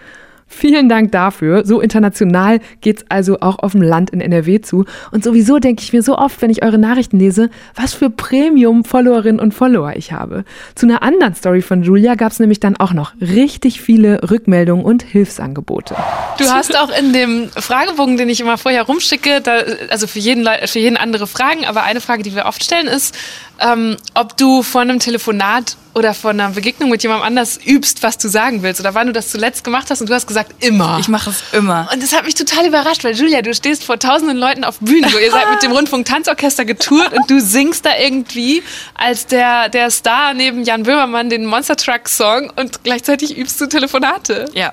Vielen 0.46 0.88
Dank 0.88 1.12
dafür. 1.12 1.64
So 1.64 1.80
international 1.80 2.61
geht's 2.80 3.04
also 3.09 3.40
auch 3.40 3.59
auf 3.59 3.72
dem 3.72 3.83
Land 3.83 4.11
in 4.11 4.20
NRW 4.20 4.61
zu. 4.61 4.85
Und 5.11 5.24
sowieso 5.24 5.59
denke 5.59 5.83
ich 5.83 5.92
mir 5.92 6.02
so 6.02 6.16
oft, 6.16 6.40
wenn 6.42 6.50
ich 6.50 6.62
eure 6.62 6.78
Nachrichten 6.78 7.18
lese, 7.18 7.50
was 7.74 7.94
für 7.94 8.11
Premium-Followerinnen 8.11 9.40
und 9.40 9.52
Follower 9.52 9.94
ich 9.96 10.12
habe. 10.12 10.44
Zu 10.74 10.87
einer 10.87 11.02
anderen 11.02 11.35
Story 11.35 11.62
von 11.62 11.83
Julia 11.83 12.14
gab's 12.14 12.38
nämlich 12.38 12.61
dann 12.61 12.76
auch 12.76 12.92
noch 12.92 13.12
richtig 13.20 13.80
viele 13.80 14.30
Rückmeldungen 14.30 14.85
und 14.85 15.02
Hilfsangebote. 15.02 15.96
Du 16.38 16.44
hast 16.44 16.78
auch 16.78 16.90
in 16.98 17.12
dem 17.12 17.48
Fragebogen, 17.50 18.16
den 18.16 18.28
ich 18.28 18.40
immer 18.40 18.59
vorher 18.59 18.83
rumschicke, 18.83 19.40
da, 19.40 19.59
also 19.88 20.07
für 20.07 20.18
jeden, 20.18 20.46
für 20.66 20.78
jeden 20.78 20.96
andere 20.96 21.26
Fragen, 21.26 21.64
aber 21.64 21.83
eine 21.83 22.00
Frage, 22.00 22.22
die 22.22 22.35
wir 22.35 22.46
oft 22.46 22.62
stellen, 22.62 22.87
ist, 22.87 23.16
ähm, 23.61 23.97
ob 24.14 24.37
du 24.37 24.62
vor 24.62 24.81
einem 24.81 24.99
Telefonat 24.99 25.77
oder 25.95 26.12
vor 26.12 26.31
einer 26.31 26.51
Begegnung 26.51 26.90
mit 26.90 27.03
jemandem 27.03 27.27
anders 27.27 27.59
übst, 27.64 28.03
was 28.03 28.19
du 28.19 28.29
sagen 28.29 28.62
willst 28.62 28.81
oder 28.81 28.95
wann 28.95 29.07
du 29.07 29.12
das 29.12 29.31
zuletzt 29.31 29.62
gemacht 29.62 29.90
hast 29.90 30.01
und 30.01 30.11
du 30.11 30.14
hast 30.14 30.27
gesagt, 30.27 30.64
immer. 30.64 30.99
Ich 31.01 31.09
mache 31.09 31.31
es 31.31 31.43
immer. 31.53 31.88
und 31.93 32.03
das 32.03 32.12
hat 32.14 32.25
mich 32.25 32.35
total 32.35 32.67
überrascht, 32.67 33.05
weil 33.05 33.14
Julia, 33.14 33.43
du 33.43 33.55
stehst 33.55 33.85
vor 33.85 33.99
tausenden 33.99 34.37
Leuten 34.37 34.64
auf 34.64 34.79
Bühnen. 34.81 35.09
So, 35.09 35.19
ihr 35.19 35.31
seid 35.31 35.51
mit 35.51 35.62
dem 35.62 35.73
Rundfunk 35.77 36.05
Tanzorchester 36.07 36.64
getourt 36.64 37.12
und 37.12 37.31
du 37.31 37.40
singst 37.40 37.87
da 37.87 37.97
irgendwie 37.97 38.62
als 38.95 39.27
der, 39.27 39.69
der 39.69 39.90
Star 39.90 40.35
neben 40.35 40.64
Jan 40.64 40.83
Böhmermann 40.83 41.31
den 41.31 41.47
Monster 41.47 41.77
Truck 41.77 42.09
Song 42.09 42.53
und 42.57 42.83
gleichzeitig 42.83 43.37
übst 43.37 43.61
du 43.61 43.67
Telefonate. 43.67 44.47
Ja. 44.53 44.73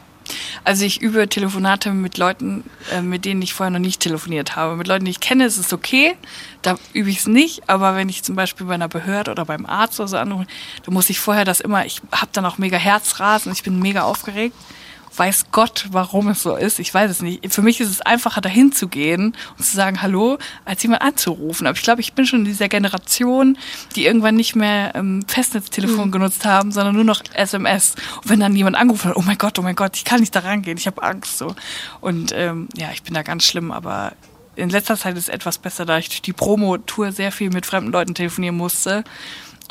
Also 0.64 0.86
ich 0.86 1.02
übe 1.02 1.28
Telefonate 1.28 1.92
mit 1.92 2.18
Leuten, 2.18 2.64
äh, 2.92 3.02
mit 3.02 3.26
denen 3.26 3.42
ich 3.42 3.54
vorher 3.54 3.72
noch 3.72 3.80
nicht 3.80 4.02
telefoniert 4.02 4.56
habe. 4.56 4.76
Mit 4.76 4.88
Leuten, 4.88 5.06
die 5.06 5.12
ich 5.12 5.20
kenne, 5.20 5.46
ist 5.46 5.58
es 5.58 5.74
okay. 5.74 6.16
Da 6.62 6.78
übe 6.94 7.10
ich 7.10 7.20
es 7.20 7.28
nicht. 7.28 7.70
Aber 7.70 7.96
wenn 7.96 8.10
ich 8.10 8.24
zum 8.24 8.36
Beispiel 8.36 8.66
bei 8.66 8.76
einer 8.76 8.88
Behörde 8.88 9.32
oder 9.32 9.46
beim 9.46 9.66
Arzt 9.66 10.00
oder 10.00 10.08
so 10.08 10.18
anrufe, 10.18 10.48
dann 10.86 10.94
muss 10.94 11.10
ich 11.10 11.20
vorher 11.20 11.46
das 11.46 11.60
immer, 11.60 11.86
ich 11.86 12.02
habe 12.12 12.32
dann 12.34 12.46
auch 12.46 12.58
mega 12.58 12.78
Herzrasen, 12.78 13.52
ich 13.52 13.64
bin 13.64 13.80
mega 13.80 14.04
aufgeregt. 14.04 14.56
Weiß 15.16 15.48
Gott, 15.52 15.88
warum 15.92 16.30
es 16.30 16.42
so 16.42 16.56
ist. 16.56 16.80
Ich 16.80 16.94
weiß 16.94 17.12
es 17.12 17.22
nicht. 17.22 17.54
Für 17.54 17.62
mich 17.62 17.82
ist 17.82 17.90
es 17.90 18.02
einfacher, 18.02 18.42
dahin 18.42 18.72
zu 18.72 18.88
gehen 18.88 19.36
und 19.58 19.64
zu 19.64 19.76
sagen 19.76 20.02
Hallo, 20.02 20.38
als 20.64 20.84
jemand 20.84 21.02
anzurufen. 21.02 21.68
Aber 21.68 21.76
ich 21.76 21.84
glaube, 21.84 22.02
ich 22.02 22.14
bin 22.14 22.26
schon 22.26 22.40
in 22.40 22.46
dieser 22.46 22.70
Generation, 22.70 23.58
die 23.96 24.06
irgendwann 24.06 24.36
nicht 24.36 24.56
mehr 24.56 24.94
ähm, 24.96 25.24
Festnetztelefon 25.28 26.12
genutzt 26.12 26.46
haben, 26.46 26.72
sondern 26.72 26.96
nur 26.96 27.04
noch 27.04 27.22
SMS. 27.34 27.96
Und 28.24 28.30
wenn 28.30 28.40
dann 28.40 28.56
jemand 28.56 28.78
angerufen 28.78 29.10
hat, 29.10 29.18
oh 29.18 29.24
mein 29.26 29.38
Gott, 29.38 29.60
oh 29.60 29.62
mein 29.62 29.76
Gott, 29.76 29.96
ich 29.96 30.06
kann 30.06 30.22
nicht 30.22 30.36
da 30.36 30.40
rangehen, 30.40 30.78
ich 30.78 30.88
habe 30.88 31.04
Angst. 31.04 31.38
so. 31.38 31.56
Und 32.00 32.32
ähm, 32.36 32.70
ja, 32.76 32.92
ich 32.94 33.04
bin 33.04 33.14
da 33.14 33.22
ganz 33.22 33.44
schlimm, 33.46 33.72
aber 33.72 34.14
in 34.56 34.70
letzter 34.70 34.98
Zeit 34.98 35.18
ist 35.18 35.24
es 35.24 35.30
etwas 35.30 35.58
besser, 35.58 35.86
da 35.86 35.98
ich 35.98 36.10
durch 36.10 36.22
die 36.22 36.34
Promo-Tour 36.34 37.12
sehr 37.12 37.32
viel 37.32 37.50
mit 37.50 37.66
fremden 37.66 37.92
Leuten 37.92 38.14
telefonieren 38.14 38.58
musste. 38.58 39.04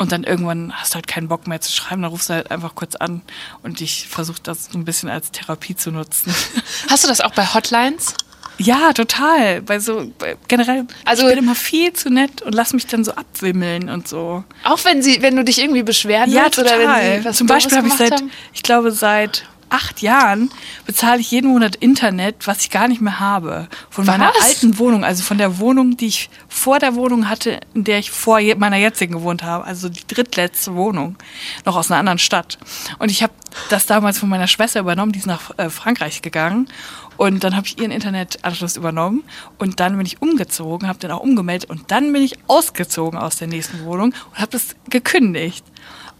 Und 0.00 0.12
dann 0.12 0.24
irgendwann 0.24 0.72
hast 0.74 0.92
du 0.92 0.94
halt 0.96 1.06
keinen 1.06 1.28
Bock 1.28 1.46
mehr 1.46 1.60
zu 1.60 1.70
schreiben, 1.70 2.02
dann 2.02 2.10
rufst 2.10 2.30
du 2.30 2.34
halt 2.34 2.50
einfach 2.50 2.74
kurz 2.74 2.96
an 2.96 3.20
und 3.62 3.80
ich 3.80 4.08
versuche 4.08 4.40
das 4.42 4.66
so 4.72 4.78
ein 4.78 4.84
bisschen 4.84 5.08
als 5.10 5.30
Therapie 5.30 5.76
zu 5.76 5.90
nutzen. 5.92 6.34
Hast 6.88 7.04
du 7.04 7.08
das 7.08 7.20
auch 7.20 7.32
bei 7.34 7.44
Hotlines? 7.46 8.14
ja, 8.56 8.92
total. 8.92 9.62
Bei 9.62 9.78
so 9.78 10.10
bei, 10.18 10.36
generell, 10.48 10.86
Also- 11.04 11.22
ich 11.28 11.34
bin 11.34 11.44
immer 11.44 11.54
viel 11.54 11.92
zu 11.94 12.10
nett 12.10 12.42
und 12.42 12.54
lass 12.54 12.72
mich 12.74 12.86
dann 12.86 13.04
so 13.04 13.12
abwimmeln 13.12 13.88
und 13.88 14.06
so. 14.08 14.44
Auch 14.64 14.84
wenn 14.84 15.02
sie, 15.02 15.22
wenn 15.22 15.36
du 15.36 15.44
dich 15.44 15.60
irgendwie 15.60 15.82
beschweren 15.82 16.30
Ja, 16.30 16.44
willst 16.44 16.58
total. 16.58 16.78
oder 16.80 16.96
wenn 16.96 17.20
sie 17.22 17.24
was 17.28 17.36
Zum 17.38 17.46
Beispiel 17.46 17.76
habe 17.78 17.88
ich 17.88 17.94
seit, 17.94 18.16
gemacht 18.18 18.34
ich 18.52 18.62
glaube, 18.62 18.92
seit 18.92 19.46
acht 19.70 20.02
Jahren 20.02 20.50
bezahle 20.84 21.20
ich 21.20 21.30
jeden 21.30 21.50
Monat 21.50 21.76
Internet, 21.76 22.46
was 22.46 22.62
ich 22.62 22.70
gar 22.70 22.88
nicht 22.88 23.00
mehr 23.00 23.20
habe. 23.20 23.68
Von 23.88 24.04
meiner 24.04 24.32
Was? 24.36 24.44
alten 24.44 24.78
Wohnung, 24.78 25.04
also 25.04 25.22
von 25.22 25.38
der 25.38 25.58
Wohnung, 25.58 25.96
die 25.96 26.06
ich 26.06 26.30
vor 26.48 26.78
der 26.78 26.94
Wohnung 26.94 27.28
hatte, 27.28 27.60
in 27.74 27.84
der 27.84 27.98
ich 27.98 28.10
vor 28.10 28.40
meiner 28.56 28.76
jetzigen 28.76 29.14
gewohnt 29.14 29.42
habe. 29.42 29.64
Also 29.64 29.88
die 29.88 30.06
drittletzte 30.06 30.74
Wohnung, 30.74 31.16
noch 31.64 31.76
aus 31.76 31.90
einer 31.90 32.00
anderen 32.00 32.18
Stadt. 32.18 32.58
Und 32.98 33.10
ich 33.10 33.22
habe 33.22 33.32
das 33.68 33.86
damals 33.86 34.18
von 34.18 34.28
meiner 34.28 34.46
Schwester 34.46 34.80
übernommen, 34.80 35.12
die 35.12 35.18
ist 35.20 35.26
nach 35.26 35.56
äh, 35.58 35.70
Frankreich 35.70 36.22
gegangen. 36.22 36.68
Und 37.16 37.44
dann 37.44 37.54
habe 37.54 37.66
ich 37.66 37.78
ihren 37.78 37.90
Internetanschluss 37.90 38.76
übernommen 38.76 39.24
und 39.58 39.78
dann 39.78 39.96
bin 39.96 40.06
ich 40.06 40.22
umgezogen, 40.22 40.88
habe 40.88 40.98
den 40.98 41.10
auch 41.10 41.20
umgemeldet 41.20 41.68
und 41.68 41.90
dann 41.90 42.12
bin 42.14 42.22
ich 42.22 42.38
ausgezogen 42.46 43.18
aus 43.18 43.36
der 43.36 43.46
nächsten 43.46 43.84
Wohnung 43.84 44.14
und 44.30 44.38
habe 44.38 44.52
das 44.52 44.74
gekündigt. 44.88 45.62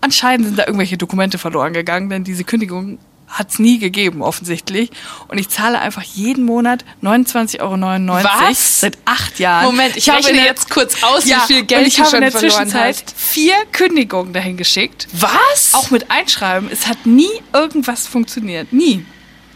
Anscheinend 0.03 0.47
sind 0.47 0.59
da 0.59 0.67
irgendwelche 0.67 0.99
Dokumente 0.99 1.39
verloren 1.39 1.73
gegangen, 1.73 2.11
denn 2.11 2.25
diese 2.25 2.45
Kündigung 2.45 2.99
hat's 3.31 3.59
nie 3.59 3.79
gegeben, 3.79 4.23
offensichtlich. 4.23 4.91
Und 5.29 5.39
ich 5.39 5.49
zahle 5.49 5.79
einfach 5.81 6.03
jeden 6.03 6.45
Monat 6.45 6.85
29,99 7.03 7.61
Euro. 7.61 8.25
Was? 8.25 8.81
Seit 8.81 8.99
acht 9.05 9.39
Jahren. 9.39 9.65
Moment, 9.67 9.97
ich 9.97 10.09
habe 10.09 10.19
rechne 10.19 10.31
in 10.33 10.37
der- 10.37 10.45
jetzt 10.47 10.69
kurz 10.71 11.03
aus, 11.03 11.25
ja, 11.27 11.43
wie 11.47 11.55
viel 11.55 11.63
Geld 11.65 11.83
und 11.83 11.87
ich 11.89 11.95
du 11.95 12.01
habe 12.03 12.11
schon 12.11 12.17
in 12.19 12.23
der 12.23 12.33
verloren 12.33 12.51
Zwischenzeit 12.69 12.97
hast. 13.07 13.15
vier 13.17 13.55
Kündigungen 13.73 14.33
dahin 14.33 14.57
geschickt. 14.57 15.07
Was? 15.13 15.73
Auch 15.75 15.91
mit 15.91 16.11
Einschreiben. 16.11 16.69
Es 16.73 16.87
hat 16.87 17.07
nie 17.07 17.31
irgendwas 17.53 18.07
funktioniert. 18.07 18.73
Nie. 18.73 19.05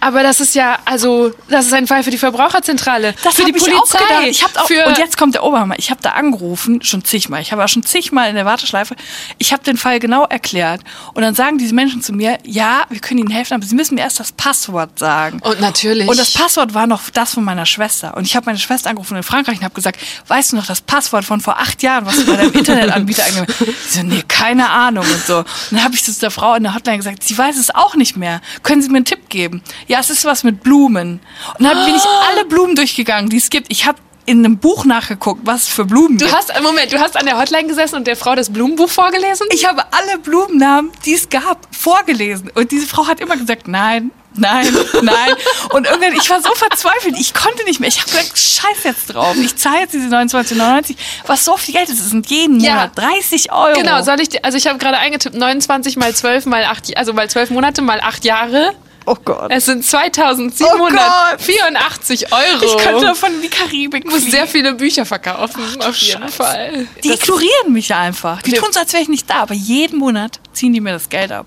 Aber 0.04 0.22
das 0.22 0.38
ist 0.38 0.54
ja, 0.54 0.80
also, 0.84 1.32
das 1.48 1.64
ist 1.64 1.72
ein 1.72 1.86
Fall 1.86 2.02
für 2.02 2.10
die 2.10 2.18
Verbraucherzentrale. 2.18 3.14
Das 3.24 3.36
für 3.36 3.44
die 3.46 3.52
ich 3.52 3.56
Polizei. 3.56 3.78
auch 3.78 4.06
gedacht. 4.06 4.26
Ich 4.26 4.44
hab 4.44 4.54
auch, 4.58 4.66
für 4.66 4.84
und 4.86 4.98
jetzt 4.98 5.16
kommt 5.16 5.34
der 5.34 5.42
Oberhammer. 5.42 5.76
Ich 5.78 5.90
habe 5.90 6.02
da 6.02 6.10
angerufen, 6.10 6.82
schon 6.82 7.02
zigmal. 7.06 7.40
Ich 7.40 7.52
habe 7.52 7.64
auch 7.64 7.68
schon 7.68 7.84
zigmal 7.84 8.28
in 8.28 8.34
der 8.34 8.44
Warteschleife. 8.44 8.96
Ich 9.38 9.54
habe 9.54 9.64
den 9.64 9.78
Fall 9.78 10.00
genau 10.00 10.26
erklärt. 10.26 10.82
Und 11.14 11.22
dann 11.22 11.34
sagen 11.34 11.56
diese 11.56 11.74
Menschen 11.74 12.02
zu 12.02 12.12
mir, 12.12 12.36
ja, 12.44 12.82
wir 12.90 13.00
können 13.00 13.20
Ihnen 13.20 13.30
helfen, 13.30 13.54
aber 13.54 13.64
Sie 13.64 13.74
müssen 13.74 13.94
mir 13.94 14.02
erst 14.02 14.20
das 14.20 14.32
Passwort 14.32 14.98
sagen. 14.98 15.40
Und 15.40 15.62
natürlich. 15.62 16.06
Und 16.06 16.18
das 16.18 16.34
Passwort 16.34 16.74
war 16.74 16.86
noch 16.86 17.00
das 17.08 17.32
von 17.32 17.42
meiner 17.42 17.64
Schwester. 17.64 18.14
Und 18.14 18.26
ich 18.26 18.36
habe 18.36 18.44
meine 18.44 18.58
Schwester 18.58 18.90
angerufen 18.90 19.16
in 19.16 19.22
Frankreich 19.22 19.56
und 19.56 19.64
habe 19.64 19.74
gesagt, 19.74 19.98
weißt 20.28 20.52
du 20.52 20.56
noch 20.56 20.66
das 20.66 20.82
Passwort 20.82 21.24
von 21.24 21.40
vor 21.40 21.58
acht 21.58 21.82
Jahren, 21.82 22.04
was 22.04 22.16
du 22.16 22.26
bei 22.26 22.36
deinem 22.36 22.52
Internetanbieter 22.52 23.24
eingegeben 23.24 23.54
hast? 23.58 23.92
Sie 23.92 24.00
so, 24.00 24.04
nee, 24.04 24.22
keine 24.28 24.68
Ahnung 24.68 25.06
und 25.10 25.24
so. 25.24 25.38
Und 25.38 25.46
dann 25.70 25.82
habe 25.82 25.94
ich 25.94 26.04
das 26.04 26.18
der 26.18 26.30
Frau 26.30 26.56
in 26.56 26.62
der 26.62 26.74
Hotline 26.74 26.98
gesagt, 26.98 27.24
sie 27.24 27.38
weiß 27.38 27.56
es 27.56 27.74
auch 27.74 27.94
nicht 27.94 28.18
mehr. 28.18 28.42
Können 28.62 28.82
Sie 28.82 28.90
mir 28.90 28.96
einen 28.96 29.06
Tipp 29.06 29.30
geben? 29.30 29.62
Ja, 29.86 29.93
es 30.00 30.10
ist 30.10 30.24
was 30.24 30.44
mit 30.44 30.62
Blumen. 30.62 31.20
Und 31.58 31.64
dann 31.64 31.84
bin 31.84 31.94
ich 31.94 32.02
alle 32.30 32.44
Blumen 32.44 32.74
durchgegangen, 32.76 33.30
die 33.30 33.36
es 33.38 33.50
gibt. 33.50 33.66
Ich 33.70 33.86
habe 33.86 33.98
in 34.26 34.38
einem 34.44 34.56
Buch 34.58 34.84
nachgeguckt, 34.84 35.42
was 35.44 35.68
für 35.68 35.84
Blumen 35.84 36.16
du 36.18 36.24
gibt. 36.24 36.36
hast, 36.36 36.52
Moment, 36.62 36.92
du 36.92 36.98
hast 36.98 37.16
an 37.16 37.26
der 37.26 37.38
Hotline 37.38 37.68
gesessen 37.68 37.96
und 37.96 38.06
der 38.06 38.16
Frau 38.16 38.34
das 38.34 38.50
Blumenbuch 38.50 38.88
vorgelesen? 38.88 39.46
Ich 39.50 39.66
habe 39.66 39.84
alle 39.90 40.18
Blumennamen, 40.18 40.90
die 41.04 41.14
es 41.14 41.28
gab, 41.28 41.66
vorgelesen. 41.74 42.50
Und 42.54 42.70
diese 42.70 42.86
Frau 42.86 43.06
hat 43.06 43.20
immer 43.20 43.36
gesagt, 43.36 43.68
nein, 43.68 44.10
nein, 44.34 44.66
nein. 45.02 45.34
Und 45.70 45.86
irgendwann, 45.86 46.14
ich 46.14 46.28
war 46.30 46.40
so 46.40 46.50
verzweifelt, 46.54 47.16
ich 47.18 47.34
konnte 47.34 47.64
nicht 47.64 47.80
mehr. 47.80 47.88
Ich 47.88 48.00
habe 48.00 48.10
gesagt, 48.10 48.38
scheiß 48.38 48.84
jetzt 48.84 49.06
drauf. 49.14 49.36
Ich 49.36 49.56
zahle 49.56 49.80
jetzt 49.80 49.92
diese 49.92 50.08
29,99, 50.08 50.96
was 51.26 51.44
so 51.44 51.56
viel 51.58 51.74
Geld 51.74 51.88
ist. 51.90 52.00
Es 52.00 52.08
sind 52.10 52.26
jeden 52.30 52.60
Ja. 52.60 52.74
Monat 52.74 52.96
30 52.96 53.52
Euro. 53.52 53.74
Genau, 53.74 54.02
soll 54.02 54.20
ich, 54.20 54.42
also 54.44 54.56
ich 54.56 54.66
habe 54.66 54.78
gerade 54.78 54.96
eingetippt, 54.96 55.36
29 55.36 55.96
mal 55.98 56.14
12 56.14 56.46
mal 56.46 56.64
8, 56.64 56.96
also 56.96 57.12
mal 57.12 57.28
12 57.28 57.50
Monate 57.50 57.82
mal 57.82 58.00
8 58.00 58.24
Jahre. 58.24 58.74
Oh 59.06 59.16
Gott. 59.22 59.50
Es 59.50 59.66
sind 59.66 59.84
2784 59.84 62.32
Euro. 62.32 62.64
Ich 62.64 62.76
könnte 62.78 63.06
davon 63.06 63.34
in 63.34 63.42
die 63.42 63.48
Karibik 63.48 64.04
Ich 64.04 64.10
muss 64.10 64.24
sehr 64.24 64.46
viele 64.46 64.74
Bücher 64.74 65.04
verkaufen, 65.04 65.62
auf 65.82 65.96
jeden 65.96 66.22
Scheiße. 66.22 66.32
Fall. 66.32 66.86
Die 67.02 67.12
ignorieren 67.12 67.72
mich 67.72 67.94
einfach. 67.94 68.42
Die 68.42 68.52
tun 68.52 68.68
so, 68.72 68.80
als 68.80 68.92
wäre 68.92 69.02
ich 69.02 69.08
nicht 69.08 69.28
da, 69.28 69.42
aber 69.42 69.54
jeden 69.54 69.98
Monat 69.98 70.40
ziehen 70.52 70.72
die 70.72 70.80
mir 70.80 70.92
das 70.92 71.08
Geld 71.08 71.32
ab. 71.32 71.46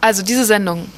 Also 0.00 0.22
diese 0.22 0.44
Sendung 0.44 0.90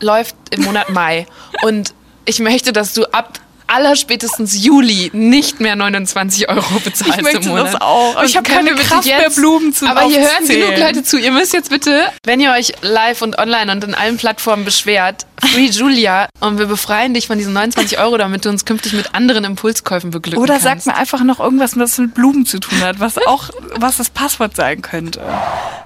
läuft 0.00 0.34
im 0.50 0.62
Monat 0.62 0.90
Mai 0.90 1.26
und 1.62 1.94
ich 2.24 2.40
möchte, 2.40 2.72
dass 2.72 2.94
du 2.94 3.04
ab 3.12 3.38
allerspätestens 3.68 4.64
Juli 4.64 5.10
nicht 5.12 5.60
mehr 5.60 5.76
29 5.76 6.48
Euro 6.48 6.80
bezahlst 6.84 7.16
Ich 7.16 7.22
möchte 7.22 7.38
im 7.38 7.48
Monat. 7.48 7.74
das 7.74 7.80
auch, 7.80 8.16
aber 8.16 8.24
ich 8.24 8.36
habe 8.36 8.48
können 8.48 8.66
keine 8.66 8.80
Kraft 8.80 9.06
mehr, 9.06 9.30
Blumen 9.30 9.72
zu 9.72 9.86
Aber 9.86 10.02
hier 10.02 10.20
hören 10.20 10.46
genug 10.46 10.76
Leute 10.76 11.02
zu. 11.04 11.18
Ihr 11.18 11.30
müsst 11.30 11.52
jetzt 11.52 11.70
bitte, 11.70 12.04
wenn 12.24 12.40
ihr 12.40 12.50
euch 12.52 12.72
live 12.82 13.22
und 13.22 13.38
online 13.38 13.70
und 13.70 13.84
in 13.84 13.94
allen 13.94 14.16
Plattformen 14.16 14.64
beschwert, 14.64 15.26
Free 15.52 15.66
Julia 15.66 16.28
und 16.40 16.58
wir 16.58 16.66
befreien 16.66 17.14
dich 17.14 17.26
von 17.26 17.38
diesen 17.38 17.54
29 17.54 17.98
Euro, 17.98 18.18
damit 18.18 18.44
du 18.44 18.50
uns 18.50 18.64
künftig 18.64 18.92
mit 18.92 19.14
anderen 19.14 19.44
Impulskäufen 19.44 20.10
beglücken 20.10 20.42
Oder 20.42 20.58
kannst. 20.58 20.84
sag 20.84 20.86
mir 20.86 21.00
einfach 21.00 21.24
noch 21.24 21.40
irgendwas, 21.40 21.78
was 21.78 21.98
mit 21.98 22.14
Blumen 22.14 22.44
zu 22.44 22.60
tun 22.60 22.80
hat, 22.80 23.00
was 23.00 23.16
auch, 23.26 23.50
was 23.76 23.96
das 23.96 24.10
Passwort 24.10 24.54
sein 24.54 24.82
könnte. 24.82 25.22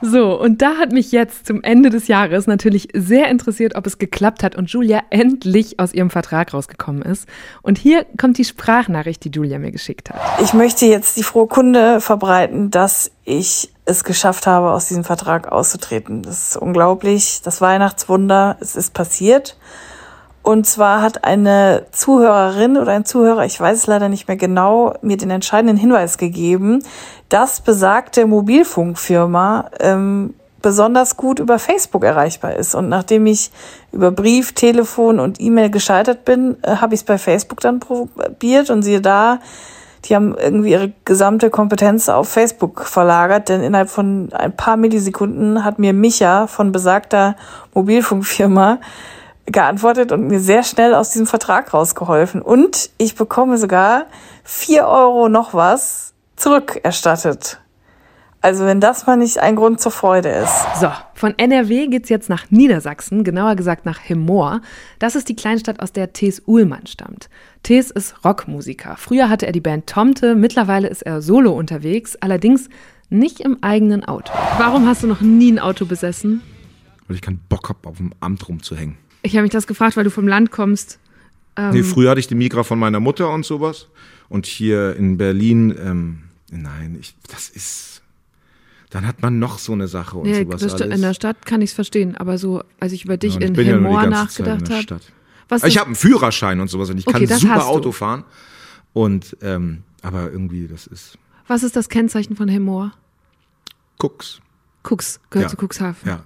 So, 0.00 0.38
und 0.38 0.62
da 0.62 0.78
hat 0.78 0.90
mich 0.90 1.12
jetzt 1.12 1.46
zum 1.46 1.62
Ende 1.62 1.90
des 1.90 2.08
Jahres 2.08 2.48
natürlich 2.48 2.88
sehr 2.92 3.28
interessiert, 3.28 3.76
ob 3.76 3.86
es 3.86 3.98
geklappt 3.98 4.42
hat 4.42 4.56
und 4.56 4.68
Julia 4.68 5.02
endlich 5.10 5.78
aus 5.78 5.92
ihrem 5.92 6.10
Vertrag 6.10 6.52
rausgekommen 6.52 7.02
ist. 7.02 7.28
Und 7.62 7.78
hier 7.78 8.04
kommt 8.20 8.38
die 8.38 8.44
Sprachnachricht, 8.44 9.24
die 9.24 9.30
Julia 9.30 9.60
mir 9.60 9.70
geschickt 9.70 10.10
hat. 10.10 10.20
Ich 10.42 10.54
möchte 10.54 10.86
jetzt 10.86 11.16
die 11.16 11.22
frohe 11.22 11.46
Kunde 11.46 12.00
verbreiten, 12.00 12.70
dass 12.70 13.12
ich 13.24 13.70
es 13.84 14.04
geschafft 14.04 14.46
habe, 14.46 14.70
aus 14.72 14.86
diesem 14.86 15.04
Vertrag 15.04 15.50
auszutreten. 15.50 16.22
Das 16.22 16.50
ist 16.50 16.56
unglaublich. 16.56 17.42
Das 17.42 17.60
Weihnachtswunder, 17.60 18.56
es 18.60 18.76
ist 18.76 18.94
passiert. 18.94 19.56
Und 20.42 20.66
zwar 20.66 21.02
hat 21.02 21.24
eine 21.24 21.86
Zuhörerin 21.92 22.76
oder 22.76 22.92
ein 22.92 23.04
Zuhörer, 23.04 23.44
ich 23.44 23.60
weiß 23.60 23.78
es 23.78 23.86
leider 23.86 24.08
nicht 24.08 24.26
mehr 24.26 24.36
genau, 24.36 24.94
mir 25.00 25.16
den 25.16 25.30
entscheidenden 25.30 25.76
Hinweis 25.76 26.18
gegeben, 26.18 26.82
dass 27.28 27.60
besagte 27.60 28.26
Mobilfunkfirma 28.26 29.70
ähm, 29.78 30.34
besonders 30.60 31.16
gut 31.16 31.38
über 31.38 31.60
Facebook 31.60 32.02
erreichbar 32.04 32.56
ist. 32.56 32.74
Und 32.74 32.88
nachdem 32.88 33.26
ich 33.26 33.52
über 33.92 34.10
Brief, 34.10 34.52
Telefon 34.52 35.20
und 35.20 35.40
E-Mail 35.40 35.70
gescheitert 35.70 36.24
bin, 36.24 36.56
äh, 36.62 36.76
habe 36.76 36.94
ich 36.94 37.00
es 37.00 37.04
bei 37.04 37.18
Facebook 37.18 37.60
dann 37.60 37.78
probiert 37.78 38.70
und 38.70 38.82
siehe 38.82 39.00
da, 39.00 39.38
die 40.04 40.16
haben 40.16 40.36
irgendwie 40.36 40.72
ihre 40.72 40.92
gesamte 41.04 41.50
Kompetenz 41.50 42.08
auf 42.08 42.28
Facebook 42.28 42.84
verlagert, 42.84 43.48
denn 43.48 43.62
innerhalb 43.62 43.88
von 43.88 44.30
ein 44.32 44.54
paar 44.54 44.76
Millisekunden 44.76 45.64
hat 45.64 45.78
mir 45.78 45.92
Micha 45.92 46.46
von 46.48 46.72
besagter 46.72 47.36
Mobilfunkfirma 47.74 48.78
geantwortet 49.46 50.12
und 50.12 50.26
mir 50.26 50.40
sehr 50.40 50.64
schnell 50.64 50.94
aus 50.94 51.10
diesem 51.10 51.26
Vertrag 51.26 51.72
rausgeholfen. 51.72 52.42
Und 52.42 52.90
ich 52.98 53.14
bekomme 53.14 53.58
sogar 53.58 54.06
vier 54.44 54.86
Euro 54.86 55.28
noch 55.28 55.54
was 55.54 56.14
zurückerstattet. 56.36 57.61
Also 58.42 58.66
wenn 58.66 58.80
das 58.80 59.06
mal 59.06 59.16
nicht 59.16 59.38
ein 59.38 59.54
Grund 59.54 59.80
zur 59.80 59.92
Freude 59.92 60.28
ist. 60.28 60.80
So, 60.80 60.90
von 61.14 61.38
NRW 61.38 61.86
geht's 61.86 62.08
jetzt 62.08 62.28
nach 62.28 62.50
Niedersachsen, 62.50 63.22
genauer 63.22 63.54
gesagt 63.54 63.86
nach 63.86 64.00
Hemmoor. 64.02 64.60
Das 64.98 65.14
ist 65.14 65.28
die 65.28 65.36
Kleinstadt, 65.36 65.78
aus 65.78 65.92
der 65.92 66.12
Thes 66.12 66.42
Uhlmann 66.46 66.88
stammt. 66.88 67.30
Thes 67.62 67.92
ist 67.92 68.24
Rockmusiker. 68.24 68.96
Früher 68.96 69.28
hatte 69.28 69.46
er 69.46 69.52
die 69.52 69.60
Band 69.60 69.86
Tomte, 69.86 70.34
mittlerweile 70.34 70.88
ist 70.88 71.02
er 71.02 71.22
solo 71.22 71.52
unterwegs, 71.52 72.16
allerdings 72.16 72.68
nicht 73.10 73.38
im 73.40 73.58
eigenen 73.62 74.04
Auto. 74.04 74.32
Warum 74.58 74.88
hast 74.88 75.04
du 75.04 75.06
noch 75.06 75.20
nie 75.20 75.52
ein 75.52 75.58
Auto 75.60 75.84
besessen? 75.86 76.42
Weil 77.06 77.16
ich 77.16 77.22
keinen 77.22 77.40
Bock 77.48 77.68
hab, 77.68 77.86
auf 77.86 77.98
dem 77.98 78.12
Amt 78.18 78.48
rumzuhängen. 78.48 78.96
Ich 79.22 79.34
habe 79.34 79.42
mich 79.42 79.52
das 79.52 79.68
gefragt, 79.68 79.96
weil 79.96 80.04
du 80.04 80.10
vom 80.10 80.26
Land 80.26 80.50
kommst. 80.50 80.98
Ähm, 81.56 81.70
Nee, 81.70 81.82
früher 81.84 82.10
hatte 82.10 82.20
ich 82.20 82.26
die 82.26 82.34
Migra 82.34 82.64
von 82.64 82.78
meiner 82.80 82.98
Mutter 82.98 83.30
und 83.30 83.46
sowas. 83.46 83.86
Und 84.28 84.46
hier 84.46 84.96
in 84.96 85.16
Berlin, 85.16 85.76
ähm, 85.78 86.22
nein, 86.50 86.96
ich, 87.00 87.14
das 87.28 87.48
ist. 87.48 87.91
Dann 88.92 89.06
hat 89.06 89.22
man 89.22 89.38
noch 89.38 89.58
so 89.58 89.72
eine 89.72 89.88
Sache 89.88 90.18
und 90.18 90.28
nee, 90.28 90.44
sowas 90.44 90.62
alles. 90.74 90.94
in 90.94 91.00
der 91.00 91.14
Stadt 91.14 91.46
kann 91.46 91.62
ich 91.62 91.70
es 91.70 91.74
verstehen, 91.74 92.14
aber 92.16 92.36
so, 92.36 92.62
als 92.78 92.92
ich 92.92 93.06
über 93.06 93.16
dich 93.16 93.36
Ja, 93.36 93.40
in 93.40 93.54
ja 93.54 93.62
Hemmoor 93.62 94.04
in 94.04 94.10
nachgedacht 94.10 94.70
habe. 94.70 95.00
Was 95.48 95.64
ich 95.64 95.78
habe 95.78 95.86
einen 95.86 95.94
Führerschein 95.96 96.60
und 96.60 96.68
sowas 96.68 96.90
und 96.90 96.98
ich 96.98 97.06
Okay, 97.06 97.26
kann 97.26 97.38
super 97.38 97.54
du. 97.54 97.60
Auto 97.62 97.92
fahren. 97.92 98.24
Und 98.92 99.34
ähm, 99.40 99.82
aber 100.02 100.30
irgendwie, 100.30 100.68
das 100.68 100.86
ist 100.86 101.16
Was 101.46 101.62
ist 101.62 101.74
das 101.74 101.88
Kennzeichen 101.88 102.36
von 102.36 102.48
Hemmoor? 102.48 102.92
Cooks. 103.98 104.40
Cooks, 104.84 105.20
gehört 105.30 105.50
Ja. 105.52 105.56
zu 105.56 105.66
Cuxhaven. 105.66 106.08
Ja. 106.08 106.22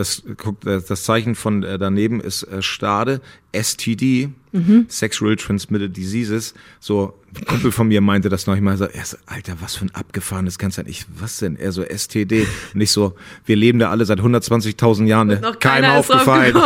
Das, 0.00 0.22
guck, 0.38 0.62
das 0.62 1.04
Zeichen 1.04 1.34
von 1.34 1.62
äh, 1.62 1.78
daneben 1.78 2.20
ist 2.20 2.44
äh, 2.44 2.62
Stade, 2.62 3.20
STD, 3.52 4.30
Mhm. 4.52 4.86
Sexual 4.88 5.36
Transmitted 5.36 5.96
Diseases. 5.96 6.54
So, 6.80 7.14
ein 7.38 7.44
Kumpel 7.44 7.70
von 7.70 7.86
mir 7.86 8.00
meinte 8.00 8.28
das 8.28 8.48
noch 8.48 8.58
mal 8.58 8.76
so, 8.76 8.86
er 8.86 9.04
so, 9.04 9.16
Alter, 9.26 9.52
was 9.60 9.76
für 9.76 9.84
ein 9.84 9.94
abgefahrenes 9.94 10.58
Kennzeichen. 10.58 10.88
Ich, 10.90 11.06
was 11.20 11.36
denn? 11.38 11.54
Er 11.54 11.70
so, 11.70 11.84
STD. 11.84 12.48
Und 12.74 12.80
ich 12.80 12.90
so, 12.90 13.14
wir 13.44 13.54
leben 13.54 13.78
da 13.78 13.90
alle 13.90 14.04
seit 14.06 14.18
120.000 14.18 15.04
Jahren. 15.06 15.28
Ne? 15.28 15.38
Noch 15.40 15.60
keiner 15.60 15.92
aufgefallen. 15.98 16.56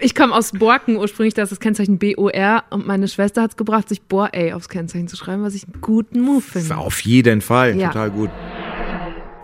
Ich 0.00 0.16
komme 0.16 0.34
aus 0.34 0.50
Borken 0.50 0.96
ursprünglich, 0.96 1.34
da 1.34 1.42
ist 1.44 1.50
das 1.52 1.60
Kennzeichen 1.60 1.98
BOR 1.98 2.64
und 2.70 2.84
meine 2.86 3.06
Schwester 3.06 3.42
hat 3.42 3.52
es 3.52 3.56
gebracht, 3.56 3.88
sich 3.88 4.02
Bor-A 4.02 4.54
aufs 4.56 4.68
Kennzeichen 4.68 5.06
zu 5.06 5.16
schreiben, 5.16 5.44
was 5.44 5.54
ich 5.54 5.64
einen 5.64 5.80
guten 5.80 6.20
Move 6.20 6.40
finde. 6.42 6.76
Auf 6.78 6.98
jeden 7.02 7.42
Fall, 7.42 7.78
Ja. 7.78 7.88
total 7.92 8.10
gut. 8.10 8.30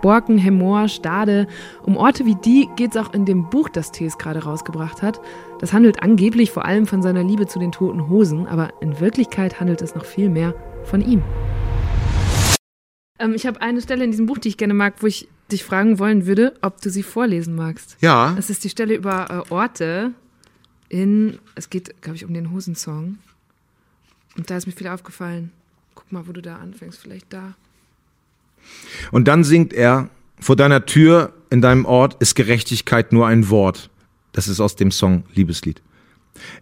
Borken, 0.02 0.36
Hemmoor, 0.36 0.88
Stade. 0.88 1.46
Um 1.82 1.96
Orte 1.96 2.26
wie 2.26 2.34
die 2.34 2.68
geht 2.76 2.90
es 2.90 2.96
auch 2.98 3.14
in 3.14 3.24
dem 3.24 3.48
Buch, 3.48 3.70
das 3.70 3.92
Thees 3.92 4.18
gerade 4.18 4.44
rausgebracht 4.44 5.00
hat. 5.00 5.20
Das 5.60 5.72
handelt 5.72 6.02
angeblich 6.02 6.50
vor 6.50 6.66
allem 6.66 6.86
von 6.86 7.00
seiner 7.00 7.24
Liebe 7.24 7.46
zu 7.46 7.58
den 7.58 7.72
toten 7.72 8.10
Hosen, 8.10 8.46
aber 8.46 8.70
in 8.82 9.00
Wirklichkeit 9.00 9.60
handelt 9.60 9.80
es 9.80 9.94
noch 9.94 10.04
viel 10.04 10.28
mehr 10.28 10.54
von 10.84 11.00
ihm. 11.00 11.22
Ähm, 13.18 13.32
ich 13.34 13.46
habe 13.46 13.62
eine 13.62 13.80
Stelle 13.80 14.04
in 14.04 14.10
diesem 14.10 14.26
Buch, 14.26 14.38
die 14.38 14.48
ich 14.48 14.58
gerne 14.58 14.74
mag, 14.74 14.94
wo 15.00 15.06
ich 15.06 15.28
dich 15.50 15.64
fragen 15.64 15.98
wollen 15.98 16.26
würde, 16.26 16.54
ob 16.62 16.80
du 16.80 16.90
sie 16.90 17.02
vorlesen 17.02 17.54
magst. 17.54 17.96
Ja. 18.00 18.34
Es 18.38 18.50
ist 18.50 18.64
die 18.64 18.70
Stelle 18.70 18.94
über 18.94 19.44
äh, 19.48 19.52
Orte 19.52 20.12
in, 20.88 21.38
es 21.54 21.70
geht, 21.70 22.02
glaube 22.02 22.16
ich, 22.16 22.24
um 22.24 22.34
den 22.34 22.50
Hosensong. 22.50 23.18
Und 24.36 24.50
da 24.50 24.56
ist 24.56 24.66
mir 24.66 24.72
viel 24.72 24.88
aufgefallen. 24.88 25.52
Guck 25.94 26.10
mal, 26.10 26.26
wo 26.26 26.32
du 26.32 26.42
da 26.42 26.56
anfängst, 26.56 26.98
vielleicht 26.98 27.32
da. 27.32 27.54
Und 29.10 29.28
dann 29.28 29.44
singt 29.44 29.72
er, 29.72 30.08
vor 30.40 30.56
deiner 30.56 30.86
Tür 30.86 31.32
in 31.50 31.60
deinem 31.60 31.84
Ort 31.84 32.16
ist 32.20 32.34
Gerechtigkeit 32.34 33.12
nur 33.12 33.26
ein 33.26 33.50
Wort. 33.50 33.90
Das 34.32 34.48
ist 34.48 34.60
aus 34.60 34.76
dem 34.76 34.90
Song 34.90 35.24
Liebeslied. 35.34 35.82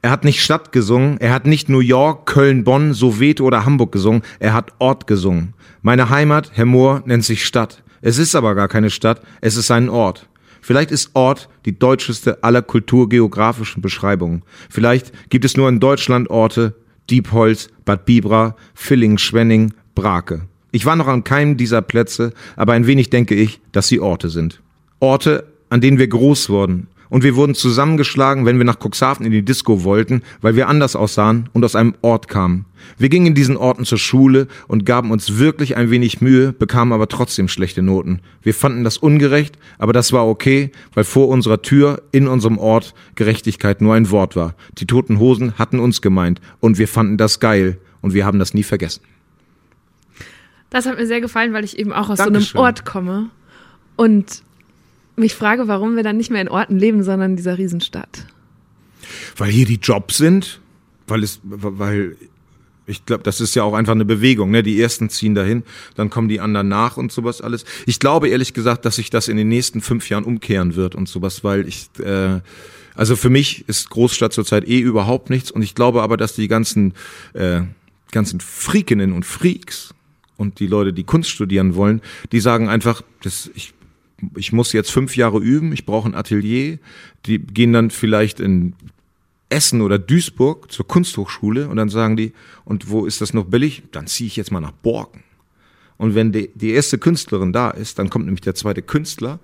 Er 0.02 0.10
hat 0.10 0.24
nicht 0.24 0.42
Stadt 0.42 0.72
gesungen, 0.72 1.18
er 1.18 1.32
hat 1.32 1.46
nicht 1.46 1.68
New 1.68 1.80
York, 1.80 2.26
Köln, 2.26 2.64
Bonn, 2.64 2.92
Soweto 2.92 3.44
oder 3.44 3.64
Hamburg 3.64 3.92
gesungen, 3.92 4.22
er 4.40 4.52
hat 4.52 4.72
Ort 4.78 5.06
gesungen. 5.06 5.54
Meine 5.82 6.10
Heimat, 6.10 6.50
Herr 6.54 6.66
Moor, 6.66 7.02
nennt 7.06 7.24
sich 7.24 7.46
Stadt. 7.46 7.82
Es 8.02 8.18
ist 8.18 8.34
aber 8.34 8.54
gar 8.54 8.68
keine 8.68 8.90
Stadt, 8.90 9.22
es 9.40 9.56
ist 9.56 9.70
ein 9.70 9.88
Ort. 9.88 10.28
Vielleicht 10.60 10.90
ist 10.90 11.10
Ort 11.14 11.48
die 11.64 11.78
deutscheste 11.78 12.42
aller 12.42 12.62
kulturgeografischen 12.62 13.80
Beschreibungen. 13.80 14.42
Vielleicht 14.68 15.30
gibt 15.30 15.44
es 15.44 15.56
nur 15.56 15.68
in 15.68 15.80
Deutschland 15.80 16.28
Orte, 16.30 16.74
Diepholz, 17.08 17.68
Bad 17.84 18.04
Bibra, 18.04 18.56
Villingen, 18.74 19.18
Schwenning, 19.18 19.72
Brake. 19.94 20.42
Ich 20.72 20.86
war 20.86 20.96
noch 20.96 21.08
an 21.08 21.24
keinem 21.24 21.56
dieser 21.56 21.82
Plätze, 21.82 22.32
aber 22.56 22.72
ein 22.74 22.86
wenig 22.86 23.10
denke 23.10 23.34
ich, 23.34 23.60
dass 23.72 23.88
sie 23.88 24.00
Orte 24.00 24.28
sind. 24.28 24.60
Orte, 25.00 25.44
an 25.68 25.80
denen 25.80 25.98
wir 25.98 26.08
groß 26.08 26.48
wurden, 26.50 26.88
und 27.10 27.24
wir 27.24 27.34
wurden 27.36 27.54
zusammengeschlagen, 27.54 28.46
wenn 28.46 28.56
wir 28.56 28.64
nach 28.64 28.78
Cuxhaven 28.78 29.26
in 29.26 29.32
die 29.32 29.44
Disco 29.44 29.84
wollten, 29.84 30.22
weil 30.40 30.56
wir 30.56 30.68
anders 30.68 30.96
aussahen 30.96 31.48
und 31.52 31.64
aus 31.64 31.74
einem 31.74 31.94
Ort 32.00 32.28
kamen. 32.28 32.64
Wir 32.96 33.08
gingen 33.08 33.26
in 33.26 33.34
diesen 33.34 33.56
Orten 33.56 33.84
zur 33.84 33.98
Schule 33.98 34.46
und 34.68 34.86
gaben 34.86 35.10
uns 35.10 35.36
wirklich 35.36 35.76
ein 35.76 35.90
wenig 35.90 36.20
Mühe, 36.20 36.52
bekamen 36.52 36.92
aber 36.92 37.08
trotzdem 37.08 37.48
schlechte 37.48 37.82
Noten. 37.82 38.20
Wir 38.42 38.54
fanden 38.54 38.84
das 38.84 38.96
ungerecht, 38.96 39.58
aber 39.78 39.92
das 39.92 40.12
war 40.12 40.26
okay, 40.26 40.70
weil 40.94 41.04
vor 41.04 41.28
unserer 41.28 41.60
Tür 41.60 42.02
in 42.12 42.28
unserem 42.28 42.58
Ort 42.58 42.94
Gerechtigkeit 43.16 43.82
nur 43.82 43.94
ein 43.94 44.10
Wort 44.10 44.36
war. 44.36 44.54
Die 44.78 44.86
toten 44.86 45.18
Hosen 45.18 45.58
hatten 45.58 45.80
uns 45.80 46.00
gemeint 46.00 46.40
und 46.60 46.78
wir 46.78 46.88
fanden 46.88 47.16
das 47.16 47.40
geil 47.40 47.78
und 48.00 48.14
wir 48.14 48.24
haben 48.24 48.38
das 48.38 48.54
nie 48.54 48.62
vergessen. 48.62 49.02
Das 50.70 50.86
hat 50.86 50.96
mir 50.96 51.06
sehr 51.06 51.20
gefallen, 51.20 51.52
weil 51.52 51.64
ich 51.64 51.78
eben 51.78 51.92
auch 51.92 52.08
aus 52.08 52.18
Dankeschön. 52.18 52.52
so 52.52 52.58
einem 52.58 52.64
Ort 52.64 52.84
komme 52.84 53.30
und 53.96 54.42
mich 55.16 55.34
frage, 55.34 55.68
warum 55.68 55.96
wir 55.96 56.02
dann 56.02 56.16
nicht 56.16 56.30
mehr 56.30 56.40
in 56.40 56.48
Orten 56.48 56.78
leben, 56.78 57.02
sondern 57.02 57.32
in 57.32 57.36
dieser 57.36 57.58
Riesenstadt. 57.58 58.26
Weil 59.36 59.50
hier 59.50 59.66
die 59.66 59.80
Jobs 59.82 60.16
sind, 60.16 60.60
weil 61.06 61.22
es, 61.22 61.40
weil 61.42 62.16
ich 62.86 63.06
glaube, 63.06 63.22
das 63.22 63.40
ist 63.40 63.54
ja 63.54 63.62
auch 63.62 63.74
einfach 63.74 63.92
eine 63.92 64.04
Bewegung. 64.04 64.50
Ne? 64.50 64.62
Die 64.62 64.80
ersten 64.80 65.10
ziehen 65.10 65.34
dahin, 65.34 65.62
dann 65.94 66.10
kommen 66.10 66.28
die 66.28 66.40
anderen 66.40 66.68
nach 66.68 66.96
und 66.96 67.12
sowas 67.12 67.40
alles. 67.40 67.64
Ich 67.86 68.00
glaube 68.00 68.28
ehrlich 68.28 68.54
gesagt, 68.54 68.84
dass 68.84 68.96
sich 68.96 69.10
das 69.10 69.28
in 69.28 69.36
den 69.36 69.48
nächsten 69.48 69.80
fünf 69.80 70.08
Jahren 70.08 70.24
umkehren 70.24 70.76
wird 70.76 70.94
und 70.94 71.08
sowas, 71.08 71.44
weil 71.44 71.68
ich, 71.68 71.88
äh, 71.98 72.40
also 72.94 73.16
für 73.16 73.30
mich 73.30 73.68
ist 73.68 73.90
Großstadt 73.90 74.32
zurzeit 74.32 74.66
eh 74.66 74.80
überhaupt 74.80 75.30
nichts 75.30 75.50
und 75.50 75.62
ich 75.62 75.74
glaube 75.74 76.02
aber, 76.02 76.16
dass 76.16 76.34
die 76.34 76.48
ganzen, 76.48 76.94
äh, 77.32 77.62
ganzen 78.10 78.40
Freakinnen 78.40 79.12
und 79.12 79.24
Freaks 79.24 79.94
und 80.40 80.58
die 80.58 80.66
Leute, 80.66 80.92
die 80.92 81.04
Kunst 81.04 81.30
studieren 81.30 81.74
wollen, 81.74 82.00
die 82.32 82.40
sagen 82.40 82.68
einfach, 82.68 83.02
das, 83.22 83.50
ich 83.54 83.74
ich 84.36 84.52
muss 84.52 84.72
jetzt 84.72 84.90
fünf 84.90 85.16
Jahre 85.16 85.38
üben, 85.38 85.72
ich 85.72 85.86
brauche 85.86 86.08
ein 86.08 86.14
Atelier. 86.14 86.78
Die 87.24 87.38
gehen 87.38 87.72
dann 87.72 87.90
vielleicht 87.90 88.38
in 88.38 88.74
Essen 89.48 89.80
oder 89.80 89.98
Duisburg 89.98 90.70
zur 90.70 90.86
Kunsthochschule 90.86 91.68
und 91.68 91.76
dann 91.76 91.88
sagen 91.88 92.16
die, 92.16 92.32
und 92.64 92.90
wo 92.90 93.06
ist 93.06 93.20
das 93.20 93.34
noch 93.34 93.46
billig? 93.46 93.82
Dann 93.92 94.06
ziehe 94.06 94.26
ich 94.26 94.36
jetzt 94.36 94.52
mal 94.52 94.60
nach 94.60 94.72
Borken. 94.72 95.24
Und 95.96 96.14
wenn 96.14 96.32
die, 96.32 96.50
die 96.54 96.70
erste 96.70 96.98
Künstlerin 96.98 97.52
da 97.52 97.70
ist, 97.70 97.98
dann 97.98 98.10
kommt 98.10 98.26
nämlich 98.26 98.40
der 98.40 98.54
zweite 98.54 98.82
Künstler 98.82 99.38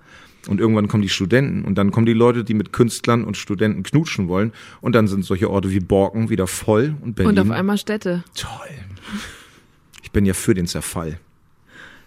und 0.47 0.59
irgendwann 0.59 0.87
kommen 0.87 1.03
die 1.03 1.09
Studenten 1.09 1.65
und 1.65 1.75
dann 1.75 1.91
kommen 1.91 2.05
die 2.05 2.13
Leute, 2.13 2.43
die 2.43 2.53
mit 2.53 2.71
Künstlern 2.71 3.25
und 3.25 3.37
Studenten 3.37 3.83
knutschen 3.83 4.27
wollen 4.27 4.53
und 4.81 4.93
dann 4.93 5.07
sind 5.07 5.25
solche 5.25 5.49
Orte 5.49 5.71
wie 5.71 5.79
Borken 5.79 6.29
wieder 6.29 6.47
voll 6.47 6.95
und 7.01 7.15
Berlin. 7.15 7.37
Und 7.37 7.39
auf 7.39 7.51
einmal 7.51 7.77
Städte. 7.77 8.23
Toll. 8.35 8.69
Ich 10.17 10.19
bin 10.19 10.25
ja 10.25 10.33
für 10.33 10.55
den 10.55 10.65
Zerfall. 10.65 11.19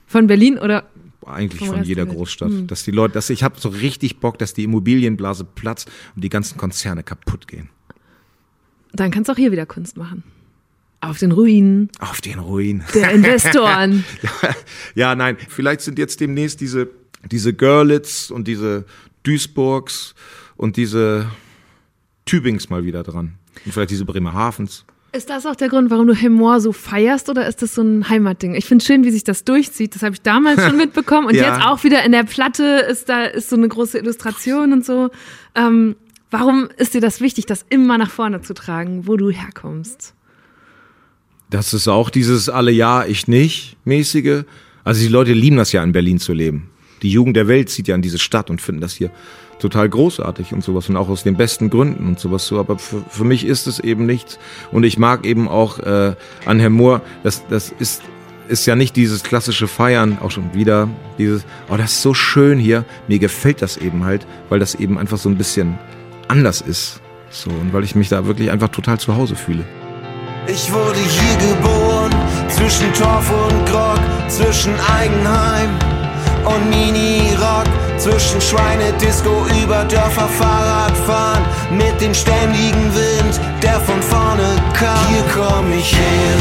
Von 0.08 0.26
Berlin 0.26 0.58
oder 0.58 0.90
eigentlich 1.24 1.68
von 1.68 1.84
jeder 1.84 2.06
Großstadt. 2.06 2.50
Mhm. 2.50 2.66
Dass 2.66 2.82
die 2.82 2.90
Leute, 2.90 3.14
dass 3.14 3.30
ich 3.30 3.44
habe 3.44 3.60
so 3.60 3.68
richtig 3.68 4.18
Bock, 4.18 4.36
dass 4.36 4.52
die 4.52 4.64
Immobilienblase 4.64 5.44
platzt 5.44 5.88
und 6.16 6.24
die 6.24 6.28
ganzen 6.28 6.58
Konzerne 6.58 7.04
kaputt 7.04 7.46
gehen. 7.46 7.68
Dann 8.92 9.12
kannst 9.12 9.28
du 9.28 9.32
auch 9.34 9.36
hier 9.36 9.52
wieder 9.52 9.64
Kunst 9.64 9.96
machen. 9.96 10.24
Auf 11.00 11.18
den 11.18 11.30
Ruinen. 11.30 11.88
Auf 12.00 12.20
den 12.20 12.40
Ruinen. 12.40 12.82
Der 12.94 13.10
Investoren. 13.14 14.04
ja, 14.22 14.54
ja, 14.96 15.14
nein. 15.14 15.36
Vielleicht 15.48 15.82
sind 15.82 15.96
jetzt 15.96 16.18
demnächst 16.18 16.60
diese, 16.60 16.90
diese 17.30 17.54
Görlitz 17.54 18.30
und 18.30 18.48
diese 18.48 18.86
Duisburgs 19.22 20.16
und 20.56 20.76
diese 20.76 21.30
Tübings 22.24 22.70
mal 22.70 22.84
wieder 22.84 23.04
dran. 23.04 23.38
Und 23.64 23.72
vielleicht 23.72 23.92
diese 23.92 24.04
Bremerhavens. 24.04 24.84
Ist 25.12 25.28
das 25.28 25.44
auch 25.44 25.56
der 25.56 25.68
Grund, 25.68 25.90
warum 25.90 26.06
du 26.06 26.14
Humor 26.14 26.60
so 26.60 26.72
feierst 26.72 27.28
oder 27.28 27.48
ist 27.48 27.62
das 27.62 27.74
so 27.74 27.82
ein 27.82 28.08
Heimatding? 28.08 28.54
Ich 28.54 28.66
finde 28.66 28.84
schön, 28.84 29.02
wie 29.02 29.10
sich 29.10 29.24
das 29.24 29.42
durchzieht. 29.42 29.96
Das 29.96 30.02
habe 30.02 30.14
ich 30.14 30.22
damals 30.22 30.64
schon 30.64 30.76
mitbekommen 30.76 31.26
und 31.26 31.34
ja. 31.34 31.54
jetzt 31.54 31.66
auch 31.66 31.82
wieder 31.82 32.04
in 32.04 32.12
der 32.12 32.22
Platte 32.22 32.86
ist 32.88 33.08
da 33.08 33.24
ist 33.24 33.50
so 33.50 33.56
eine 33.56 33.66
große 33.66 33.98
Illustration 33.98 34.72
und 34.72 34.84
so. 34.84 35.10
Ähm, 35.56 35.96
warum 36.30 36.68
ist 36.76 36.94
dir 36.94 37.00
das 37.00 37.20
wichtig, 37.20 37.46
das 37.46 37.66
immer 37.68 37.98
nach 37.98 38.10
vorne 38.10 38.40
zu 38.42 38.54
tragen, 38.54 39.08
wo 39.08 39.16
du 39.16 39.30
herkommst? 39.30 40.14
Das 41.50 41.74
ist 41.74 41.88
auch 41.88 42.10
dieses 42.10 42.48
alle 42.48 42.70
ja, 42.70 43.04
ich 43.04 43.26
nicht 43.26 43.76
mäßige. 43.84 44.44
Also 44.84 45.02
die 45.02 45.08
Leute 45.08 45.32
lieben 45.32 45.56
das 45.56 45.72
ja 45.72 45.82
in 45.82 45.90
Berlin 45.90 46.20
zu 46.20 46.32
leben. 46.32 46.70
Die 47.02 47.10
Jugend 47.10 47.36
der 47.36 47.48
Welt 47.48 47.70
zieht 47.70 47.88
ja 47.88 47.94
in 47.94 48.02
diese 48.02 48.18
Stadt 48.18 48.50
und 48.50 48.60
finden 48.60 48.80
das 48.80 48.92
hier 48.92 49.10
total 49.60 49.88
großartig 49.88 50.52
und 50.52 50.64
sowas 50.64 50.88
und 50.88 50.96
auch 50.96 51.08
aus 51.08 51.22
den 51.22 51.36
besten 51.36 51.70
Gründen 51.70 52.06
und 52.06 52.18
sowas 52.18 52.46
so. 52.46 52.58
Aber 52.58 52.78
für, 52.78 53.02
für 53.08 53.24
mich 53.24 53.44
ist 53.44 53.66
es 53.66 53.78
eben 53.78 54.06
nichts. 54.06 54.38
Und 54.72 54.84
ich 54.84 54.98
mag 54.98 55.24
eben 55.24 55.48
auch 55.48 55.78
äh, 55.78 56.14
an 56.46 56.58
Herrn 56.58 56.72
Mohr, 56.72 57.02
das, 57.22 57.46
das 57.48 57.72
ist, 57.78 58.02
ist 58.48 58.66
ja 58.66 58.74
nicht 58.74 58.96
dieses 58.96 59.22
klassische 59.22 59.68
Feiern, 59.68 60.18
auch 60.20 60.30
schon 60.30 60.54
wieder 60.54 60.88
dieses, 61.18 61.44
oh, 61.68 61.76
das 61.76 61.92
ist 61.92 62.02
so 62.02 62.14
schön 62.14 62.58
hier. 62.58 62.84
Mir 63.06 63.18
gefällt 63.18 63.62
das 63.62 63.76
eben 63.76 64.04
halt, 64.04 64.26
weil 64.48 64.58
das 64.58 64.74
eben 64.74 64.98
einfach 64.98 65.18
so 65.18 65.28
ein 65.28 65.36
bisschen 65.36 65.78
anders 66.26 66.60
ist. 66.60 67.00
So, 67.30 67.50
und 67.50 67.72
weil 67.72 67.84
ich 67.84 67.94
mich 67.94 68.08
da 68.08 68.26
wirklich 68.26 68.50
einfach 68.50 68.70
total 68.70 68.98
zu 68.98 69.14
Hause 69.14 69.36
fühle. 69.36 69.64
Ich 70.48 70.72
wurde 70.72 70.98
hier 70.98 71.48
geboren, 71.48 72.10
zwischen 72.48 72.92
Torf 72.94 73.30
und 73.30 73.66
Grog, 73.66 74.00
zwischen 74.28 74.72
Eigenheim 74.80 75.89
und 76.46 76.70
Mini-Rock 76.70 77.66
zwischen 77.98 78.40
Schweinedisco 78.40 79.46
über 79.62 79.84
Dörfer 79.84 80.28
Fahrrad 80.28 80.96
fahren 80.96 81.44
mit 81.70 82.00
dem 82.00 82.14
ständigen 82.14 82.94
Wind, 82.94 83.40
der 83.62 83.78
von 83.80 84.00
vorne 84.02 84.56
kam. 84.72 85.06
Hier 85.08 85.24
komm 85.34 85.72
ich 85.72 85.92
her. 85.94 86.36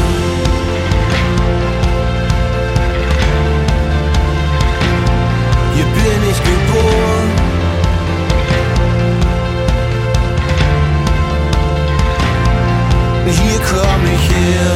Hier 5.74 5.84
bin 5.84 6.30
ich 6.30 6.38
geboren. 6.42 7.30
Hier 13.26 13.60
komm 13.70 14.04
ich 14.14 14.30
her. 14.34 14.72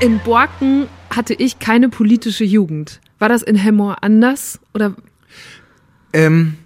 In 0.00 0.18
Borken 0.18 0.88
hatte 1.10 1.34
ich 1.34 1.58
keine 1.58 1.88
politische 1.88 2.44
Jugend. 2.44 3.00
War 3.24 3.30
das 3.30 3.42
in 3.42 3.56
Hemmoor 3.56 4.02
anders? 4.02 4.60
Oder? 4.74 4.94
Ähm, 6.12 6.58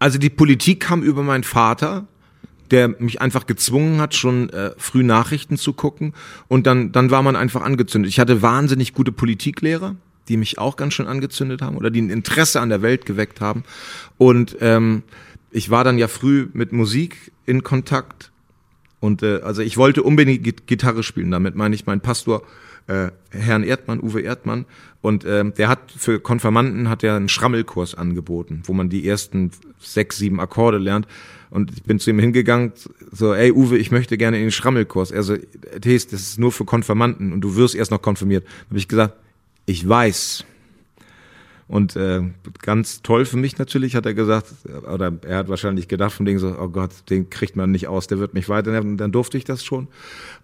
also 0.00 0.18
die 0.18 0.28
Politik 0.28 0.80
kam 0.80 1.04
über 1.04 1.22
meinen 1.22 1.44
Vater, 1.44 2.08
der 2.72 2.88
mich 2.88 3.20
einfach 3.20 3.46
gezwungen 3.46 4.00
hat, 4.00 4.16
schon 4.16 4.50
äh, 4.50 4.72
früh 4.78 5.04
Nachrichten 5.04 5.56
zu 5.56 5.72
gucken. 5.72 6.12
Und 6.48 6.66
dann, 6.66 6.90
dann 6.90 7.12
war 7.12 7.22
man 7.22 7.36
einfach 7.36 7.62
angezündet. 7.62 8.10
Ich 8.10 8.18
hatte 8.18 8.42
wahnsinnig 8.42 8.94
gute 8.94 9.12
Politiklehrer, 9.12 9.94
die 10.26 10.38
mich 10.38 10.58
auch 10.58 10.74
ganz 10.74 10.94
schön 10.94 11.06
angezündet 11.06 11.62
haben 11.62 11.76
oder 11.76 11.92
die 11.92 12.02
ein 12.02 12.10
Interesse 12.10 12.60
an 12.60 12.68
der 12.68 12.82
Welt 12.82 13.06
geweckt 13.06 13.40
haben. 13.40 13.62
Und 14.18 14.56
ähm, 14.60 15.04
ich 15.52 15.70
war 15.70 15.84
dann 15.84 15.98
ja 15.98 16.08
früh 16.08 16.48
mit 16.52 16.72
Musik 16.72 17.30
in 17.46 17.62
Kontakt. 17.62 18.32
Und 18.98 19.22
äh, 19.22 19.38
also 19.44 19.62
ich 19.62 19.76
wollte 19.76 20.02
unbedingt 20.02 20.66
Gitarre 20.66 21.04
spielen. 21.04 21.30
Damit 21.30 21.54
meine 21.54 21.76
ich 21.76 21.86
meinen 21.86 22.00
Pastor 22.00 22.42
äh, 22.86 23.10
Herrn 23.30 23.64
Erdmann, 23.64 24.00
Uwe 24.00 24.22
Erdmann. 24.22 24.66
Und 25.00 25.24
ähm, 25.26 25.52
der 25.54 25.68
hat 25.68 25.92
für 25.96 26.18
Konfirmanden 26.20 26.88
hat 26.88 27.04
er 27.04 27.16
einen 27.16 27.28
Schrammelkurs 27.28 27.94
angeboten, 27.94 28.62
wo 28.64 28.72
man 28.72 28.88
die 28.88 29.06
ersten 29.06 29.50
sechs, 29.78 30.16
sieben 30.18 30.40
Akkorde 30.40 30.78
lernt. 30.78 31.06
Und 31.50 31.72
ich 31.72 31.82
bin 31.82 31.98
zu 31.98 32.10
ihm 32.10 32.18
hingegangen, 32.18 32.72
so, 33.12 33.34
ey 33.34 33.52
Uwe, 33.52 33.78
ich 33.78 33.90
möchte 33.90 34.16
gerne 34.16 34.38
in 34.38 34.44
den 34.44 34.50
Schrammelkurs. 34.50 35.10
Er 35.10 35.22
so, 35.22 35.36
Thees, 35.80 36.08
das 36.08 36.20
ist 36.22 36.38
nur 36.38 36.52
für 36.52 36.64
Konfirmanden 36.64 37.32
und 37.32 37.42
du 37.42 37.54
wirst 37.56 37.74
erst 37.74 37.90
noch 37.90 38.02
konfirmiert. 38.02 38.44
Da 38.44 38.70
habe 38.70 38.78
ich 38.78 38.88
gesagt, 38.88 39.14
ich 39.66 39.88
weiß. 39.88 40.44
Und 41.66 41.96
äh, 41.96 42.22
ganz 42.60 43.00
toll 43.02 43.24
für 43.24 43.38
mich 43.38 43.58
natürlich, 43.58 43.96
hat 43.96 44.04
er 44.04 44.14
gesagt, 44.14 44.52
oder 44.92 45.12
er 45.26 45.38
hat 45.38 45.48
wahrscheinlich 45.48 45.88
gedacht 45.88 46.12
von 46.12 46.26
Ding 46.26 46.38
so, 46.38 46.54
oh 46.58 46.68
Gott, 46.68 46.90
den 47.08 47.30
kriegt 47.30 47.56
man 47.56 47.70
nicht 47.70 47.88
aus, 47.88 48.06
der 48.06 48.18
wird 48.18 48.34
mich 48.34 48.48
weiternehmen. 48.48 48.96
Dann 48.96 49.12
durfte 49.12 49.38
ich 49.38 49.44
das 49.44 49.64
schon. 49.64 49.88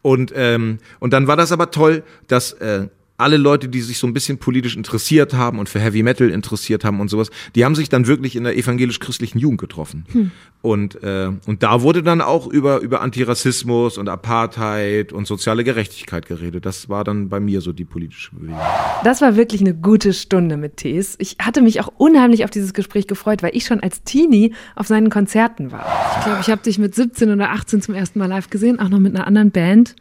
Und, 0.02 0.32
ähm, 0.34 0.78
und 0.98 1.12
dann 1.12 1.26
war 1.26 1.36
das 1.36 1.52
aber 1.52 1.70
toll, 1.70 2.02
dass 2.26 2.52
äh, 2.54 2.88
alle 3.20 3.36
Leute, 3.36 3.68
die 3.68 3.80
sich 3.80 3.98
so 3.98 4.06
ein 4.06 4.14
bisschen 4.14 4.38
politisch 4.38 4.76
interessiert 4.76 5.34
haben 5.34 5.58
und 5.58 5.68
für 5.68 5.80
Heavy 5.80 6.02
Metal 6.02 6.30
interessiert 6.30 6.84
haben 6.84 7.00
und 7.00 7.08
sowas, 7.08 7.30
die 7.54 7.64
haben 7.64 7.74
sich 7.74 7.88
dann 7.88 8.06
wirklich 8.06 8.36
in 8.36 8.44
der 8.44 8.56
evangelisch-christlichen 8.56 9.38
Jugend 9.38 9.60
getroffen. 9.60 10.04
Hm. 10.12 10.30
Und, 10.62 11.02
äh, 11.02 11.30
und 11.46 11.62
da 11.62 11.80
wurde 11.80 12.02
dann 12.02 12.20
auch 12.20 12.46
über, 12.46 12.80
über 12.80 13.00
Antirassismus 13.00 13.96
und 13.96 14.08
Apartheid 14.08 15.12
und 15.12 15.26
soziale 15.26 15.64
Gerechtigkeit 15.64 16.26
geredet. 16.26 16.66
Das 16.66 16.90
war 16.90 17.02
dann 17.02 17.30
bei 17.30 17.40
mir 17.40 17.62
so 17.62 17.72
die 17.72 17.86
politische 17.86 18.34
Bewegung. 18.34 18.58
Das 19.02 19.22
war 19.22 19.36
wirklich 19.36 19.62
eine 19.62 19.74
gute 19.74 20.12
Stunde 20.12 20.58
mit 20.58 20.76
Tees. 20.76 21.16
Ich 21.18 21.36
hatte 21.40 21.62
mich 21.62 21.80
auch 21.80 21.90
unheimlich 21.96 22.44
auf 22.44 22.50
dieses 22.50 22.74
Gespräch 22.74 23.06
gefreut, 23.06 23.42
weil 23.42 23.56
ich 23.56 23.64
schon 23.64 23.80
als 23.80 24.02
Teenie 24.02 24.52
auf 24.76 24.86
seinen 24.86 25.08
Konzerten 25.08 25.72
war. 25.72 25.86
Ich 26.18 26.24
glaube, 26.24 26.40
ich 26.42 26.50
habe 26.50 26.62
dich 26.62 26.78
mit 26.78 26.94
17 26.94 27.30
oder 27.30 27.50
18 27.50 27.80
zum 27.80 27.94
ersten 27.94 28.18
Mal 28.18 28.26
live 28.26 28.50
gesehen, 28.50 28.78
auch 28.80 28.90
noch 28.90 29.00
mit 29.00 29.14
einer 29.14 29.26
anderen 29.26 29.50
Band. 29.50 29.96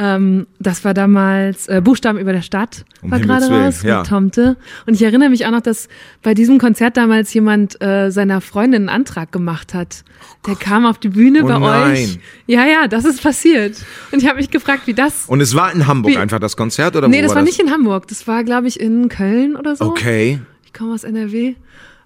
Ähm, 0.00 0.46
das 0.60 0.84
war 0.84 0.94
damals 0.94 1.66
äh, 1.66 1.80
Buchstaben 1.82 2.18
über 2.20 2.32
der 2.32 2.42
Stadt, 2.42 2.84
Um 3.02 3.10
war 3.10 3.18
gerade 3.18 3.46
raus 3.48 3.82
ja. 3.82 3.98
mit 3.98 4.06
Tomte. 4.08 4.56
Und 4.86 4.94
ich 4.94 5.02
erinnere 5.02 5.28
mich 5.28 5.44
auch 5.44 5.50
noch, 5.50 5.60
dass 5.60 5.88
bei 6.22 6.34
diesem 6.34 6.58
Konzert 6.58 6.96
damals 6.96 7.34
jemand 7.34 7.82
äh, 7.82 8.10
seiner 8.10 8.40
Freundin 8.40 8.82
einen 8.82 8.88
Antrag 8.90 9.32
gemacht 9.32 9.74
hat. 9.74 10.04
Der 10.46 10.54
kam 10.54 10.86
auf 10.86 10.98
die 10.98 11.08
Bühne 11.08 11.42
Oh 11.42 11.48
bei 11.48 11.58
nein. 11.58 11.92
euch. 11.94 12.18
Ja, 12.46 12.64
ja, 12.64 12.86
das 12.86 13.04
ist 13.04 13.20
passiert. 13.22 13.84
Und 14.12 14.22
ich 14.22 14.28
habe 14.28 14.38
mich 14.38 14.50
gefragt, 14.50 14.82
wie 14.86 14.94
das. 14.94 15.24
Und 15.26 15.40
es 15.40 15.56
war 15.56 15.72
in 15.72 15.88
Hamburg 15.88 16.12
Wie- 16.12 16.16
einfach 16.16 16.38
das 16.38 16.56
Konzert 16.56 16.94
oder 16.94 17.08
nee, 17.08 17.20
das 17.20 17.30
war 17.30 17.36
war 17.36 17.42
das? 17.42 17.50
nicht 17.56 17.60
in 17.60 17.72
Hamburg. 17.72 18.06
Das 18.06 18.26
war, 18.28 18.44
glaube 18.44 18.68
ich, 18.68 18.78
in 18.78 19.08
Köln 19.08 19.56
oder 19.56 19.74
so. 19.74 19.84
Okay. 19.86 20.38
Ich 20.64 20.72
komme 20.72 20.94
aus 20.94 21.02
NRW. 21.02 21.56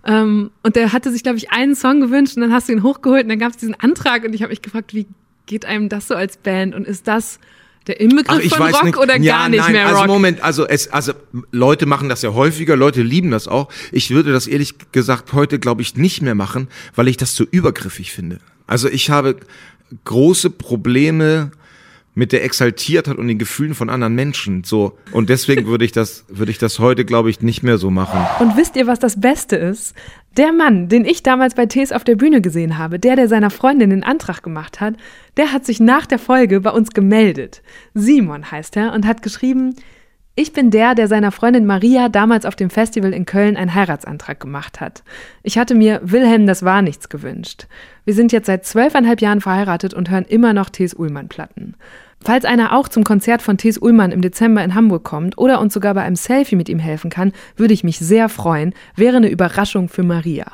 Ähm, 0.06 0.50
und 0.62 0.76
der 0.76 0.94
hatte 0.94 1.12
sich, 1.12 1.22
glaube 1.22 1.36
ich, 1.36 1.52
einen 1.52 1.74
Song 1.74 2.00
gewünscht 2.00 2.36
und 2.36 2.42
dann 2.42 2.52
hast 2.54 2.68
du 2.68 2.72
ihn 2.72 2.82
hochgeholt 2.82 3.24
und 3.24 3.28
dann 3.28 3.38
gab 3.38 3.50
es 3.50 3.58
diesen 3.58 3.78
Antrag 3.78 4.24
und 4.24 4.34
ich 4.34 4.42
habe 4.42 4.50
mich 4.50 4.62
gefragt, 4.62 4.94
wie 4.94 5.06
geht 5.46 5.64
einem 5.66 5.88
das 5.88 6.08
so 6.08 6.14
als 6.14 6.38
Band 6.38 6.74
und 6.74 6.86
ist 6.86 7.06
das 7.06 7.38
der 7.86 8.00
Inbegriff 8.00 8.38
Ach, 8.38 8.44
ich 8.44 8.54
von 8.54 8.60
weiß 8.60 8.74
Rock 8.74 8.84
nicht. 8.84 8.96
oder 8.96 9.18
ja, 9.18 9.38
gar 9.38 9.48
nicht 9.48 9.60
nein, 9.60 9.72
mehr 9.72 9.86
also 9.86 10.00
Rock? 10.00 10.06
Moment, 10.08 10.42
also 10.42 10.66
es, 10.66 10.88
also 10.88 11.12
Leute 11.50 11.86
machen 11.86 12.08
das 12.08 12.22
ja 12.22 12.32
häufiger, 12.32 12.76
Leute 12.76 13.02
lieben 13.02 13.30
das 13.30 13.48
auch. 13.48 13.68
Ich 13.90 14.10
würde 14.10 14.32
das 14.32 14.46
ehrlich 14.46 14.74
gesagt 14.92 15.32
heute, 15.32 15.58
glaube 15.58 15.82
ich, 15.82 15.96
nicht 15.96 16.22
mehr 16.22 16.34
machen, 16.34 16.68
weil 16.94 17.08
ich 17.08 17.16
das 17.16 17.34
zu 17.34 17.44
übergriffig 17.44 18.12
finde. 18.12 18.38
Also 18.66 18.88
ich 18.88 19.10
habe 19.10 19.36
große 20.04 20.50
Probleme 20.50 21.50
mit 22.14 22.32
der 22.32 22.44
Exaltiertheit 22.44 23.16
und 23.16 23.26
den 23.26 23.38
Gefühlen 23.38 23.74
von 23.74 23.88
anderen 23.88 24.14
Menschen. 24.14 24.64
So 24.64 24.98
und 25.12 25.30
deswegen 25.30 25.66
würde 25.66 25.84
ich 25.84 25.92
das, 25.92 26.24
würde 26.28 26.50
ich 26.50 26.58
das 26.58 26.78
heute, 26.78 27.04
glaube 27.04 27.30
ich, 27.30 27.40
nicht 27.40 27.62
mehr 27.62 27.78
so 27.78 27.90
machen. 27.90 28.20
Und 28.38 28.56
wisst 28.56 28.76
ihr, 28.76 28.86
was 28.86 28.98
das 28.98 29.20
Beste 29.20 29.56
ist? 29.56 29.94
Der 30.36 30.50
Mann, 30.52 30.88
den 30.88 31.04
ich 31.04 31.22
damals 31.22 31.54
bei 31.54 31.66
Tees 31.66 31.92
auf 31.92 32.04
der 32.04 32.16
Bühne 32.16 32.40
gesehen 32.40 32.78
habe, 32.78 32.98
der, 32.98 33.16
der 33.16 33.28
seiner 33.28 33.50
Freundin 33.50 33.90
den 33.90 34.02
Antrag 34.02 34.42
gemacht 34.42 34.80
hat, 34.80 34.94
der 35.36 35.52
hat 35.52 35.66
sich 35.66 35.78
nach 35.78 36.06
der 36.06 36.18
Folge 36.18 36.60
bei 36.60 36.70
uns 36.70 36.90
gemeldet. 36.92 37.62
Simon 37.92 38.50
heißt 38.50 38.78
er 38.78 38.94
und 38.94 39.06
hat 39.06 39.20
geschrieben, 39.20 39.74
ich 40.34 40.54
bin 40.54 40.70
der, 40.70 40.94
der 40.94 41.08
seiner 41.08 41.30
Freundin 41.30 41.66
Maria 41.66 42.08
damals 42.08 42.46
auf 42.46 42.56
dem 42.56 42.70
Festival 42.70 43.12
in 43.12 43.26
Köln 43.26 43.58
einen 43.58 43.74
Heiratsantrag 43.74 44.40
gemacht 44.40 44.80
hat. 44.80 45.04
Ich 45.42 45.58
hatte 45.58 45.74
mir 45.74 46.00
Wilhelm 46.02 46.46
das 46.46 46.62
war 46.62 46.80
nichts 46.80 47.10
gewünscht. 47.10 47.66
Wir 48.06 48.14
sind 48.14 48.32
jetzt 48.32 48.46
seit 48.46 48.64
zwölfeinhalb 48.64 49.20
Jahren 49.20 49.42
verheiratet 49.42 49.92
und 49.92 50.08
hören 50.08 50.24
immer 50.24 50.54
noch 50.54 50.70
Tees 50.70 50.94
Ullmann-Platten. 50.94 51.76
Falls 52.24 52.44
einer 52.44 52.72
auch 52.72 52.88
zum 52.88 53.02
Konzert 53.02 53.42
von 53.42 53.58
Tees 53.58 53.78
Ullmann 53.78 54.12
im 54.12 54.20
Dezember 54.20 54.62
in 54.62 54.74
Hamburg 54.74 55.02
kommt 55.02 55.38
oder 55.38 55.60
uns 55.60 55.74
sogar 55.74 55.94
bei 55.94 56.02
einem 56.02 56.14
Selfie 56.14 56.54
mit 56.54 56.68
ihm 56.68 56.78
helfen 56.78 57.10
kann, 57.10 57.32
würde 57.56 57.74
ich 57.74 57.82
mich 57.82 57.98
sehr 57.98 58.28
freuen. 58.28 58.74
Wäre 58.94 59.16
eine 59.16 59.28
Überraschung 59.28 59.88
für 59.88 60.04
Maria. 60.04 60.46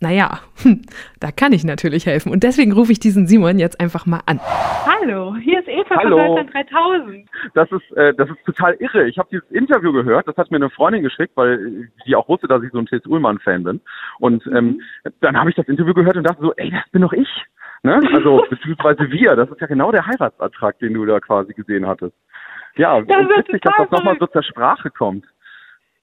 Naja, 0.00 0.40
da 1.20 1.30
kann 1.32 1.52
ich 1.52 1.64
natürlich 1.64 2.06
helfen. 2.06 2.30
Und 2.30 2.42
deswegen 2.44 2.72
rufe 2.72 2.92
ich 2.92 2.98
diesen 2.98 3.26
Simon 3.26 3.58
jetzt 3.58 3.80
einfach 3.80 4.06
mal 4.06 4.20
an. 4.26 4.40
Hallo, 4.40 5.36
hier 5.36 5.60
ist 5.60 5.68
Eva 5.68 5.96
Hallo. 5.96 6.18
von 6.18 6.36
Deutschland 6.36 6.70
3000. 6.70 7.28
Das 7.54 7.72
ist, 7.72 7.96
äh, 7.96 8.14
das 8.14 8.28
ist 8.30 8.44
total 8.44 8.74
irre. 8.74 9.08
Ich 9.08 9.18
habe 9.18 9.28
dieses 9.30 9.50
Interview 9.50 9.92
gehört, 9.92 10.28
das 10.28 10.36
hat 10.36 10.50
mir 10.50 10.56
eine 10.56 10.70
Freundin 10.70 11.02
geschickt, 11.02 11.32
weil 11.34 11.90
die 12.06 12.14
auch 12.14 12.28
wusste, 12.28 12.46
dass 12.46 12.62
ich 12.62 12.70
so 12.72 12.78
ein 12.78 12.86
T.S. 12.86 13.06
Ullmann-Fan 13.06 13.64
bin. 13.64 13.80
Und 14.18 14.46
ähm, 14.46 14.80
dann 15.20 15.38
habe 15.38 15.50
ich 15.50 15.56
das 15.56 15.68
Interview 15.68 15.94
gehört 15.94 16.16
und 16.16 16.24
dachte 16.24 16.40
so, 16.40 16.54
ey, 16.56 16.70
das 16.70 16.88
bin 16.90 17.02
doch 17.02 17.12
ich. 17.12 17.28
Ne? 17.82 18.00
Also, 18.12 18.44
beziehungsweise 18.48 19.10
wir. 19.10 19.36
Das 19.36 19.50
ist 19.50 19.60
ja 19.60 19.66
genau 19.66 19.92
der 19.92 20.06
Heiratsantrag, 20.06 20.78
den 20.78 20.94
du 20.94 21.04
da 21.04 21.20
quasi 21.20 21.52
gesehen 21.52 21.86
hattest. 21.86 22.14
Ja, 22.76 23.00
Das 23.00 23.16
und 23.16 23.28
witzig, 23.30 23.62
dass 23.62 23.74
das 23.78 23.90
nochmal 23.90 24.16
so 24.18 24.26
zur 24.26 24.42
Sprache 24.42 24.90
kommt. 24.90 25.24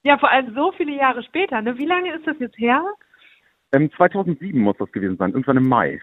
Ja, 0.02 0.18
vor 0.18 0.30
allem 0.30 0.54
so 0.54 0.72
viele 0.72 0.92
Jahre 0.92 1.22
später. 1.22 1.62
Ne? 1.62 1.78
Wie 1.78 1.86
lange 1.86 2.14
ist 2.14 2.26
das 2.26 2.38
jetzt 2.38 2.58
her? 2.58 2.82
Ähm, 3.72 3.90
2007 3.96 4.60
muss 4.60 4.76
das 4.78 4.90
gewesen 4.92 5.16
sein, 5.16 5.30
irgendwann 5.30 5.56
im 5.56 5.68
Mai. 5.68 6.00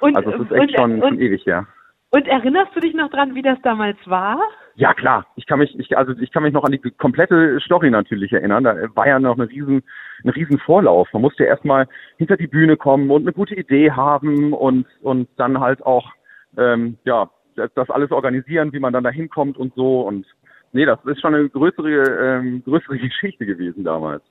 Und, 0.00 0.16
Also 0.16 0.30
es 0.32 0.40
ist 0.40 0.52
echt 0.52 0.60
und, 0.60 0.76
schon, 0.76 1.00
schon 1.00 1.12
und, 1.14 1.20
ewig 1.20 1.44
her. 1.46 1.66
Und 2.10 2.26
erinnerst 2.26 2.74
du 2.74 2.80
dich 2.80 2.94
noch 2.94 3.10
dran, 3.10 3.34
wie 3.34 3.42
das 3.42 3.58
damals 3.62 3.98
war? 4.06 4.40
Ja 4.76 4.94
klar, 4.94 5.26
ich 5.36 5.46
kann 5.46 5.58
mich, 5.58 5.78
ich, 5.78 5.98
also 5.98 6.12
ich 6.20 6.30
kann 6.30 6.42
mich 6.42 6.52
noch 6.52 6.64
an 6.64 6.72
die 6.72 6.78
komplette 6.78 7.58
Story 7.60 7.90
natürlich 7.90 8.32
erinnern. 8.32 8.64
Da 8.64 8.76
war 8.94 9.06
ja 9.06 9.18
noch 9.18 9.36
eine 9.36 9.48
riesen, 9.48 9.82
ein 10.24 10.30
riesen 10.30 10.58
Vorlauf. 10.58 11.12
Man 11.12 11.22
musste 11.22 11.44
erstmal 11.44 11.86
hinter 12.16 12.36
die 12.36 12.46
Bühne 12.46 12.76
kommen 12.76 13.10
und 13.10 13.22
eine 13.22 13.32
gute 13.32 13.56
Idee 13.56 13.90
haben 13.90 14.52
und 14.52 14.86
und 15.02 15.28
dann 15.36 15.60
halt 15.60 15.84
auch 15.84 16.12
ähm, 16.56 16.96
ja 17.04 17.28
das, 17.56 17.90
alles 17.90 18.10
organisieren, 18.12 18.72
wie 18.72 18.78
man 18.78 18.92
dann 18.92 19.04
da 19.04 19.10
hinkommt 19.10 19.58
und 19.58 19.74
so. 19.74 20.02
Und 20.02 20.26
nee, 20.72 20.86
das 20.86 21.04
ist 21.04 21.20
schon 21.20 21.34
eine 21.34 21.48
größere 21.48 22.38
ähm, 22.38 22.62
größere 22.64 22.98
Geschichte 22.98 23.44
gewesen 23.44 23.84
damals. 23.84 24.22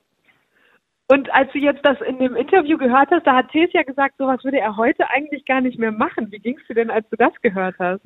Und 1.10 1.32
als 1.34 1.50
du 1.52 1.58
jetzt 1.58 1.84
das 1.84 1.98
in 2.02 2.18
dem 2.18 2.36
Interview 2.36 2.76
gehört 2.76 3.10
hast, 3.10 3.26
da 3.26 3.36
hat 3.36 3.50
Thes 3.50 3.72
ja 3.72 3.82
gesagt, 3.82 4.16
sowas 4.18 4.44
würde 4.44 4.60
er 4.60 4.76
heute 4.76 5.08
eigentlich 5.08 5.46
gar 5.46 5.62
nicht 5.62 5.78
mehr 5.78 5.92
machen. 5.92 6.30
Wie 6.30 6.38
ging's 6.38 6.66
dir 6.68 6.74
denn, 6.74 6.90
als 6.90 7.08
du 7.08 7.16
das 7.16 7.32
gehört 7.40 7.76
hast? 7.78 8.02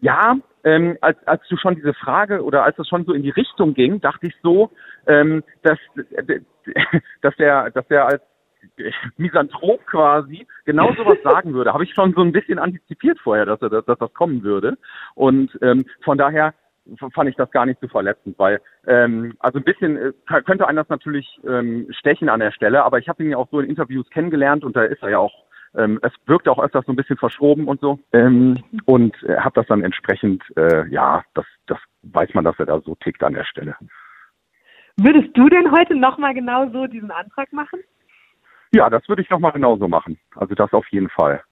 Ja, 0.00 0.36
ähm, 0.64 0.96
als, 1.02 1.18
als 1.26 1.42
du 1.48 1.56
schon 1.56 1.74
diese 1.74 1.92
Frage 1.94 2.42
oder 2.42 2.64
als 2.64 2.78
es 2.78 2.88
schon 2.88 3.04
so 3.04 3.12
in 3.12 3.22
die 3.22 3.30
Richtung 3.30 3.74
ging, 3.74 4.00
dachte 4.00 4.26
ich 4.26 4.34
so, 4.42 4.70
ähm, 5.06 5.42
dass, 5.62 5.78
dass 7.22 7.36
der, 7.36 7.70
dass 7.70 7.86
der 7.88 8.06
als 8.06 8.22
Misanthrop 9.16 9.86
quasi 9.86 10.46
genau 10.64 10.92
sowas 10.94 11.18
sagen 11.24 11.52
würde. 11.52 11.72
Habe 11.72 11.84
ich 11.84 11.94
schon 11.94 12.14
so 12.14 12.22
ein 12.22 12.32
bisschen 12.32 12.58
antizipiert 12.58 13.18
vorher, 13.20 13.46
dass 13.46 13.60
er 13.60 13.68
dass, 13.68 13.84
dass 13.84 13.98
das 13.98 14.12
kommen 14.14 14.42
würde. 14.42 14.76
Und 15.14 15.56
ähm, 15.62 15.84
von 16.02 16.18
daher 16.18 16.54
fand 17.14 17.28
ich 17.28 17.36
das 17.36 17.50
gar 17.50 17.66
nicht 17.66 17.80
so 17.80 17.88
verletzend, 17.88 18.38
weil 18.38 18.60
ähm, 18.86 19.34
also 19.40 19.58
ein 19.58 19.64
bisschen 19.64 19.96
äh, 19.96 20.12
könnte 20.44 20.66
einen 20.66 20.76
das 20.76 20.88
natürlich 20.88 21.40
ähm, 21.46 21.86
stechen 21.90 22.28
an 22.28 22.40
der 22.40 22.52
Stelle, 22.52 22.84
aber 22.84 22.98
ich 22.98 23.08
habe 23.08 23.22
ihn 23.22 23.30
ja 23.30 23.36
auch 23.36 23.48
so 23.50 23.60
in 23.60 23.68
Interviews 23.68 24.08
kennengelernt 24.10 24.64
und 24.64 24.76
da 24.76 24.82
ist 24.82 25.02
er 25.02 25.10
ja 25.10 25.18
auch 25.18 25.46
ähm, 25.74 25.98
es 26.02 26.12
wirkt 26.26 26.48
auch 26.48 26.58
öfters 26.58 26.86
so 26.86 26.92
ein 26.92 26.96
bisschen 26.96 27.18
verschroben 27.18 27.68
und 27.68 27.80
so 27.80 27.98
ähm, 28.12 28.62
und 28.84 29.14
äh, 29.24 29.36
habe 29.36 29.54
das 29.54 29.66
dann 29.66 29.82
entsprechend 29.82 30.42
äh, 30.56 30.88
ja 30.88 31.22
das 31.34 31.46
das 31.66 31.78
weiß 32.02 32.34
man, 32.34 32.44
dass 32.44 32.58
er 32.58 32.66
da 32.66 32.80
so 32.80 32.94
tickt 32.94 33.22
an 33.22 33.34
der 33.34 33.44
Stelle. 33.44 33.76
Würdest 34.96 35.36
du 35.36 35.48
denn 35.48 35.70
heute 35.72 35.94
nochmal 35.94 36.32
genau 36.32 36.70
so 36.70 36.86
diesen 36.86 37.10
Antrag 37.10 37.52
machen? 37.52 37.80
Ja, 38.72 38.88
das 38.88 39.08
würde 39.08 39.22
ich 39.22 39.30
nochmal 39.30 39.52
genauso 39.52 39.88
machen. 39.88 40.18
Also 40.34 40.54
das 40.54 40.72
auf 40.72 40.86
jeden 40.88 41.08
Fall. 41.10 41.42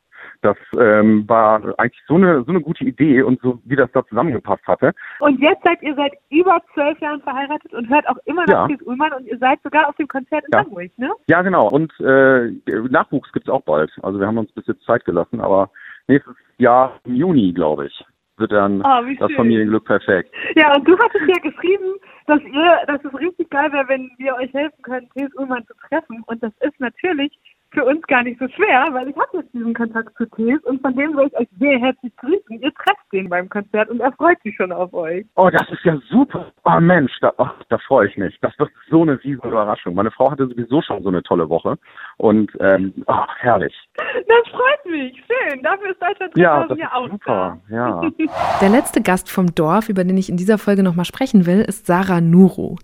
Das 0.44 0.58
ähm, 0.78 1.26
war 1.26 1.62
eigentlich 1.78 2.02
so 2.06 2.16
eine 2.16 2.42
so 2.44 2.50
eine 2.50 2.60
gute 2.60 2.84
Idee 2.84 3.22
und 3.22 3.40
so 3.40 3.62
wie 3.64 3.76
das 3.76 3.90
da 3.92 4.04
zusammengepasst 4.06 4.66
hatte. 4.66 4.92
Und 5.20 5.40
jetzt 5.40 5.64
seid 5.64 5.80
ihr 5.82 5.94
seit 5.94 6.12
über 6.28 6.60
zwölf 6.74 6.98
Jahren 7.00 7.22
verheiratet 7.22 7.72
und 7.72 7.88
hört 7.88 8.06
auch 8.06 8.18
immer 8.26 8.42
noch 8.42 8.68
Ja. 8.68 8.76
Ullmann 8.84 9.14
und 9.14 9.26
ihr 9.26 9.38
seid 9.38 9.58
sogar 9.62 9.88
auf 9.88 9.96
dem 9.96 10.06
Konzert 10.06 10.44
in 10.44 10.50
Ja. 10.52 10.58
Hamburg, 10.60 10.90
ne? 10.98 11.10
Ja, 11.28 11.40
genau. 11.40 11.68
Und 11.70 11.98
äh, 12.00 12.50
Nachwuchs 12.90 13.32
gibt's 13.32 13.48
auch 13.48 13.62
bald. 13.62 13.90
Also 14.02 14.20
wir 14.20 14.26
haben 14.26 14.36
uns 14.36 14.52
bis 14.52 14.66
jetzt 14.66 14.84
Zeit 14.84 15.06
gelassen, 15.06 15.40
aber 15.40 15.70
nächstes 16.08 16.34
Jahr 16.58 17.00
im 17.04 17.14
Juni, 17.14 17.54
glaube 17.54 17.86
ich, 17.86 18.04
wird 18.36 18.52
dann 18.52 18.82
Oh, 18.82 19.00
das 19.18 19.30
schön. 19.30 19.36
Familienglück 19.36 19.86
perfekt. 19.86 20.30
Ja, 20.56 20.74
und 20.74 20.86
du 20.86 20.92
hattest 20.98 21.24
ja 21.26 21.40
geschrieben, 21.50 21.94
dass 22.26 22.40
ihr, 22.42 22.78
dass 22.86 23.02
es 23.02 23.18
richtig 23.18 23.48
geil 23.48 23.72
wäre, 23.72 23.88
wenn 23.88 24.10
wir 24.18 24.34
euch 24.34 24.52
helfen 24.52 24.82
können, 24.82 25.08
Thes 25.16 25.34
Ullmann 25.36 25.64
zu 25.66 25.72
treffen. 25.88 26.22
Und 26.26 26.42
das 26.42 26.52
ist 26.60 26.78
natürlich 26.80 27.32
für 27.74 27.84
uns 27.84 28.02
gar 28.06 28.22
nicht 28.22 28.38
so 28.38 28.48
schwer, 28.48 28.88
weil 28.92 29.08
ich 29.08 29.16
habe 29.16 29.38
jetzt 29.38 29.52
diesen 29.52 29.74
Kontakt 29.74 30.16
zu 30.16 30.26
Thes 30.26 30.62
und 30.64 30.80
von 30.80 30.94
dem 30.96 31.16
will 31.16 31.26
ich 31.26 31.36
euch 31.36 31.48
sehr 31.58 31.78
herzlich 31.78 32.16
grüßen. 32.16 32.60
Ihr 32.60 32.72
trefft 32.74 33.12
den 33.12 33.28
beim 33.28 33.48
Konzert 33.48 33.90
und 33.90 34.00
er 34.00 34.12
freut 34.12 34.40
sich 34.42 34.56
schon 34.56 34.72
auf 34.72 34.92
euch. 34.94 35.26
Oh, 35.36 35.50
das 35.50 35.68
ist 35.70 35.84
ja 35.84 35.98
super. 36.08 36.52
Oh 36.64 36.80
Mensch, 36.80 37.12
da, 37.20 37.32
oh, 37.38 37.48
da 37.68 37.78
freue 37.78 38.08
ich 38.08 38.16
mich. 38.16 38.38
Das 38.40 38.58
wird 38.58 38.70
so 38.88 39.02
eine 39.02 39.22
riesige 39.22 39.48
Überraschung. 39.48 39.94
Meine 39.94 40.10
Frau 40.10 40.30
hatte 40.30 40.46
sowieso 40.46 40.80
schon 40.82 41.02
so 41.02 41.08
eine 41.08 41.22
tolle 41.22 41.48
Woche. 41.48 41.76
Und 42.16 42.50
ähm, 42.60 42.92
oh, 43.06 43.26
herrlich. 43.38 43.74
Das 43.96 44.48
freut 44.50 44.86
mich. 44.86 45.16
Schön. 45.26 45.62
Dafür 45.62 45.90
ist 45.90 46.00
Deutschland 46.00 46.36
3000 46.36 46.38
Ja, 46.38 46.66
das 46.66 46.78
ja 46.78 46.86
ist 46.86 46.92
auch 46.92 47.10
super. 47.10 47.58
Ja. 47.68 48.00
Der 48.60 48.68
letzte 48.68 49.02
Gast 49.02 49.30
vom 49.30 49.54
Dorf, 49.54 49.88
über 49.88 50.04
den 50.04 50.16
ich 50.16 50.28
in 50.28 50.36
dieser 50.36 50.58
Folge 50.58 50.82
nochmal 50.82 51.04
sprechen 51.04 51.46
will, 51.46 51.60
ist 51.60 51.86
Sarah 51.86 52.20
Nuru. 52.20 52.76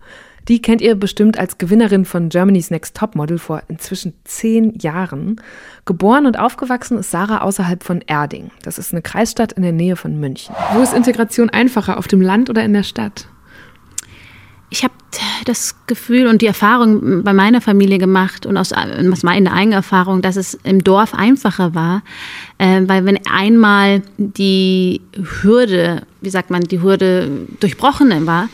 Die 0.49 0.63
kennt 0.63 0.81
ihr 0.81 0.95
bestimmt 0.95 1.39
als 1.39 1.59
Gewinnerin 1.59 2.05
von 2.05 2.29
Germany's 2.29 2.71
Next 2.71 2.97
Topmodel 2.97 3.39
vor 3.39 3.63
inzwischen 3.69 4.15
zehn 4.25 4.79
Jahren. 4.79 5.41
Geboren 5.85 6.27
und 6.27 6.39
aufgewachsen 6.39 6.99
ist 6.99 7.11
Sarah 7.11 7.43
außerhalb 7.43 7.83
von 7.83 8.01
Erding. 8.07 8.51
Das 8.63 8.79
ist 8.79 8.93
eine 8.93 9.03
Kreisstadt 9.03 9.53
in 9.53 9.63
der 9.63 9.73
Nähe 9.73 9.97
von 9.97 10.19
München. 10.19 10.55
Wo 10.73 10.81
ist 10.81 10.95
Integration 10.95 11.51
einfacher, 11.51 11.99
auf 11.99 12.09
dem 12.09 12.21
Land 12.21 12.51
oder 12.51 12.65
in 12.65 12.73
der 12.73 12.83
Stadt? 12.83 13.27
Ich 14.71 14.85
habe 14.85 14.95
das 15.45 15.75
Gefühl 15.87 16.29
und 16.29 16.43
die 16.43 16.47
Erfahrung 16.47 17.25
bei 17.25 17.33
meiner 17.33 17.61
Familie 17.61 17.99
gemacht 17.99 18.47
und 18.47 18.57
aus, 18.57 18.73
aus 18.73 19.23
meiner 19.25 19.53
eigenen 19.53 19.73
Erfahrung, 19.73 20.23
dass 20.23 20.37
es 20.37 20.55
im 20.63 20.85
Dorf 20.85 21.13
einfacher 21.13 21.75
war, 21.75 22.03
äh, 22.59 22.83
weil 22.87 23.05
wenn 23.05 23.19
einmal 23.27 24.03
die 24.17 25.01
Hürde, 25.43 26.03
wie 26.21 26.31
sagt 26.31 26.51
man, 26.51 26.63
die 26.63 26.81
Hürde 26.81 27.47
durchbrochen 27.59 28.27
war, 28.27 28.49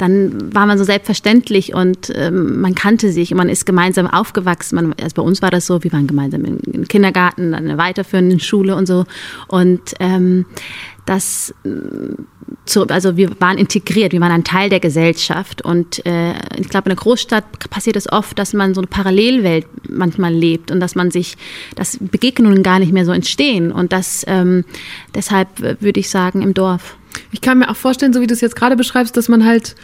dann 0.00 0.54
war 0.54 0.66
man 0.66 0.78
so 0.78 0.84
selbstverständlich 0.84 1.74
und 1.74 2.10
ähm, 2.14 2.60
man 2.60 2.74
kannte 2.74 3.12
sich 3.12 3.32
und 3.32 3.38
man 3.38 3.48
ist 3.48 3.66
gemeinsam 3.66 4.06
aufgewachsen. 4.06 4.76
Man, 4.76 4.94
also 5.00 5.14
bei 5.14 5.22
uns 5.22 5.42
war 5.42 5.50
das 5.50 5.66
so, 5.66 5.84
wir 5.84 5.92
waren 5.92 6.06
gemeinsam 6.06 6.44
im, 6.44 6.88
Kindergarten, 6.88 7.52
dann 7.52 7.62
in 7.64 7.68
der 7.68 7.78
weiterführenden 7.78 8.40
Schule 8.40 8.76
und 8.76 8.86
so. 8.86 9.04
Und 9.48 9.94
ähm, 10.00 10.46
das, 11.04 11.54
zu, 12.64 12.86
also 12.86 13.16
wir 13.16 13.30
waren 13.40 13.58
integriert, 13.58 14.12
wir 14.12 14.20
waren 14.20 14.32
ein 14.32 14.44
Teil 14.44 14.70
der 14.70 14.80
Gesellschaft. 14.80 15.62
Und 15.62 16.04
äh, 16.06 16.32
ich 16.58 16.68
glaube, 16.68 16.88
in 16.88 16.96
der 16.96 17.02
Großstadt 17.02 17.44
passiert 17.68 17.96
es 17.96 18.10
oft, 18.10 18.38
dass 18.38 18.54
man 18.54 18.74
so 18.74 18.80
eine 18.80 18.88
Parallelwelt 18.88 19.66
manchmal 19.88 20.32
lebt 20.32 20.70
und 20.70 20.80
dass 20.80 20.94
man 20.94 21.10
sich, 21.10 21.36
dass 21.74 21.98
Begegnungen 22.00 22.62
gar 22.62 22.78
nicht 22.78 22.92
mehr 22.92 23.04
so 23.04 23.12
entstehen. 23.12 23.70
Und 23.70 23.92
das, 23.92 24.24
ähm, 24.28 24.64
deshalb 25.14 25.60
würde 25.60 26.00
ich 26.00 26.08
sagen, 26.08 26.42
im 26.42 26.54
Dorf. 26.54 26.96
Ich 27.32 27.40
kann 27.40 27.58
mir 27.58 27.70
auch 27.70 27.76
vorstellen, 27.76 28.12
so 28.12 28.20
wie 28.20 28.26
du 28.26 28.34
es 28.34 28.40
jetzt 28.40 28.56
gerade 28.56 28.76
beschreibst, 28.76 29.16
dass 29.16 29.28
man 29.28 29.44
halt 29.44 29.74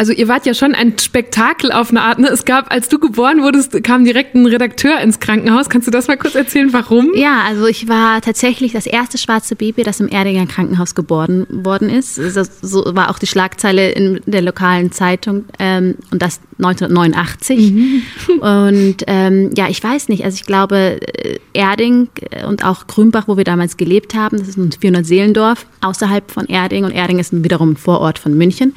also 0.00 0.12
ihr 0.12 0.28
wart 0.28 0.46
ja 0.46 0.54
schon 0.54 0.74
ein 0.74 0.98
Spektakel 0.98 1.70
auf 1.70 1.90
eine 1.90 2.00
Art. 2.00 2.18
Ne? 2.18 2.28
Es 2.28 2.46
gab, 2.46 2.72
als 2.72 2.88
du 2.88 2.98
geboren 2.98 3.42
wurdest, 3.42 3.84
kam 3.84 4.06
direkt 4.06 4.34
ein 4.34 4.46
Redakteur 4.46 4.98
ins 4.98 5.20
Krankenhaus. 5.20 5.68
Kannst 5.68 5.86
du 5.86 5.90
das 5.90 6.08
mal 6.08 6.16
kurz 6.16 6.34
erzählen, 6.34 6.72
warum? 6.72 7.10
Ja, 7.14 7.42
also 7.46 7.66
ich 7.66 7.86
war 7.86 8.22
tatsächlich 8.22 8.72
das 8.72 8.86
erste 8.86 9.18
schwarze 9.18 9.56
Baby, 9.56 9.82
das 9.82 10.00
im 10.00 10.08
Erdinger 10.08 10.46
Krankenhaus 10.46 10.94
geboren 10.94 11.46
worden 11.50 11.90
ist. 11.90 12.14
So 12.14 12.82
war 12.96 13.10
auch 13.10 13.18
die 13.18 13.26
Schlagzeile 13.26 13.90
in 13.90 14.22
der 14.24 14.40
lokalen 14.40 14.90
Zeitung 14.90 15.44
ähm, 15.58 15.96
und 16.10 16.22
das 16.22 16.40
1989. 16.56 17.70
Mhm. 17.70 18.02
Und 18.40 18.96
ähm, 19.06 19.50
ja, 19.56 19.68
ich 19.68 19.82
weiß 19.82 20.08
nicht. 20.08 20.24
Also 20.24 20.34
ich 20.36 20.44
glaube, 20.44 21.00
äh, 21.00 21.38
Erding 21.52 22.08
und 22.46 22.64
auch 22.64 22.86
Grünbach, 22.86 23.28
wo 23.28 23.36
wir 23.36 23.44
damals 23.44 23.76
gelebt 23.76 24.14
haben, 24.14 24.38
das 24.38 24.48
ist 24.48 24.56
ein 24.56 24.70
400 24.72 25.04
Seelendorf 25.04 25.66
außerhalb 25.80 26.30
von 26.30 26.46
Erding 26.46 26.84
und 26.84 26.92
Erding 26.92 27.18
ist 27.18 27.32
wiederum 27.32 27.72
ein 27.72 27.76
Vorort 27.76 28.18
von 28.18 28.36
München. 28.36 28.74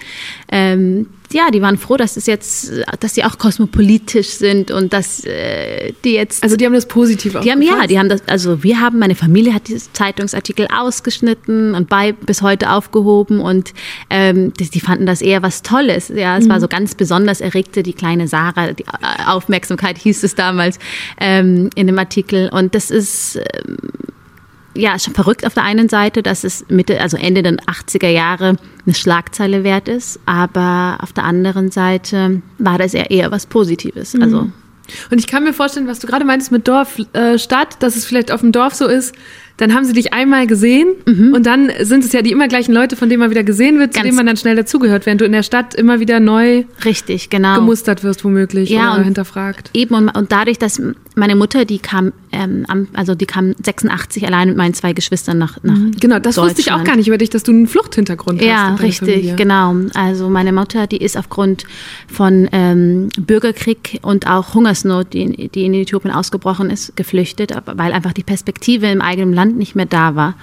Ähm, 0.52 1.08
ja, 1.34 1.52
die 1.52 1.62
waren 1.62 1.78
froh, 1.78 1.98
dass 1.98 2.16
es 2.16 2.26
jetzt, 2.28 2.72
dass 3.00 3.16
sie 3.16 3.24
auch 3.24 3.38
kosmopolitisch 3.38 4.30
sind 4.30 4.72
und 4.72 4.94
dass 4.94 5.26
äh, 5.26 5.94
die 6.04 6.14
jetzt. 6.14 6.44
Also 6.44 6.56
die 6.56 6.66
haben 6.66 6.74
das 6.74 6.86
positiv 6.86 7.36
Die 7.42 7.52
haben 7.52 7.62
ja, 7.62 7.88
die 7.88 7.98
haben 7.98 8.10
das. 8.10 8.22
Also 8.28 8.64
wir 8.64 8.80
haben, 8.80 9.00
meine 9.00 9.16
Familie 9.16 9.54
hat 9.54 9.68
diese 9.68 9.92
Zeitungsartikel 9.94 10.68
ausgeschnitten 10.74 11.76
und 11.76 11.90
bei 11.90 12.12
bis 12.12 12.42
heute 12.42 12.72
aufgehoben 12.72 13.40
und 13.40 13.74
ähm, 14.10 14.54
die, 14.54 14.70
die 14.70 14.80
fanden 14.80 15.06
das 15.06 15.22
eher 15.22 15.42
was 15.42 15.64
Tolles. 15.64 16.10
Ja, 16.10 16.38
es 16.38 16.46
mhm. 16.46 16.50
war 16.50 16.60
so 16.60 16.68
ganz 16.68 16.96
besonders 16.96 17.42
erregte 17.42 17.84
die 17.84 17.94
kleine 17.94 18.28
Sarah, 18.28 18.74
die 18.74 18.84
äh, 18.84 19.26
Aufmerksamkeit 19.26 19.98
hieß 20.04 20.24
es 20.24 20.36
damals 20.36 20.80
ähm, 21.20 21.70
in 21.76 21.88
dem 21.88 21.98
Artikel 21.98 22.50
und 22.50 22.76
das 22.76 22.92
ist 22.92 23.38
ähm, 23.38 23.78
ja, 24.76 24.98
schon 25.00 25.14
verrückt 25.14 25.46
auf 25.46 25.54
der 25.54 25.64
einen 25.64 25.90
Seite, 25.90 26.24
dass 26.24 26.44
es 26.44 26.66
Mitte, 26.70 27.00
also 27.00 27.18
Ende 27.18 27.44
der 27.44 27.54
80er 27.58 28.10
Jahre 28.10 28.56
eine 28.86 28.96
Schlagzeile 28.96 29.64
wert 29.64 29.88
ist, 29.88 30.20
aber 30.26 30.98
auf 31.02 31.14
der 31.14 31.24
anderen 31.24 31.72
Seite 31.72 32.42
war 32.58 32.78
das 32.78 32.94
eher, 32.94 33.12
eher 33.12 33.32
was 33.32 33.46
Positives. 33.46 34.16
Also 34.20 34.44
mhm. 34.44 34.54
und 35.12 35.20
ich 35.20 35.28
kann 35.28 35.44
mir 35.44 35.54
vorstellen, 35.54 35.88
was 35.88 36.00
du 36.00 36.08
gerade 36.08 36.26
meintest 36.26 36.52
mit 36.52 36.68
Dorf, 36.68 37.00
äh, 37.14 37.38
Stadt, 37.38 37.82
dass 37.82 37.96
es 37.96 38.06
vielleicht 38.06 38.32
auf 38.32 38.42
dem 38.42 38.52
Dorf 38.52 38.74
so 38.74 38.88
ist, 38.88 39.16
dann 39.58 39.74
haben 39.74 39.86
sie 39.86 39.94
dich 39.94 40.14
einmal 40.14 40.48
gesehen 40.48 40.90
mhm. 41.06 41.34
und 41.34 41.46
dann 41.46 41.72
sind 41.82 42.04
es 42.04 42.12
ja 42.12 42.22
die 42.22 42.32
immer 42.32 42.48
gleichen 42.48 42.74
Leute, 42.74 42.96
von 42.96 43.10
denen 43.10 43.20
man 43.20 43.30
wieder 43.30 43.44
gesehen 43.44 43.78
wird, 43.78 43.94
Ganz 43.94 43.98
zu 43.98 44.04
denen 44.04 44.16
man 44.16 44.26
dann 44.26 44.38
schnell 44.38 44.56
dazugehört, 44.56 45.06
während 45.06 45.22
du 45.22 45.26
in 45.26 45.32
der 45.32 45.44
Stadt 45.44 45.76
immer 45.76 46.00
wieder 46.00 46.20
neu 46.20 46.64
Richtig, 46.84 47.30
genau. 47.30 47.56
gemustert 47.56 48.04
wirst 48.04 48.24
womöglich 48.24 48.70
ja, 48.70 48.96
oder 48.96 49.04
hinterfragt. 49.04 49.70
Eben 49.74 49.94
und, 49.96 50.10
und 50.10 50.32
dadurch, 50.32 50.58
dass 50.58 50.82
meine 51.16 51.36
Mutter, 51.36 51.66
die 51.66 51.78
kam, 51.78 52.14
ähm, 52.32 52.66
also 52.94 53.14
die 53.14 53.28
kam 53.28 53.54
86 53.64 54.26
allein 54.26 54.50
mit 54.50 54.58
meinen 54.58 54.74
zwei 54.74 54.94
Geschwistern 54.94 55.38
nach, 55.38 55.62
nach 55.62 55.76
mhm. 55.76 55.92
Genau, 56.00 56.18
das 56.18 56.38
wusste 56.38 56.62
ich 56.62 56.72
auch 56.72 56.84
gar 56.84 56.96
nicht 56.96 57.08
über 57.08 57.20
dich, 57.20 57.30
dass 57.30 57.44
du 57.44 57.52
einen 57.52 57.68
Fluchthintergrund 57.68 58.42
ja, 58.42 58.72
hast. 58.72 58.80
Ja, 58.80 58.86
richtig, 58.86 59.00
Familie. 59.00 59.36
genau. 59.36 59.76
Also 59.94 60.30
meine 60.30 60.52
Mutter, 60.52 60.88
die 60.88 60.98
ist 60.98 61.16
aufgrund 61.16 61.66
von 62.08 62.50
ähm, 62.52 63.10
Bürgerkrieg 63.20 64.00
und 64.02 64.28
auch 64.28 64.56
Hungersnot, 64.56 65.14
die, 65.14 65.50
die 65.50 65.66
in 65.66 65.74
Äthiopien 65.76 66.12
ausgebrochen 66.12 66.72
ist, 66.72 66.96
geflüchtet, 66.96 67.52
weil 67.66 67.92
einfach 67.92 68.14
die 68.14 68.24
Perspektive 68.24 68.88
im 68.88 69.02
eigenen 69.02 69.34
Land 69.34 69.43
nicht 69.46 69.76
mehr 69.76 69.86
da 69.86 70.16
war. 70.16 70.36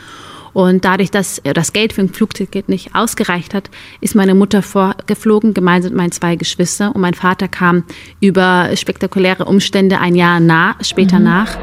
Und 0.53 0.85
dadurch, 0.85 1.11
dass 1.11 1.41
das 1.45 1.73
Geld 1.73 1.93
für 1.93 2.01
ein 2.01 2.09
Flugticket 2.09 2.69
nicht 2.69 2.95
ausgereicht 2.95 3.55
hat, 3.55 3.71
ist 4.01 4.15
meine 4.15 4.35
Mutter 4.35 4.63
vorgeflogen, 4.63 5.55
gemeinsam 5.55 5.93
mit 5.93 5.99
meinen 5.99 6.13
zwei 6.13 6.37
Geschwistern. 6.37 6.93
Und 6.93 7.01
mein 7.01 7.15
Vater 7.15 7.49
kam 7.49 7.85
über 8.21 8.69
spektakuläre 8.75 9.45
Umstände 9.45 9.99
ein 9.99 10.15
Jahr 10.15 10.41
nach, 10.41 10.83
später 10.83 11.19
mhm. 11.19 11.25
nach. 11.25 11.57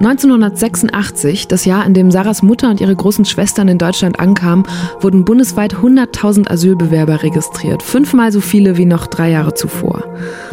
1986, 0.00 1.48
das 1.48 1.64
Jahr, 1.64 1.84
in 1.84 1.92
dem 1.92 2.12
Sarahs 2.12 2.42
Mutter 2.42 2.70
und 2.70 2.80
ihre 2.80 2.94
großen 2.94 3.24
Schwestern 3.24 3.66
in 3.66 3.78
Deutschland 3.78 4.20
ankamen, 4.20 4.64
wurden 5.00 5.24
bundesweit 5.24 5.74
100.000 5.74 6.48
Asylbewerber 6.48 7.24
registriert, 7.24 7.82
fünfmal 7.82 8.30
so 8.30 8.40
viele 8.40 8.76
wie 8.76 8.84
noch 8.84 9.08
drei 9.08 9.30
Jahre 9.30 9.54
zuvor. 9.54 10.04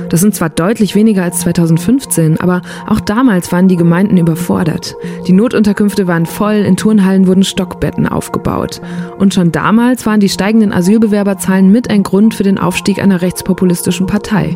Das 0.10 0.22
sind 0.22 0.36
zwar 0.36 0.50
deutlich 0.50 0.96
weniger 0.96 1.24
als 1.24 1.40
2015, 1.40 2.40
aber 2.40 2.62
auch 2.88 3.00
damals 3.00 3.52
waren 3.52 3.68
die 3.68 3.76
Gemeinden 3.76 4.18
überfordert. 4.18 4.96
Die 5.28 5.34
Notunterkünfte 5.34 6.08
waren 6.08 6.26
voll, 6.26 6.56
in 6.56 6.78
Turnhallen 6.78 7.28
wurden 7.28 7.44
Stockbetten 7.44 8.08
aufgebaut. 8.08 8.82
Und 9.18 9.34
schon 9.34 9.52
damals 9.52 10.06
waren 10.06 10.20
die 10.20 10.30
steigenden 10.30 10.72
Asylbewerberzahlen 10.72 11.72
mit 11.72 11.90
ein 11.90 12.04
Grund 12.04 12.34
für 12.34 12.44
den 12.44 12.58
Aufstieg 12.58 13.02
einer 13.02 13.22
rechtspopulistischen 13.22 14.06
Partei. 14.06 14.56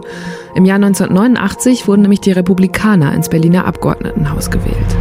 Im 0.56 0.66
Jahr 0.66 0.76
1989 0.76 1.88
wurden 1.88 2.02
nämlich 2.02 2.22
die 2.22 2.32
Republikaner 2.32 3.14
ins 3.14 3.30
Berliner 3.30 3.66
Abgeordnetenhaus 3.66 4.50
gewählt. 4.52 4.98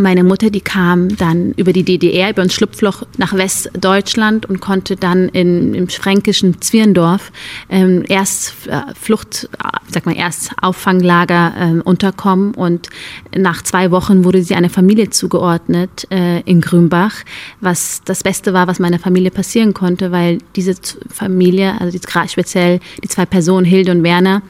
Meine 0.00 0.24
Mutter, 0.24 0.50
die 0.50 0.60
kam 0.60 1.16
dann 1.16 1.52
über 1.52 1.72
die 1.72 1.82
DDR, 1.82 2.30
über 2.30 2.42
ein 2.42 2.50
Schlupfloch 2.50 3.02
nach 3.18 3.34
Westdeutschland 3.34 4.46
und 4.46 4.60
konnte 4.60 4.96
dann 4.96 5.28
in, 5.28 5.74
im 5.74 5.88
fränkischen 5.88 6.60
Zwirndorf 6.60 7.30
ähm, 7.68 8.04
erst 8.08 8.66
äh, 8.66 8.80
Flucht, 8.98 9.48
sag 9.88 10.06
mal, 10.06 10.16
erst 10.16 10.52
Auffanglager 10.62 11.52
äh, 11.56 11.80
unterkommen. 11.82 12.54
Und 12.54 12.88
nach 13.36 13.62
zwei 13.62 13.90
Wochen 13.90 14.24
wurde 14.24 14.42
sie 14.42 14.54
einer 14.54 14.70
Familie 14.70 15.10
zugeordnet 15.10 16.06
äh, 16.10 16.40
in 16.40 16.60
Grünbach, 16.60 17.16
was 17.60 18.02
das 18.04 18.22
Beste 18.22 18.52
war, 18.54 18.66
was 18.66 18.78
meiner 18.78 18.98
Familie 18.98 19.30
passieren 19.30 19.74
konnte, 19.74 20.12
weil 20.12 20.38
diese 20.56 20.74
Familie, 21.12 21.80
also 21.80 21.96
die, 21.96 22.28
speziell 22.28 22.80
die 23.02 23.08
zwei 23.08 23.26
Personen, 23.26 23.66
Hilde 23.66 23.92
und 23.92 24.02
Werner, 24.02 24.42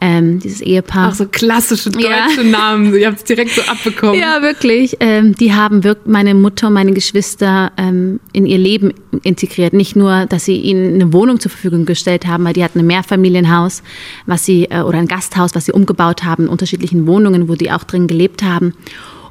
ähm, 0.00 0.38
dieses 0.38 0.60
Ehepaar. 0.60 1.10
Auch 1.10 1.14
so 1.14 1.26
klassische 1.26 1.90
deutsche 1.90 2.42
ja. 2.42 2.42
Namen. 2.42 2.94
Ihr 2.94 3.06
habt 3.06 3.18
es 3.18 3.24
direkt 3.24 3.52
so 3.52 3.62
abbekommen. 3.62 4.18
Ja, 4.18 4.42
wirklich. 4.42 4.96
Ähm, 5.00 5.34
die 5.34 5.54
haben 5.54 5.84
wirklich 5.84 6.06
meine 6.06 6.34
Mutter 6.34 6.66
und 6.66 6.74
meine 6.74 6.92
Geschwister 6.92 7.72
ähm, 7.76 8.20
in 8.32 8.46
ihr 8.46 8.58
Leben 8.58 8.92
integriert. 9.22 9.72
Nicht 9.72 9.96
nur, 9.96 10.26
dass 10.26 10.44
sie 10.44 10.56
ihnen 10.56 10.94
eine 10.94 11.12
Wohnung 11.12 11.40
zur 11.40 11.50
Verfügung 11.50 11.86
gestellt 11.86 12.26
haben, 12.26 12.44
weil 12.44 12.52
die 12.52 12.64
hatten 12.64 12.80
ein 12.80 12.86
Mehrfamilienhaus, 12.86 13.82
was 14.26 14.44
sie 14.44 14.64
äh, 14.64 14.80
oder 14.80 14.98
ein 14.98 15.08
Gasthaus, 15.08 15.54
was 15.54 15.66
sie 15.66 15.72
umgebaut 15.72 16.24
haben, 16.24 16.44
in 16.44 16.48
unterschiedlichen 16.48 17.06
Wohnungen, 17.06 17.48
wo 17.48 17.54
die 17.54 17.70
auch 17.70 17.84
drin 17.84 18.06
gelebt 18.06 18.42
haben. 18.42 18.74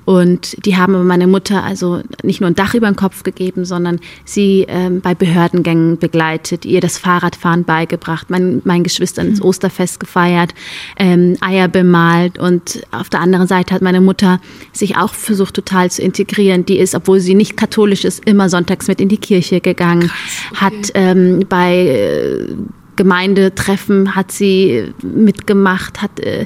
Und 0.05 0.65
die 0.65 0.77
haben 0.77 1.05
meine 1.07 1.27
Mutter 1.27 1.63
also 1.63 2.01
nicht 2.23 2.41
nur 2.41 2.49
ein 2.49 2.55
Dach 2.55 2.73
über 2.73 2.87
den 2.87 2.95
Kopf 2.95 3.23
gegeben, 3.23 3.65
sondern 3.65 3.99
sie 4.25 4.65
ähm, 4.67 5.01
bei 5.01 5.15
Behördengängen 5.15 5.97
begleitet, 5.97 6.65
ihr 6.65 6.81
das 6.81 6.97
Fahrradfahren 6.97 7.63
beigebracht, 7.63 8.29
mein, 8.29 8.61
meinen 8.65 8.83
Geschwistern 8.83 9.27
ins 9.27 9.39
mhm. 9.39 9.45
Osterfest 9.45 9.99
gefeiert, 9.99 10.53
ähm, 10.97 11.37
Eier 11.41 11.67
bemalt. 11.67 12.37
Und 12.37 12.83
auf 12.91 13.09
der 13.09 13.21
anderen 13.21 13.47
Seite 13.47 13.73
hat 13.73 13.81
meine 13.81 14.01
Mutter 14.01 14.39
sich 14.71 14.97
auch 14.97 15.13
versucht, 15.13 15.53
total 15.53 15.89
zu 15.89 16.01
integrieren. 16.01 16.65
Die 16.65 16.77
ist, 16.77 16.95
obwohl 16.95 17.19
sie 17.19 17.35
nicht 17.35 17.57
katholisch 17.57 18.03
ist, 18.03 18.25
immer 18.25 18.49
sonntags 18.49 18.87
mit 18.87 18.99
in 18.99 19.09
die 19.09 19.17
Kirche 19.17 19.61
gegangen, 19.61 20.09
Krass, 20.09 20.51
okay. 20.51 20.59
hat 20.59 20.91
ähm, 20.95 21.45
bei 21.47 21.75
äh, 21.75 22.47
Gemeindetreffen 22.95 24.15
hat 24.15 24.31
sie 24.31 24.93
mitgemacht, 25.01 26.01
hat 26.01 26.19
äh, 26.19 26.45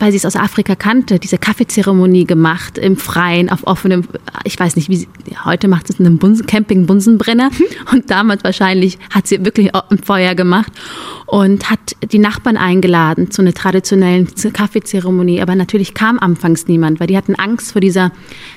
weil 0.00 0.10
sie 0.10 0.16
es 0.16 0.26
aus 0.26 0.34
Afrika 0.34 0.74
kannte, 0.74 1.18
diese 1.18 1.38
Kaffeezeremonie 1.38 2.24
gemacht 2.24 2.78
im 2.78 2.96
Freien, 2.96 3.50
auf 3.50 3.66
offenem, 3.66 4.04
ich 4.44 4.58
weiß 4.58 4.76
nicht, 4.76 4.88
wie 4.88 4.96
sie, 4.96 5.08
heute 5.44 5.68
macht 5.68 5.90
es 5.90 6.00
einen 6.00 6.18
Bunsen, 6.18 6.46
Camping 6.46 6.86
Bunsenbrenner 6.86 7.50
und 7.92 8.10
damals 8.10 8.42
wahrscheinlich 8.42 8.98
hat 9.10 9.26
sie 9.26 9.44
wirklich 9.44 9.74
ein 9.74 9.98
Feuer 9.98 10.34
gemacht 10.34 10.72
und 11.26 11.70
hat 11.70 11.96
die 12.12 12.18
Nachbarn 12.18 12.56
eingeladen 12.56 13.30
zu 13.30 13.42
einer 13.42 13.52
traditionellen 13.52 14.26
Kaffeezeremonie, 14.52 15.40
aber 15.40 15.54
natürlich 15.54 15.94
kam 15.94 16.18
anfangs 16.18 16.66
niemand, 16.66 16.98
weil 16.98 17.06
die 17.06 17.16
hatten 17.16 17.34
Angst 17.34 17.72
vor 17.72 17.80
dieser 17.80 18.10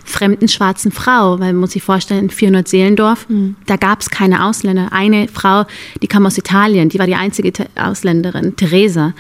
fremden 0.06 0.48
schwarzen 0.48 0.92
Frau, 0.92 1.40
weil 1.40 1.54
man 1.54 1.58
muss 1.58 1.72
sich 1.72 1.84
vorstellen, 1.84 2.24
in 2.24 2.30
400 2.30 2.68
Seelendorf, 2.68 3.28
mhm. 3.30 3.58
da 3.68 3.76
gab 3.76 4.02
es 4.02 4.10
keine 4.10 4.46
Ausländer. 4.46 4.88
Eine 4.92 5.28
Frau, 5.28 5.66
die 6.02 6.08
kam 6.08 6.26
aus 6.26 6.38
Italien, 6.38 6.90
die 6.90 7.00
war 7.00 7.06
die 7.06 7.16
einzige 7.16 7.52
Ausländerin, 7.76 8.56
Theresa 8.56 9.14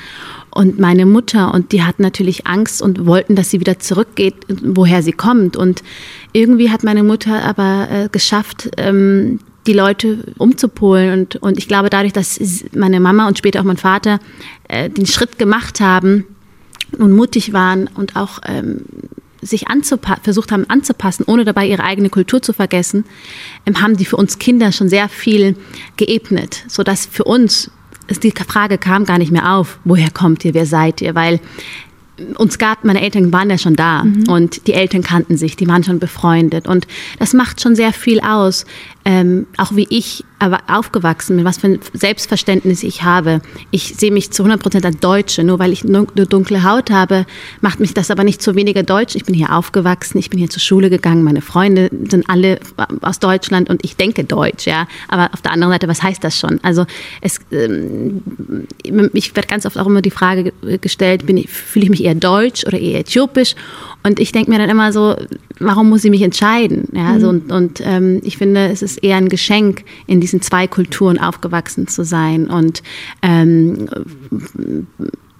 und 0.54 0.80
meine 0.80 1.06
Mutter 1.06 1.54
und 1.54 1.72
die 1.72 1.84
hatten 1.84 2.04
natürlich 2.04 2.46
Angst 2.46 2.82
und 2.82 3.06
wollten, 3.06 3.36
dass 3.36 3.50
sie 3.50 3.60
wieder 3.60 3.80
zurückgeht, 3.80 4.36
woher 4.64 5.02
sie 5.02 5.12
kommt. 5.12 5.58
Und 5.58 5.84
irgendwie 6.32 6.70
hat 6.70 6.84
meine 6.84 7.04
Mutter 7.04 7.44
aber 7.44 7.88
äh, 7.90 8.10
geschafft, 8.10 8.70
ähm, 8.78 9.40
die 9.66 9.74
Leute 9.74 10.34
umzupolen. 10.38 11.20
Und, 11.20 11.36
und 11.38 11.58
ich 11.58 11.68
glaube, 11.68 11.90
dadurch, 11.90 12.14
dass 12.14 12.40
meine 12.76 13.00
Mama 13.00 13.28
und 13.28 13.38
später 13.38 13.62
auch 13.62 13.66
mein 13.66 13.78
Vater 13.78 14.20
äh, 14.68 14.90
den 14.90 15.06
Schritt 15.06 15.40
gemacht 15.40 15.80
haben 15.80 16.26
und 16.98 17.14
mutig 17.14 17.54
waren 17.54 17.88
und 17.88 18.16
auch 18.16 18.40
ähm, 18.46 18.82
sich 19.42 19.66
versucht 20.22 20.52
haben 20.52 20.70
anzupassen, 20.70 21.26
ohne 21.28 21.46
dabei 21.46 21.68
ihre 21.68 21.84
eigene 21.84 22.10
Kultur 22.10 22.42
zu 22.42 22.54
vergessen, 22.54 23.06
ähm, 23.66 23.82
haben 23.82 23.98
die 23.98 24.06
für 24.06 24.18
uns 24.18 24.40
Kinder 24.40 24.72
schon 24.72 24.90
sehr 24.90 25.10
viel 25.10 25.56
geebnet, 25.98 26.64
sodass 26.68 27.06
für 27.06 27.24
uns 27.24 27.72
die 28.20 28.32
Frage 28.32 28.78
kam 28.78 29.06
gar 29.06 29.18
nicht 29.18 29.32
mehr 29.32 29.54
auf, 29.56 29.80
woher 29.84 30.10
kommt 30.12 30.44
ihr, 30.46 30.54
wer 30.54 30.66
seid 30.66 31.02
ihr, 31.02 31.16
weil 31.16 31.40
uns 32.38 32.60
gab, 32.60 32.84
meine 32.84 33.02
Eltern 33.02 33.34
waren 33.34 33.50
ja 33.50 33.58
schon 33.58 33.76
da 33.76 34.04
mhm. 34.04 34.26
und 34.28 34.68
die 34.68 34.74
Eltern 34.74 35.02
kannten 35.02 35.36
sich, 35.36 35.56
die 35.56 35.68
waren 35.68 35.84
schon 35.84 36.00
befreundet 36.00 36.68
und 36.68 36.88
das 37.18 37.34
macht 37.34 37.62
schon 37.62 37.76
sehr 37.76 37.92
viel 37.92 38.20
aus. 38.22 38.66
Ähm, 39.06 39.48
auch 39.58 39.76
wie 39.76 39.88
ich 39.90 40.24
aufgewachsen 40.68 41.38
bin, 41.38 41.46
was 41.46 41.58
für 41.58 41.68
ein 41.68 41.80
Selbstverständnis 41.94 42.84
ich 42.84 43.04
habe. 43.04 43.42
Ich 43.72 43.96
sehe 43.96 44.12
mich 44.12 44.32
zu 44.32 44.44
100 44.44 44.62
Prozent 44.62 44.86
als 44.86 44.98
Deutsche. 44.98 45.44
Nur 45.44 45.60
weil 45.60 45.72
ich 45.72 45.86
eine 45.86 46.06
dunkle 46.06 46.64
Haut 46.64 46.92
habe, 46.92 47.26
macht 47.62 47.80
mich 47.80 47.94
das 47.94 48.12
aber 48.12 48.24
nicht 48.24 48.42
zu 48.42 48.56
weniger 48.56 48.84
deutsch. 48.84 49.16
Ich 49.16 49.24
bin 49.24 49.36
hier 49.36 49.56
aufgewachsen, 49.56 50.18
ich 50.18 50.30
bin 50.30 50.40
hier 50.40 50.50
zur 50.50 50.62
Schule 50.62 50.90
gegangen, 50.90 51.24
meine 51.24 51.42
Freunde 51.42 51.90
sind 52.10 52.30
alle 52.30 52.60
aus 53.02 53.20
Deutschland 53.20 53.70
und 53.70 53.84
ich 53.86 53.96
denke 53.96 54.24
Deutsch, 54.24 54.68
ja. 54.68 54.88
Aber 55.08 55.30
auf 55.34 55.42
der 55.42 55.52
anderen 55.52 55.74
Seite, 55.74 55.88
was 55.88 56.04
heißt 56.04 56.24
das 56.24 56.38
schon? 56.38 56.60
Also 56.62 56.86
es, 57.22 57.40
ähm, 57.52 58.22
ich 59.14 59.36
werde 59.36 59.48
ganz 59.48 59.66
oft 59.66 59.78
auch 59.78 59.88
immer 59.88 60.02
die 60.02 60.12
Frage 60.12 60.54
gestellt, 60.82 61.26
bin 61.26 61.38
ich, 61.38 61.50
fühle 61.50 61.86
ich 61.86 61.90
mich 61.90 62.04
eher 62.04 62.16
deutsch 62.16 62.66
oder 62.66 62.80
eher 62.80 63.00
äthiopisch? 63.00 63.56
Und 64.04 64.20
ich 64.20 64.34
denke 64.34 64.52
mir 64.52 64.58
dann 64.58 64.70
immer 64.70 64.92
so, 64.92 65.16
warum 65.60 65.90
muss 65.90 66.04
ich 66.04 66.12
mich 66.12 66.22
entscheiden? 66.22 66.90
Ja, 66.92 67.08
also 67.08 67.30
und, 67.30 67.52
und 67.52 67.82
ähm, 67.86 68.20
ich 68.24 68.38
finde, 68.38 68.68
es 68.68 68.82
ist 68.82 68.93
eher 68.98 69.18
ein 69.18 69.30
Geschenk, 69.30 69.84
in 70.08 70.22
diesen 70.22 70.42
zwei 70.42 70.68
Kulturen 70.68 71.20
aufgewachsen 71.20 71.88
zu 71.88 72.04
sein 72.04 72.48
und 72.48 72.84
ähm, 73.22 73.88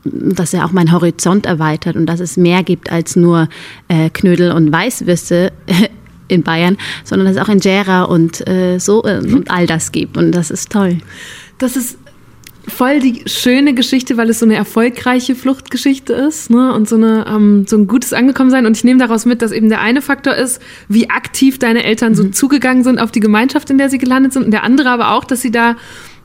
dass 0.04 0.54
er 0.54 0.66
auch 0.66 0.72
meinen 0.72 0.92
Horizont 0.92 1.46
erweitert 1.46 1.96
und 1.96 2.06
dass 2.06 2.20
es 2.20 2.38
mehr 2.38 2.64
gibt 2.64 2.92
als 2.92 3.16
nur 3.16 3.48
äh, 3.88 4.10
Knödel 4.10 4.52
und 4.52 4.72
Weißwürste 4.72 5.54
in 6.28 6.44
Bayern, 6.44 6.78
sondern 7.04 7.28
dass 7.28 7.38
es 7.38 7.42
auch 7.42 7.50
Injera 7.50 8.04
und 8.04 8.46
äh, 8.48 8.80
so 8.80 9.04
äh, 9.04 9.20
und 9.20 9.50
all 9.50 9.68
das 9.68 9.92
gibt 9.92 10.18
und 10.18 10.32
das 10.32 10.52
ist 10.52 10.72
toll. 10.72 10.98
Das 11.58 11.76
ist 11.76 11.98
voll 12.68 13.00
die 13.00 13.24
schöne 13.26 13.74
Geschichte, 13.74 14.16
weil 14.18 14.30
es 14.30 14.40
so 14.40 14.46
eine 14.46 14.56
erfolgreiche 14.56 15.36
Fluchtgeschichte 15.36 16.14
ist 16.14 16.50
ne? 16.50 16.74
und 16.74 16.88
so, 16.88 16.96
eine, 16.96 17.26
ähm, 17.28 17.66
so 17.68 17.78
ein 17.78 17.88
gutes 17.88 18.14
Angekommensein. 18.14 18.66
Und 18.66 18.78
ich 18.78 18.84
nehme 18.84 19.00
daraus 19.00 19.26
mit, 19.26 19.42
dass 19.42 19.52
eben 19.52 19.70
der 19.70 19.82
eine 19.82 20.02
Faktor 20.02 20.36
ist, 20.36 20.62
wie 20.88 21.10
aktiv 21.10 21.60
deine 21.60 21.84
Eltern 21.84 22.16
so 22.16 22.24
mhm. 22.24 22.34
zugegangen 22.34 22.84
sind 22.84 23.00
auf 23.00 23.12
die 23.12 23.20
Gemeinschaft, 23.20 23.70
in 23.70 23.78
der 23.78 23.90
sie 23.90 23.98
gelandet 23.98 24.34
sind. 24.34 24.46
Und 24.46 24.52
der 24.52 24.64
andere 24.64 24.90
aber 24.90 25.12
auch, 25.14 25.26
dass 25.26 25.42
sie 25.42 25.52
da 25.52 25.76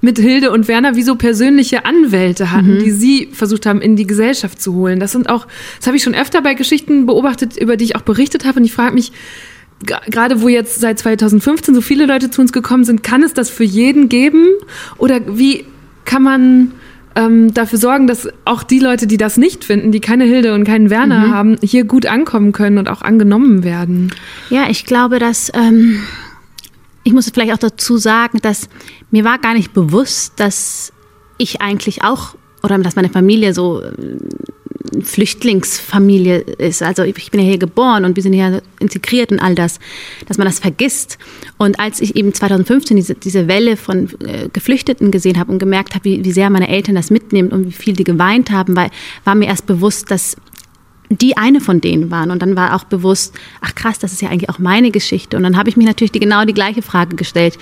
mit 0.00 0.18
Hilde 0.18 0.52
und 0.52 0.68
Werner 0.68 0.94
wie 0.94 1.02
so 1.02 1.16
persönliche 1.16 1.84
Anwälte 1.84 2.52
hatten, 2.52 2.74
mhm. 2.74 2.78
die 2.78 2.92
sie 2.92 3.28
versucht 3.32 3.66
haben, 3.66 3.80
in 3.80 3.96
die 3.96 4.06
Gesellschaft 4.06 4.62
zu 4.62 4.74
holen. 4.74 5.00
Das 5.00 5.10
sind 5.10 5.28
auch, 5.28 5.46
das 5.78 5.88
habe 5.88 5.96
ich 5.96 6.04
schon 6.04 6.14
öfter 6.14 6.40
bei 6.40 6.54
Geschichten 6.54 7.06
beobachtet, 7.06 7.56
über 7.56 7.76
die 7.76 7.84
ich 7.84 7.96
auch 7.96 8.02
berichtet 8.02 8.44
habe. 8.44 8.60
Und 8.60 8.64
ich 8.64 8.72
frage 8.72 8.94
mich, 8.94 9.10
gerade 9.84 10.40
wo 10.40 10.48
jetzt 10.48 10.78
seit 10.78 11.00
2015 11.00 11.74
so 11.74 11.80
viele 11.80 12.06
Leute 12.06 12.30
zu 12.30 12.40
uns 12.40 12.52
gekommen 12.52 12.84
sind, 12.84 13.02
kann 13.02 13.24
es 13.24 13.34
das 13.34 13.50
für 13.50 13.64
jeden 13.64 14.08
geben? 14.08 14.46
Oder 14.98 15.20
wie 15.36 15.64
kann 16.08 16.22
man 16.22 16.72
ähm, 17.16 17.52
dafür 17.52 17.78
sorgen, 17.78 18.06
dass 18.06 18.28
auch 18.46 18.62
die 18.62 18.78
Leute, 18.78 19.06
die 19.06 19.18
das 19.18 19.36
nicht 19.36 19.62
finden, 19.62 19.92
die 19.92 20.00
keine 20.00 20.24
Hilde 20.24 20.54
und 20.54 20.64
keinen 20.64 20.88
Werner 20.88 21.26
mhm. 21.26 21.34
haben, 21.34 21.56
hier 21.62 21.84
gut 21.84 22.06
ankommen 22.06 22.52
können 22.52 22.78
und 22.78 22.88
auch 22.88 23.02
angenommen 23.02 23.62
werden? 23.62 24.10
Ja, 24.48 24.70
ich 24.70 24.86
glaube, 24.86 25.18
dass 25.18 25.52
ähm, 25.54 26.00
ich 27.04 27.12
muss 27.12 27.30
vielleicht 27.30 27.52
auch 27.52 27.58
dazu 27.58 27.98
sagen, 27.98 28.38
dass 28.40 28.70
mir 29.10 29.22
war 29.24 29.38
gar 29.38 29.52
nicht 29.52 29.74
bewusst, 29.74 30.40
dass 30.40 30.94
ich 31.36 31.60
eigentlich 31.60 32.02
auch 32.02 32.36
oder 32.62 32.78
dass 32.78 32.96
meine 32.96 33.10
Familie 33.10 33.52
so 33.52 33.82
Flüchtlingsfamilie 35.02 36.38
ist. 36.38 36.82
Also 36.82 37.02
ich 37.02 37.30
bin 37.30 37.40
ja 37.40 37.46
hier 37.46 37.58
geboren 37.58 38.04
und 38.04 38.16
wir 38.16 38.22
sind 38.22 38.32
hier 38.32 38.62
integriert 38.78 39.32
und 39.32 39.40
all 39.40 39.54
das, 39.54 39.80
dass 40.26 40.38
man 40.38 40.46
das 40.46 40.60
vergisst. 40.60 41.18
Und 41.56 41.80
als 41.80 42.00
ich 42.00 42.16
eben 42.16 42.32
2015 42.32 42.96
diese, 42.96 43.14
diese 43.14 43.48
Welle 43.48 43.76
von 43.76 44.08
äh, 44.24 44.48
Geflüchteten 44.52 45.10
gesehen 45.10 45.38
habe 45.38 45.52
und 45.52 45.58
gemerkt 45.58 45.94
habe, 45.94 46.04
wie, 46.04 46.24
wie 46.24 46.32
sehr 46.32 46.50
meine 46.50 46.68
Eltern 46.68 46.94
das 46.94 47.10
mitnehmen 47.10 47.50
und 47.50 47.66
wie 47.66 47.72
viel 47.72 47.94
die 47.94 48.04
geweint 48.04 48.50
haben, 48.50 48.76
weil, 48.76 48.90
war 49.24 49.34
mir 49.34 49.46
erst 49.46 49.66
bewusst, 49.66 50.10
dass 50.10 50.36
die 51.10 51.36
eine 51.36 51.60
von 51.60 51.80
denen 51.80 52.10
waren. 52.10 52.30
Und 52.30 52.42
dann 52.42 52.56
war 52.56 52.74
auch 52.74 52.84
bewusst, 52.84 53.34
ach 53.60 53.74
krass, 53.74 53.98
das 53.98 54.12
ist 54.12 54.22
ja 54.22 54.28
eigentlich 54.28 54.50
auch 54.50 54.58
meine 54.58 54.90
Geschichte. 54.90 55.36
Und 55.36 55.42
dann 55.42 55.56
habe 55.56 55.68
ich 55.70 55.76
mich 55.76 55.86
natürlich 55.86 56.12
die, 56.12 56.20
genau 56.20 56.44
die 56.44 56.54
gleiche 56.54 56.82
Frage 56.82 57.16
gestellt. 57.16 57.58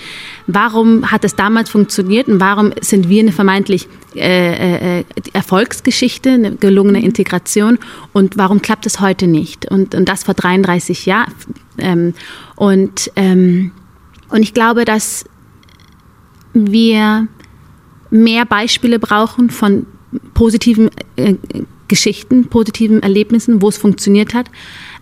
Warum 0.47 1.11
hat 1.11 1.24
es 1.24 1.36
damals 1.36 1.70
funktioniert 1.70 2.28
und 2.28 2.40
warum 2.40 2.72
sind 2.80 3.09
wir 3.09 3.22
eine 3.22 3.32
vermeintlich 3.32 3.88
äh, 4.14 5.01
äh, 5.01 5.05
Erfolgsgeschichte, 5.32 6.30
eine 6.30 6.57
gelungene 6.57 7.03
Integration 7.03 7.78
und 8.12 8.36
warum 8.36 8.62
klappt 8.62 8.86
es 8.86 9.01
heute 9.01 9.26
nicht? 9.26 9.70
Und, 9.70 9.94
und 9.94 10.09
das 10.09 10.24
vor 10.24 10.34
33 10.34 11.07
Jahren. 11.07 11.32
Ähm, 11.78 12.14
und, 12.57 13.12
ähm, 13.16 13.72
und 14.28 14.42
ich 14.42 14.55
glaube, 14.55 14.84
dass 14.84 15.24
wir 16.53 17.28
mehr 18.11 18.44
Beispiele 18.47 18.99
brauchen 18.99 19.51
von 19.51 19.86
positiven 20.34 20.90
äh, 21.16 21.34
Geschichten, 21.89 22.47
positiven 22.47 23.03
Erlebnissen, 23.03 23.62
wo 23.62 23.68
es 23.68 23.76
funktioniert 23.76 24.34
hat, 24.34 24.51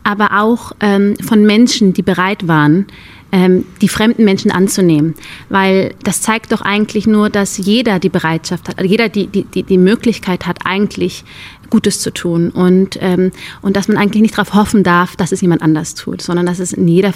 aber 0.02 0.40
auch 0.42 0.72
ähm, 0.80 1.16
von 1.22 1.44
Menschen, 1.44 1.92
die 1.92 2.02
bereit 2.02 2.46
waren, 2.46 2.86
ähm, 3.32 3.64
die 3.80 3.88
fremden 3.88 4.24
Menschen 4.24 4.50
anzunehmen. 4.50 5.14
Weil 5.48 5.94
das 6.04 6.22
zeigt 6.22 6.52
doch 6.52 6.60
eigentlich 6.60 7.06
nur, 7.06 7.30
dass 7.30 7.58
jeder 7.58 7.98
die 7.98 8.08
Bereitschaft 8.08 8.68
hat, 8.68 8.78
also 8.78 8.88
jeder 8.88 9.08
die, 9.08 9.26
die, 9.26 9.44
die, 9.44 9.64
die 9.64 9.78
Möglichkeit 9.78 10.46
hat, 10.46 10.60
eigentlich 10.64 11.24
Gutes 11.70 12.00
zu 12.00 12.12
tun. 12.12 12.50
Und, 12.50 12.98
ähm, 13.00 13.32
und 13.60 13.76
dass 13.76 13.88
man 13.88 13.96
eigentlich 13.96 14.22
nicht 14.22 14.38
darauf 14.38 14.54
hoffen 14.54 14.84
darf, 14.84 15.16
dass 15.16 15.32
es 15.32 15.40
jemand 15.40 15.62
anders 15.62 15.94
tut, 15.94 16.22
sondern 16.22 16.46
dass 16.46 16.60
es 16.60 16.72
in 16.72 16.86
jeder, 16.86 17.12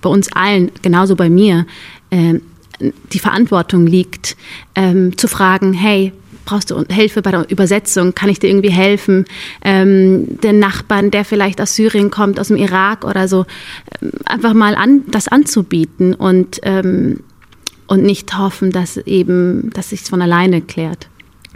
bei 0.00 0.08
uns 0.08 0.32
allen, 0.32 0.70
genauso 0.80 1.16
bei 1.16 1.28
mir, 1.28 1.66
ähm, 2.10 2.40
die 3.12 3.18
Verantwortung 3.18 3.86
liegt, 3.86 4.38
ähm, 4.74 5.18
zu 5.18 5.28
fragen, 5.28 5.74
hey, 5.74 6.12
brauchst 6.44 6.70
du 6.70 6.84
Hilfe 6.90 7.22
bei 7.22 7.30
der 7.30 7.50
Übersetzung? 7.50 8.14
Kann 8.14 8.28
ich 8.28 8.38
dir 8.38 8.48
irgendwie 8.48 8.70
helfen? 8.70 9.24
Ähm, 9.62 10.40
den 10.40 10.58
Nachbarn, 10.58 11.10
der 11.10 11.24
vielleicht 11.24 11.60
aus 11.60 11.74
Syrien 11.74 12.10
kommt, 12.10 12.40
aus 12.40 12.48
dem 12.48 12.56
Irak 12.56 13.04
oder 13.04 13.28
so, 13.28 13.46
ähm, 14.00 14.12
einfach 14.24 14.54
mal 14.54 14.74
an, 14.74 15.02
das 15.08 15.28
anzubieten 15.28 16.14
und, 16.14 16.60
ähm, 16.62 17.20
und 17.86 18.02
nicht 18.02 18.36
hoffen, 18.36 18.70
dass 18.70 18.96
eben, 18.96 19.70
dass 19.74 19.90
sich 19.90 20.02
von 20.02 20.22
alleine 20.22 20.60
klärt. 20.60 21.08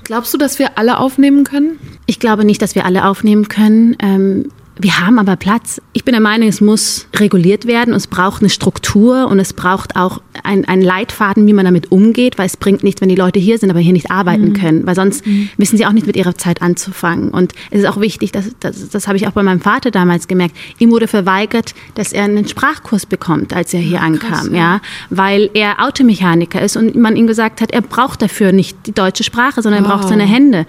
Glaubst 0.02 0.34
du, 0.34 0.38
dass 0.38 0.58
wir 0.58 0.76
alle 0.76 0.98
aufnehmen 0.98 1.44
können? 1.44 1.78
Ich 2.06 2.20
glaube 2.20 2.44
nicht, 2.44 2.60
dass 2.60 2.74
wir 2.74 2.84
alle 2.84 3.06
aufnehmen 3.06 3.48
können. 3.48 3.96
Ähm, 4.00 4.50
wir 4.76 4.98
haben 4.98 5.20
aber 5.20 5.36
Platz. 5.36 5.80
Ich 5.92 6.04
bin 6.04 6.12
der 6.12 6.20
Meinung, 6.20 6.48
es 6.48 6.60
muss 6.60 7.06
reguliert 7.14 7.66
werden. 7.66 7.94
Es 7.94 8.08
braucht 8.08 8.42
eine 8.42 8.50
Struktur 8.50 9.28
und 9.28 9.38
es 9.38 9.52
braucht 9.52 9.94
auch 9.94 10.20
einen 10.42 10.82
Leitfaden, 10.82 11.46
wie 11.46 11.52
man 11.52 11.64
damit 11.64 11.92
umgeht, 11.92 12.38
weil 12.38 12.46
es 12.46 12.56
bringt 12.56 12.82
nichts, 12.82 13.00
wenn 13.00 13.08
die 13.08 13.14
Leute 13.14 13.38
hier 13.38 13.58
sind, 13.58 13.70
aber 13.70 13.78
hier 13.78 13.92
nicht 13.92 14.10
arbeiten 14.10 14.48
mhm. 14.48 14.52
können, 14.54 14.86
weil 14.86 14.96
sonst 14.96 15.24
mhm. 15.24 15.48
wissen 15.58 15.76
sie 15.76 15.86
auch 15.86 15.92
nicht 15.92 16.08
mit 16.08 16.16
ihrer 16.16 16.34
Zeit 16.34 16.60
anzufangen. 16.60 17.30
Und 17.30 17.52
es 17.70 17.80
ist 17.80 17.86
auch 17.86 18.00
wichtig, 18.00 18.32
dass, 18.32 18.50
das, 18.58 18.88
das 18.88 19.06
habe 19.06 19.16
ich 19.16 19.28
auch 19.28 19.32
bei 19.32 19.44
meinem 19.44 19.60
Vater 19.60 19.92
damals 19.92 20.26
gemerkt. 20.26 20.56
Ihm 20.78 20.90
wurde 20.90 21.06
verweigert, 21.06 21.74
dass 21.94 22.12
er 22.12 22.24
einen 22.24 22.48
Sprachkurs 22.48 23.06
bekommt, 23.06 23.54
als 23.54 23.72
er 23.74 23.80
hier 23.80 24.00
ankam, 24.00 24.30
Krass, 24.30 24.48
ja. 24.50 24.56
ja, 24.56 24.80
weil 25.10 25.50
er 25.54 25.84
Automechaniker 25.84 26.60
ist 26.60 26.76
und 26.76 26.96
man 26.96 27.14
ihm 27.14 27.28
gesagt 27.28 27.60
hat, 27.60 27.70
er 27.70 27.82
braucht 27.82 28.22
dafür 28.22 28.50
nicht 28.50 28.76
die 28.86 28.92
deutsche 28.92 29.22
Sprache, 29.22 29.62
sondern 29.62 29.84
er 29.84 29.88
braucht 29.88 30.08
seine 30.08 30.24
Hände. 30.24 30.66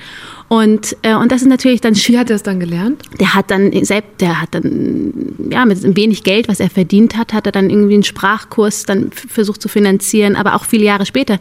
Und, 0.48 0.96
äh, 1.02 1.16
und 1.16 1.32
das 1.32 1.42
ist 1.42 1.48
natürlich 1.48 1.82
dann. 1.82 1.96
Wie 1.96 2.18
hat 2.20 2.30
er 2.30 2.36
es 2.36 2.44
dann 2.44 2.60
gelernt? 2.60 3.02
Der 3.20 3.34
hat 3.34 3.50
dann 3.50 3.72
selbst, 3.84 4.22
der 4.22 4.42
hat 4.42 4.50
dann, 4.54 5.12
ja, 5.50 5.66
mit 5.66 5.96
wenig 5.96 6.24
Geld, 6.24 6.48
was 6.48 6.60
er 6.60 6.70
verdient 6.70 7.18
hat, 7.18 7.34
hat 7.34 7.48
er 7.48 7.52
dann 7.52 7.70
irgendwie 7.70 7.96
einen 7.96 8.04
Sprachkurs 8.04 8.84
dann 8.84 9.10
versucht 9.12 9.62
zu 9.62 9.68
finanzieren, 9.68 10.36
aber 10.36 10.56
auch 10.56 10.66
viele 10.66 10.86
Jahre 10.86 11.06
später, 11.08 11.40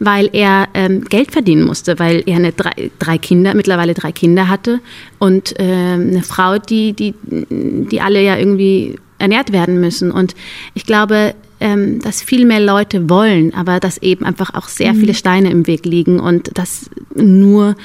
weil 0.00 0.28
er 0.34 0.68
ähm, 0.74 1.04
Geld 1.04 1.32
verdienen 1.32 1.64
musste, 1.64 1.98
weil 1.98 2.22
er 2.26 2.36
eine 2.36 2.52
drei, 2.52 2.90
drei 2.98 3.16
Kinder, 3.16 3.54
mittlerweile 3.54 3.94
drei 3.94 4.12
Kinder 4.12 4.48
hatte 4.48 4.80
und 5.18 5.58
äh, 5.58 5.62
eine 5.62 6.22
Frau, 6.22 6.58
die, 6.58 6.92
die, 6.92 7.14
die 7.22 8.00
alle 8.02 8.22
ja 8.22 8.36
irgendwie 8.36 8.96
ernährt 9.18 9.52
werden 9.52 9.80
müssen. 9.80 10.10
Und 10.10 10.34
ich 10.74 10.84
glaube, 10.84 11.34
ähm, 11.62 12.00
dass 12.00 12.22
viel 12.22 12.44
mehr 12.44 12.60
Leute 12.60 13.08
wollen, 13.08 13.54
aber 13.54 13.78
dass 13.78 13.98
eben 13.98 14.24
einfach 14.24 14.52
auch 14.54 14.68
sehr 14.68 14.92
mhm. 14.92 14.98
viele 14.98 15.14
Steine 15.14 15.50
im 15.50 15.66
Weg 15.66 15.86
liegen 15.86 16.18
und 16.18 16.50
das 16.58 16.90
nur 17.14 17.76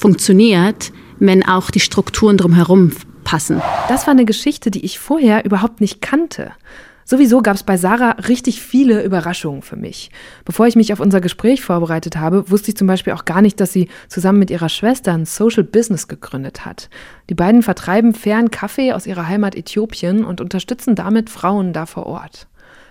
funktioniert, 0.00 0.92
wenn 1.18 1.44
auch 1.44 1.70
die 1.70 1.80
Strukturen 1.80 2.36
drumherum 2.36 2.92
passen. 3.24 3.60
Das 3.88 4.06
war 4.06 4.12
eine 4.12 4.24
Geschichte, 4.24 4.70
die 4.70 4.84
ich 4.84 4.98
vorher 4.98 5.44
überhaupt 5.44 5.80
nicht 5.80 6.00
kannte. 6.00 6.52
Sowieso 7.06 7.42
gab 7.42 7.56
es 7.56 7.64
bei 7.64 7.76
Sarah 7.76 8.12
richtig 8.28 8.62
viele 8.62 9.02
Überraschungen 9.02 9.60
für 9.60 9.76
mich. 9.76 10.10
Bevor 10.44 10.66
ich 10.66 10.76
mich 10.76 10.92
auf 10.92 11.00
unser 11.00 11.20
Gespräch 11.20 11.60
vorbereitet 11.60 12.16
habe, 12.16 12.50
wusste 12.50 12.70
ich 12.70 12.76
zum 12.76 12.86
Beispiel 12.86 13.12
auch 13.12 13.26
gar 13.26 13.42
nicht, 13.42 13.60
dass 13.60 13.72
sie 13.72 13.88
zusammen 14.08 14.38
mit 14.38 14.50
ihrer 14.50 14.70
Schwester 14.70 15.12
ein 15.12 15.26
Social 15.26 15.64
Business 15.64 16.08
gegründet 16.08 16.64
hat. 16.64 16.88
Die 17.28 17.34
beiden 17.34 17.62
vertreiben 17.62 18.14
fairen 18.14 18.50
Kaffee 18.50 18.92
aus 18.92 19.06
ihrer 19.06 19.28
Heimat 19.28 19.54
Äthiopien 19.54 20.24
und 20.24 20.40
unterstützen 20.40 20.94
damit 20.94 21.28
Frauen 21.28 21.74
da 21.74 21.84
vor 21.84 22.06
Ort. 22.06 22.46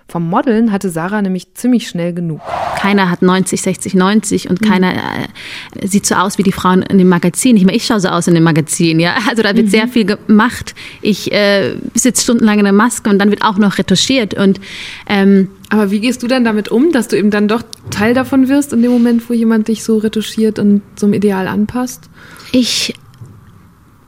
Vom 0.06 0.28
Modeln 0.28 0.70
hatte 0.70 0.90
Sarah 0.90 1.22
nämlich 1.22 1.54
ziemlich 1.54 1.88
schnell 1.88 2.12
genug. 2.12 2.40
Keiner 2.78 3.10
hat 3.10 3.22
90, 3.22 3.62
60, 3.62 3.94
90 3.94 4.50
und 4.50 4.60
mhm. 4.60 4.64
keiner 4.66 4.92
äh, 4.92 5.86
sieht 5.86 6.04
so 6.04 6.14
aus 6.14 6.36
wie 6.36 6.42
die 6.42 6.52
Frauen 6.52 6.82
in 6.82 6.98
dem 6.98 7.08
Magazin. 7.08 7.56
Ich 7.56 7.64
meine, 7.64 7.76
ich 7.76 7.86
schaue 7.86 8.00
so 8.00 8.08
aus 8.08 8.28
in 8.28 8.34
dem 8.34 8.44
Magazin, 8.44 9.00
ja. 9.00 9.14
Also 9.28 9.42
da 9.42 9.56
wird 9.56 9.66
mhm. 9.66 9.70
sehr 9.70 9.88
viel 9.88 10.04
gemacht. 10.04 10.74
Ich 11.00 11.32
äh, 11.32 11.76
sitze 11.94 12.22
stundenlang 12.22 12.58
in 12.58 12.64
der 12.64 12.74
Maske 12.74 13.08
und 13.08 13.18
dann 13.18 13.30
wird 13.30 13.42
auch 13.42 13.56
noch 13.56 13.78
retuschiert 13.78 14.34
und 14.34 14.60
ähm, 15.08 15.48
aber 15.70 15.90
wie 15.90 16.00
gehst 16.00 16.22
du 16.22 16.28
dann 16.28 16.44
damit 16.44 16.68
um, 16.68 16.92
dass 16.92 17.08
du 17.08 17.16
eben 17.16 17.30
dann 17.30 17.48
doch 17.48 17.62
Teil 17.90 18.14
davon 18.14 18.48
wirst 18.48 18.72
in 18.72 18.82
dem 18.82 18.92
Moment, 18.92 19.28
wo 19.28 19.32
jemand 19.32 19.66
dich 19.66 19.82
so 19.82 19.98
retuschiert 19.98 20.58
und 20.58 20.82
so 20.94 21.06
einem 21.06 21.14
Ideal 21.14 21.48
anpasst? 21.48 22.10
Ich 22.52 22.94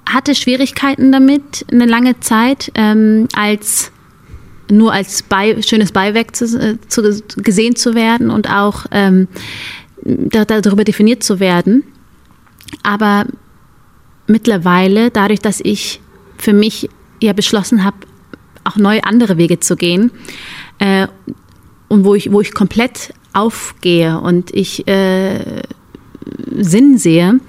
hatte 0.09 0.35
Schwierigkeiten 0.35 1.11
damit 1.11 1.67
eine 1.73 1.87
lange 1.87 2.21
Zeit, 2.21 2.71
ähm, 2.77 3.27
als 3.35 3.91
nur 4.71 4.93
als 4.93 5.23
bei, 5.23 5.61
schönes 5.63 5.93
Beiwerk 5.93 6.35
zu, 6.35 6.45
äh, 6.59 6.79
zu, 6.89 7.03
gesehen 7.37 7.77
zu 7.77 7.95
werden 7.95 8.31
und 8.31 8.51
auch 8.51 8.87
ähm, 8.91 9.29
da, 10.03 10.45
darüber 10.45 10.85
definiert 10.85 11.23
zu 11.23 11.41
werden. 11.41 11.85
Aber 12.83 13.27
mittlerweile, 14.27 15.11
dadurch, 15.11 15.41
dass 15.41 15.61
ich 15.61 16.01
für 16.37 16.53
mich 16.53 16.89
ja 17.23 17.33
beschlossen 17.33 17.85
habe, 17.85 17.97
auch 18.65 18.77
neue 18.77 19.05
andere 19.05 19.39
Wege 19.39 19.61
zu 19.61 19.77
gehen 19.77 20.11
äh, 20.79 21.07
und 21.89 22.05
wo 22.05 22.15
ich, 22.15 22.33
wo 22.33 22.41
ich 22.41 22.53
komplett 22.53 23.15
aufgehe 23.33 24.21
und 24.21 24.53
ich 24.55 24.87
äh, 24.89 25.63
Sinn 26.57 26.99
sehe, 26.99 27.41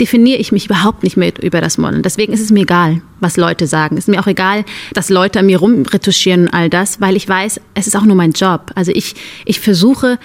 definiere 0.00 0.38
ich 0.38 0.52
mich 0.52 0.66
überhaupt 0.66 1.02
nicht 1.02 1.16
mehr 1.16 1.32
über 1.42 1.60
das 1.60 1.78
Modeln. 1.78 2.02
Deswegen 2.02 2.32
ist 2.32 2.40
es 2.40 2.50
mir 2.50 2.62
egal, 2.62 3.02
was 3.20 3.36
Leute 3.36 3.66
sagen. 3.66 3.96
Es 3.96 4.04
ist 4.04 4.08
mir 4.08 4.20
auch 4.20 4.26
egal, 4.26 4.64
dass 4.94 5.08
Leute 5.08 5.40
an 5.40 5.46
mir 5.46 5.58
rumretuschieren 5.58 6.42
und 6.42 6.54
all 6.54 6.70
das, 6.70 7.00
weil 7.00 7.16
ich 7.16 7.28
weiß, 7.28 7.60
es 7.74 7.86
ist 7.86 7.96
auch 7.96 8.04
nur 8.04 8.16
mein 8.16 8.32
Job. 8.32 8.70
Also 8.74 8.92
ich, 8.92 9.14
ich 9.44 9.60
versuche 9.60 10.18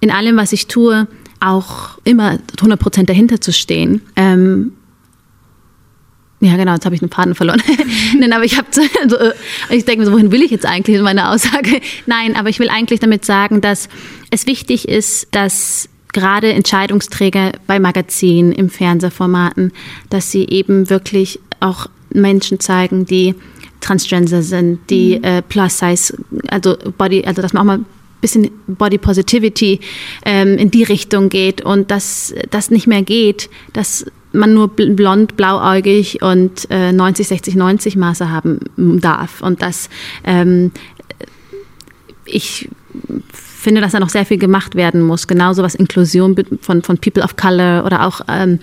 in 0.00 0.10
allem, 0.10 0.36
was 0.36 0.52
ich 0.52 0.66
tue, 0.66 1.06
auch 1.40 1.98
immer 2.04 2.38
100 2.56 2.80
Prozent 2.80 3.08
dahinter 3.08 3.40
zu 3.40 3.52
stehen. 3.52 4.02
Ähm, 4.16 4.72
ja, 6.40 6.56
genau, 6.56 6.74
jetzt 6.74 6.84
habe 6.84 6.94
ich 6.94 7.00
den 7.00 7.10
Faden 7.10 7.34
verloren. 7.34 7.62
Nein, 8.18 8.32
aber 8.32 8.44
ich 8.44 8.58
habe, 8.58 8.68
also, 9.02 9.16
ich 9.70 9.84
denke 9.84 10.00
mir 10.00 10.06
so, 10.06 10.12
wohin 10.12 10.32
will 10.32 10.42
ich 10.42 10.50
jetzt 10.50 10.66
eigentlich 10.66 10.96
in 10.96 11.02
meiner 11.02 11.32
Aussage? 11.32 11.80
Nein, 12.06 12.36
aber 12.36 12.50
ich 12.50 12.58
will 12.58 12.68
eigentlich 12.68 13.00
damit 13.00 13.24
sagen, 13.24 13.60
dass 13.60 13.88
es 14.30 14.46
wichtig 14.46 14.88
ist, 14.88 15.34
dass 15.34 15.88
gerade 16.16 16.50
Entscheidungsträger 16.54 17.52
bei 17.66 17.78
Magazinen, 17.78 18.52
im 18.52 18.70
Fernsehformaten, 18.70 19.70
dass 20.08 20.30
sie 20.30 20.46
eben 20.46 20.88
wirklich 20.88 21.38
auch 21.60 21.88
Menschen 22.08 22.58
zeigen, 22.58 23.04
die 23.04 23.34
Transgender 23.82 24.40
sind, 24.40 24.78
die 24.88 25.18
mhm. 25.18 25.24
äh, 25.24 25.42
Plus 25.42 25.78
Size, 25.78 26.16
also 26.48 26.78
Body, 26.96 27.24
also 27.26 27.42
dass 27.42 27.52
man 27.52 27.60
auch 27.60 27.66
mal 27.66 27.78
ein 27.80 27.86
bisschen 28.22 28.50
Body 28.66 28.96
Positivity 28.96 29.78
ähm, 30.24 30.56
in 30.56 30.70
die 30.70 30.84
Richtung 30.84 31.28
geht 31.28 31.60
und 31.60 31.90
dass 31.90 32.34
das 32.48 32.70
nicht 32.70 32.86
mehr 32.86 33.02
geht, 33.02 33.50
dass 33.74 34.06
man 34.32 34.54
nur 34.54 34.68
blond, 34.68 35.36
blauäugig 35.36 36.22
und 36.22 36.66
äh, 36.70 36.92
90, 36.92 37.28
60, 37.28 37.56
90 37.56 37.96
Maße 37.96 38.30
haben 38.30 38.60
darf 38.78 39.42
und 39.42 39.60
dass 39.60 39.90
ähm, 40.24 40.72
ich 42.24 42.70
finde, 43.66 43.80
dass 43.80 43.90
da 43.90 43.98
noch 43.98 44.10
sehr 44.10 44.24
viel 44.24 44.38
gemacht 44.38 44.76
werden 44.76 45.02
muss. 45.02 45.26
Genauso 45.26 45.64
was 45.64 45.74
Inklusion 45.74 46.36
von, 46.60 46.82
von 46.82 46.98
People 46.98 47.24
of 47.24 47.34
Color 47.34 47.84
oder 47.84 48.06
auch 48.06 48.20
ähm, 48.28 48.60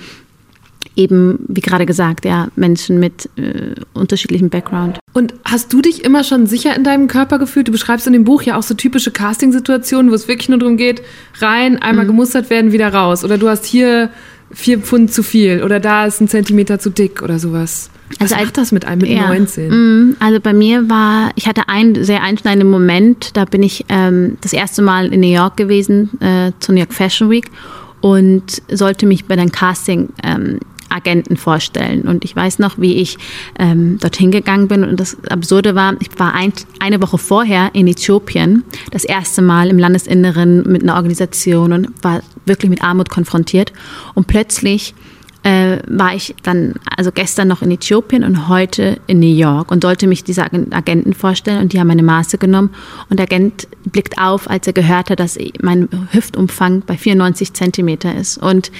eben, 0.96 1.40
wie 1.50 1.60
gerade 1.60 1.86
gesagt, 1.86 2.24
ja, 2.24 2.48
Menschen 2.56 3.02
mit 3.02 3.30
äh, 3.36 3.76
unterschiedlichem 3.94 4.50
Background. 4.50 5.00
Und 5.12 5.34
hast 5.44 5.74
du 5.74 5.82
dich 5.82 6.06
immer 6.06 6.24
schon 6.24 6.48
sicher 6.48 6.74
in 6.74 6.86
deinem 6.86 7.08
Körper 7.08 7.38
gefühlt? 7.38 7.68
Du 7.68 7.74
beschreibst 7.74 8.08
in 8.08 8.14
dem 8.14 8.24
Buch 8.24 8.44
ja 8.44 8.58
auch 8.58 8.64
so 8.64 8.76
typische 8.76 9.12
Casting-Situationen, 9.12 10.10
wo 10.10 10.16
es 10.16 10.30
wirklich 10.30 10.48
nur 10.48 10.60
darum 10.60 10.78
geht, 10.78 11.02
rein, 11.42 11.82
einmal 11.82 12.06
mhm. 12.06 12.12
gemustert 12.12 12.50
werden, 12.50 12.72
wieder 12.72 12.94
raus. 12.94 13.26
Oder 13.26 13.38
du 13.38 13.50
hast 13.50 13.66
hier 13.66 14.10
vier 14.54 14.80
Pfund 14.80 15.12
zu 15.12 15.24
viel 15.24 15.64
oder 15.64 15.80
da 15.80 16.06
ist 16.06 16.22
ein 16.22 16.28
Zentimeter 16.28 16.80
zu 16.80 16.90
dick 16.90 17.22
oder 17.22 17.40
sowas. 17.40 17.90
Was 18.20 18.32
also 18.32 18.44
macht 18.44 18.58
das 18.58 18.72
mit 18.72 18.86
einem 18.86 19.02
mit 19.02 19.10
ja, 19.10 19.28
19? 19.28 19.70
Mm, 19.70 20.16
also 20.20 20.40
bei 20.40 20.54
mir 20.54 20.90
war, 20.90 21.32
ich 21.36 21.48
hatte 21.48 21.68
einen 21.68 22.04
sehr 22.04 22.22
einschneidenden 22.22 22.70
Moment. 22.70 23.36
Da 23.36 23.46
bin 23.46 23.64
ich 23.64 23.86
ähm, 23.90 24.38
das 24.42 24.54
erste 24.54 24.82
Mal 24.82 25.12
in 25.12 25.22
New 25.22 25.34
York 25.34 25.58
gewesen, 25.58 26.10
äh, 26.22 26.52
zur 26.60 26.76
New 26.76 26.80
York 26.80 26.94
Fashion 26.94 27.30
Week 27.30 27.50
und 28.02 28.62
sollte 28.72 29.06
mich 29.06 29.26
bei 29.26 29.34
einem 29.34 29.52
Casting 29.52 30.10
ähm, 30.24 30.60
Agenten 30.90 31.38
vorstellen. 31.38 32.04
Und 32.04 32.24
ich 32.24 32.36
weiß 32.36 32.60
noch, 32.60 32.80
wie 32.80 32.96
ich 32.96 33.18
ähm, 33.58 33.98
dorthin 34.00 34.32
gegangen 34.32 34.68
bin. 34.68 34.84
Und 34.84 35.00
das 35.00 35.18
Absurde 35.30 35.74
war, 35.76 35.96
ich 36.00 36.10
war 36.20 36.34
ein, 36.34 36.54
eine 36.80 37.02
Woche 37.02 37.18
vorher 37.18 37.72
in 37.74 37.88
Äthiopien, 37.88 38.64
das 38.92 39.04
erste 39.04 39.42
Mal 39.42 39.70
im 39.70 39.80
Landesinneren 39.80 40.64
mit 40.72 40.84
einer 40.84 40.96
Organisation 40.96 41.74
und 41.74 42.04
war 42.04 42.22
wirklich 42.46 42.70
mit 42.70 42.84
Armut 42.84 43.10
konfrontiert. 43.10 43.74
Und 44.14 44.28
plötzlich 44.28 44.94
äh, 45.44 45.80
war 45.88 46.16
ich 46.16 46.36
dann, 46.44 46.76
also 46.96 47.12
gestern 47.12 47.50
noch 47.50 47.62
in 47.62 47.72
Äthiopien 47.72 48.24
und 48.24 48.48
heute 48.48 49.00
in 49.08 49.20
New 49.20 49.36
York 49.36 49.72
und 49.72 49.84
sollte 49.84 50.08
mich 50.08 50.24
diese 50.24 50.44
Agenten 50.44 51.14
vorstellen 51.14 51.62
und 51.62 51.74
die 51.74 51.80
haben 51.80 51.88
meine 51.88 52.04
Maße 52.04 52.38
genommen 52.38 52.70
und 53.10 53.20
der 53.20 53.26
Agent 53.26 53.68
blickt 53.86 54.18
auf, 54.18 54.50
als 54.50 54.68
er 54.68 54.74
gehört 54.74 55.10
hat, 55.10 55.20
dass 55.20 55.38
mein 55.62 55.90
Hüftumfang 56.12 56.84
bei 56.88 56.98
94 56.98 57.54
Zentimeter 57.54 58.16
ist 58.16 58.38
und 58.38 58.72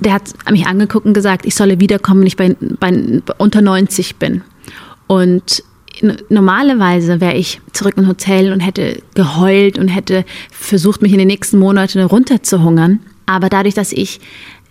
der 0.00 0.12
hat 0.12 0.24
mich 0.50 0.66
angeguckt 0.66 1.06
und 1.06 1.14
gesagt, 1.14 1.46
ich 1.46 1.54
solle 1.54 1.80
wiederkommen, 1.80 2.20
wenn 2.20 2.26
ich 2.26 2.36
bei, 2.36 2.56
bei 2.58 3.34
unter 3.38 3.62
90 3.62 4.16
bin. 4.16 4.42
Und 5.06 5.62
normalerweise 6.28 7.20
wäre 7.20 7.36
ich 7.36 7.60
zurück 7.72 7.94
im 7.96 8.08
Hotel 8.08 8.52
und 8.52 8.60
hätte 8.60 9.02
geheult 9.14 9.78
und 9.78 9.88
hätte 9.88 10.24
versucht, 10.50 11.02
mich 11.02 11.12
in 11.12 11.18
den 11.18 11.28
nächsten 11.28 11.58
Monaten 11.58 12.00
runterzuhungern. 12.00 13.00
Aber 13.26 13.48
dadurch, 13.48 13.74
dass 13.74 13.92
ich 13.92 14.20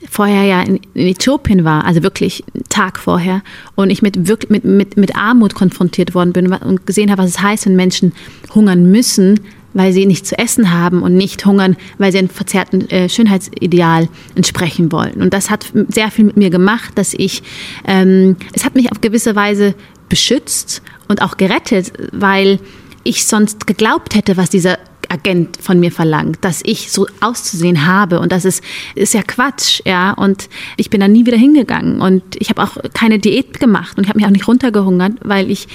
vorher 0.10 0.44
ja 0.44 0.62
in, 0.62 0.80
Äthiopien 0.96 1.64
war, 1.64 1.86
also 1.86 2.04
wirklich 2.04 2.44
einen 2.54 2.64
Tag 2.70 3.00
vorher, 3.00 3.42
und 3.76 3.90
ich 3.90 4.02
mit, 4.02 4.28
wirklich, 4.28 4.50
mit, 4.50 4.66
mit, 4.66 4.98
mit 4.98 5.16
Armut 5.16 5.56
konfrontiert 5.56 6.14
worden 6.16 6.34
bin 6.34 6.52
und 6.52 6.86
gesehen 6.86 7.12
habe, 7.12 7.24
was 7.24 7.30
es 7.32 7.42
heißt, 7.42 7.66
wenn 7.66 7.76
Menschen 7.76 8.14
hungern 8.54 8.92
müssen, 8.92 9.40
weil 9.74 9.94
sie 9.94 10.06
nicht 10.06 10.28
zu 10.28 10.38
essen 10.38 10.72
haben 10.72 11.02
und 11.02 11.16
nicht 11.16 11.46
hungern, 11.46 11.78
weil 11.98 12.12
sie 12.12 12.18
einem 12.18 12.30
verzerrten 12.30 12.90
äh, 12.90 13.08
Schönheitsideal 13.08 14.10
entsprechen 14.36 14.92
wollen. 14.92 15.22
Und 15.22 15.34
das 15.34 15.50
hat 15.50 15.72
sehr 15.90 16.12
viel 16.12 16.26
mit 16.26 16.38
mir 16.38 16.50
gemacht, 16.50 16.98
dass 16.98 17.14
ich, 17.14 17.42
ähm, 17.88 18.36
es 18.54 18.66
hat 18.66 18.76
mich 18.76 18.92
auf 18.92 19.02
gewisse 19.02 19.36
Weise 19.36 19.76
beschützt 20.12 20.84
und 21.08 21.22
auch 21.24 21.38
gerettet, 21.38 21.94
weil 22.12 22.60
ich 23.04 23.26
sonst 23.26 23.66
geglaubt 23.66 24.14
hätte, 24.14 24.38
was 24.38 24.50
dieser 24.52 24.78
Agent 25.10 25.58
von 25.60 25.80
mir 25.80 25.92
verlangt, 25.92 26.38
dass 26.42 26.62
ich 26.64 26.92
so 26.92 27.08
auszusehen 27.22 27.86
habe 27.86 28.20
und 28.20 28.32
das 28.32 28.46
ist, 28.46 28.64
ist 28.94 29.14
ja 29.14 29.24
Quatsch, 29.24 29.82
ja. 29.86 30.12
Und 30.12 30.48
ich 30.78 30.90
bin 30.90 31.02
da 31.02 31.08
nie 31.08 31.26
wieder 31.26 31.38
hingegangen 31.38 32.02
und 32.02 32.24
ich 32.38 32.50
habe 32.50 32.62
auch 32.64 32.78
keine 32.94 33.20
Diät 33.20 33.60
gemacht 33.60 33.98
und 33.98 34.04
ich 34.04 34.10
habe 34.10 34.20
mich 34.20 34.26
auch 34.26 34.32
nicht 34.32 34.48
runtergehungert, 34.48 35.14
weil 35.24 35.50
ich 35.50 35.68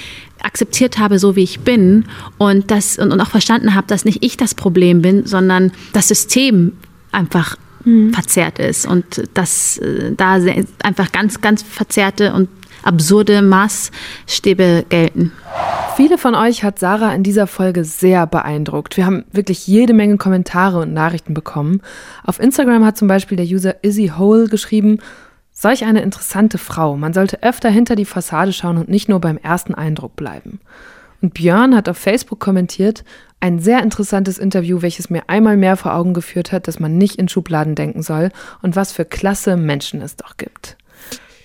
akzeptiert 0.42 0.98
habe, 0.98 1.18
so 1.18 1.34
wie 1.34 1.42
ich 1.42 1.60
bin 1.60 2.04
und 2.38 2.70
das 2.70 2.98
und, 2.98 3.10
und 3.10 3.20
auch 3.20 3.30
verstanden 3.30 3.74
habe, 3.74 3.86
dass 3.86 4.04
nicht 4.04 4.22
ich 4.22 4.36
das 4.36 4.54
Problem 4.54 5.02
bin, 5.02 5.26
sondern 5.26 5.72
das 5.92 6.08
System 6.08 6.72
einfach 7.10 7.56
mhm. 7.84 8.12
verzerrt 8.12 8.58
ist 8.58 8.86
und 8.86 9.28
dass 9.34 9.78
äh, 9.78 10.12
da 10.16 10.38
einfach 10.82 11.12
ganz, 11.12 11.40
ganz 11.40 11.62
verzerrte 11.62 12.32
und 12.32 12.48
absurde 12.86 13.42
Maßstäbe 13.42 14.86
gelten. 14.88 15.32
Viele 15.96 16.18
von 16.18 16.34
euch 16.34 16.62
hat 16.62 16.78
Sarah 16.78 17.14
in 17.14 17.22
dieser 17.22 17.46
Folge 17.46 17.84
sehr 17.84 18.26
beeindruckt. 18.26 18.96
Wir 18.96 19.06
haben 19.06 19.24
wirklich 19.32 19.66
jede 19.66 19.94
Menge 19.94 20.18
Kommentare 20.18 20.80
und 20.80 20.92
Nachrichten 20.92 21.34
bekommen. 21.34 21.80
Auf 22.24 22.38
Instagram 22.40 22.84
hat 22.84 22.96
zum 22.96 23.08
Beispiel 23.08 23.36
der 23.36 23.46
User 23.46 23.82
Izzy 23.82 24.12
Hole 24.16 24.48
geschrieben, 24.48 24.98
Solch 25.58 25.86
eine 25.86 26.02
interessante 26.02 26.58
Frau. 26.58 26.98
Man 26.98 27.14
sollte 27.14 27.42
öfter 27.42 27.70
hinter 27.70 27.96
die 27.96 28.04
Fassade 28.04 28.52
schauen 28.52 28.76
und 28.76 28.90
nicht 28.90 29.08
nur 29.08 29.22
beim 29.22 29.38
ersten 29.38 29.74
Eindruck 29.74 30.14
bleiben. 30.14 30.60
Und 31.22 31.32
Björn 31.32 31.74
hat 31.74 31.88
auf 31.88 31.96
Facebook 31.96 32.40
kommentiert, 32.40 33.04
ein 33.40 33.58
sehr 33.58 33.82
interessantes 33.82 34.36
Interview, 34.36 34.82
welches 34.82 35.08
mir 35.08 35.22
einmal 35.28 35.56
mehr 35.56 35.78
vor 35.78 35.94
Augen 35.94 36.12
geführt 36.12 36.52
hat, 36.52 36.68
dass 36.68 36.78
man 36.78 36.98
nicht 36.98 37.16
in 37.16 37.28
Schubladen 37.28 37.74
denken 37.74 38.02
soll 38.02 38.32
und 38.60 38.76
was 38.76 38.92
für 38.92 39.06
klasse 39.06 39.56
Menschen 39.56 40.02
es 40.02 40.16
doch 40.16 40.36
gibt. 40.36 40.76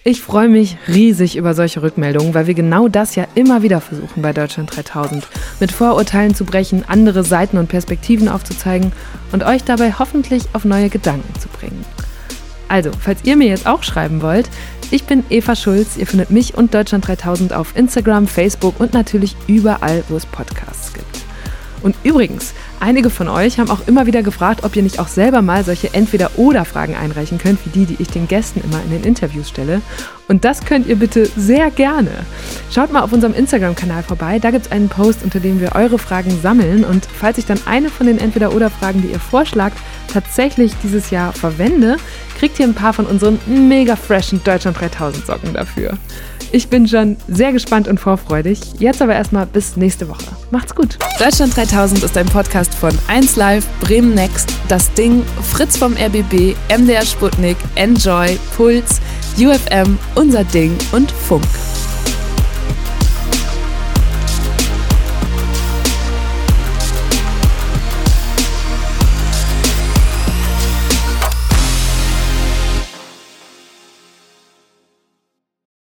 Ich 0.03 0.19
freue 0.19 0.49
mich 0.49 0.77
riesig 0.87 1.35
über 1.35 1.53
solche 1.53 1.83
Rückmeldungen, 1.83 2.33
weil 2.33 2.47
wir 2.47 2.55
genau 2.55 2.87
das 2.87 3.15
ja 3.15 3.27
immer 3.35 3.61
wieder 3.61 3.79
versuchen 3.81 4.23
bei 4.23 4.33
Deutschland 4.33 4.75
3000. 4.75 5.27
Mit 5.59 5.71
Vorurteilen 5.71 6.33
zu 6.33 6.43
brechen, 6.43 6.83
andere 6.87 7.23
Seiten 7.23 7.59
und 7.59 7.67
Perspektiven 7.67 8.27
aufzuzeigen 8.27 8.93
und 9.31 9.43
euch 9.43 9.63
dabei 9.63 9.93
hoffentlich 9.93 10.41
auf 10.53 10.65
neue 10.65 10.89
Gedanken 10.89 11.39
zu 11.39 11.47
bringen. 11.49 11.85
Also, 12.67 12.89
falls 12.99 13.23
ihr 13.25 13.35
mir 13.35 13.49
jetzt 13.49 13.67
auch 13.67 13.83
schreiben 13.83 14.23
wollt, 14.23 14.49
ich 14.89 15.03
bin 15.03 15.23
Eva 15.29 15.55
Schulz. 15.55 15.97
Ihr 15.97 16.07
findet 16.07 16.31
mich 16.31 16.55
und 16.55 16.73
Deutschland 16.73 17.07
3000 17.07 17.53
auf 17.53 17.77
Instagram, 17.77 18.25
Facebook 18.25 18.79
und 18.79 18.95
natürlich 18.95 19.35
überall, 19.45 20.03
wo 20.09 20.15
es 20.15 20.25
Podcasts 20.25 20.93
gibt. 20.93 21.19
Und 21.83 21.95
übrigens, 22.03 22.55
einige 22.82 23.09
von 23.09 23.29
euch 23.29 23.59
haben 23.59 23.69
auch 23.69 23.88
immer 23.88 24.05
wieder 24.05 24.23
gefragt, 24.23 24.63
ob 24.63 24.75
ihr 24.75 24.84
nicht 24.84 24.99
auch 24.99 25.07
selber 25.07 25.41
mal 25.41 25.63
solche 25.63 25.93
Entweder-Oder-Fragen 25.93 26.95
einreichen 26.95 27.38
könnt, 27.38 27.59
wie 27.65 27.69
die, 27.69 27.86
die 27.86 28.01
ich 28.01 28.09
den 28.09 28.27
Gästen 28.27 28.61
immer 28.61 28.82
in 28.84 28.91
den 28.91 29.03
Interviews 29.03 29.49
stelle. 29.49 29.82
Und 30.27 30.45
das 30.45 30.65
könnt 30.65 30.88
ihr 30.88 30.95
bitte 30.95 31.25
sehr 31.38 31.71
gerne. 31.71 32.11
Schaut 32.71 32.91
mal 32.91 33.01
auf 33.01 33.13
unserem 33.13 33.34
Instagram-Kanal 33.34 34.03
vorbei, 34.03 34.39
da 34.39 34.51
gibt 34.51 34.65
es 34.65 34.71
einen 34.71 34.89
Post, 34.89 35.23
unter 35.23 35.39
dem 35.39 35.59
wir 35.59 35.75
eure 35.75 35.99
Fragen 35.99 36.32
sammeln. 36.41 36.84
Und 36.84 37.05
falls 37.05 37.38
ich 37.38 37.45
dann 37.45 37.59
eine 37.65 37.89
von 37.89 38.07
den 38.07 38.17
Entweder-Oder-Fragen, 38.17 39.01
die 39.01 39.09
ihr 39.09 39.19
vorschlagt, 39.19 39.77
tatsächlich 40.11 40.73
dieses 40.84 41.11
Jahr 41.11 41.34
verwende, 41.34 41.97
kriegt 42.38 42.59
ihr 42.59 42.65
ein 42.65 42.73
paar 42.73 42.93
von 42.93 43.05
unseren 43.05 43.39
mega 43.45 43.95
freshen 43.95 44.41
Deutschland 44.43 44.79
3000 44.79 45.25
Socken 45.25 45.53
dafür. 45.53 45.97
Ich 46.53 46.67
bin 46.67 46.85
schon 46.85 47.15
sehr 47.29 47.53
gespannt 47.53 47.87
und 47.87 47.97
vorfreudig. 47.97 48.59
Jetzt 48.77 49.01
aber 49.01 49.13
erstmal 49.15 49.45
bis 49.45 49.77
nächste 49.77 50.09
Woche. 50.09 50.25
Macht's 50.51 50.75
gut. 50.75 50.97
Deutschland 51.17 51.55
3000 51.55 52.03
ist 52.03 52.17
ein 52.17 52.25
Podcast 52.25 52.73
von 52.75 52.91
1Live, 53.07 53.63
Bremen 53.79 54.13
Next, 54.13 54.53
Das 54.67 54.91
Ding, 54.93 55.23
Fritz 55.53 55.77
vom 55.77 55.93
RBB, 55.93 56.55
MDR 56.77 57.05
Sputnik, 57.05 57.55
Enjoy, 57.75 58.37
Puls, 58.57 58.99
UFM, 59.37 59.97
Unser 60.15 60.43
Ding 60.43 60.75
und 60.91 61.09
Funk. 61.11 61.47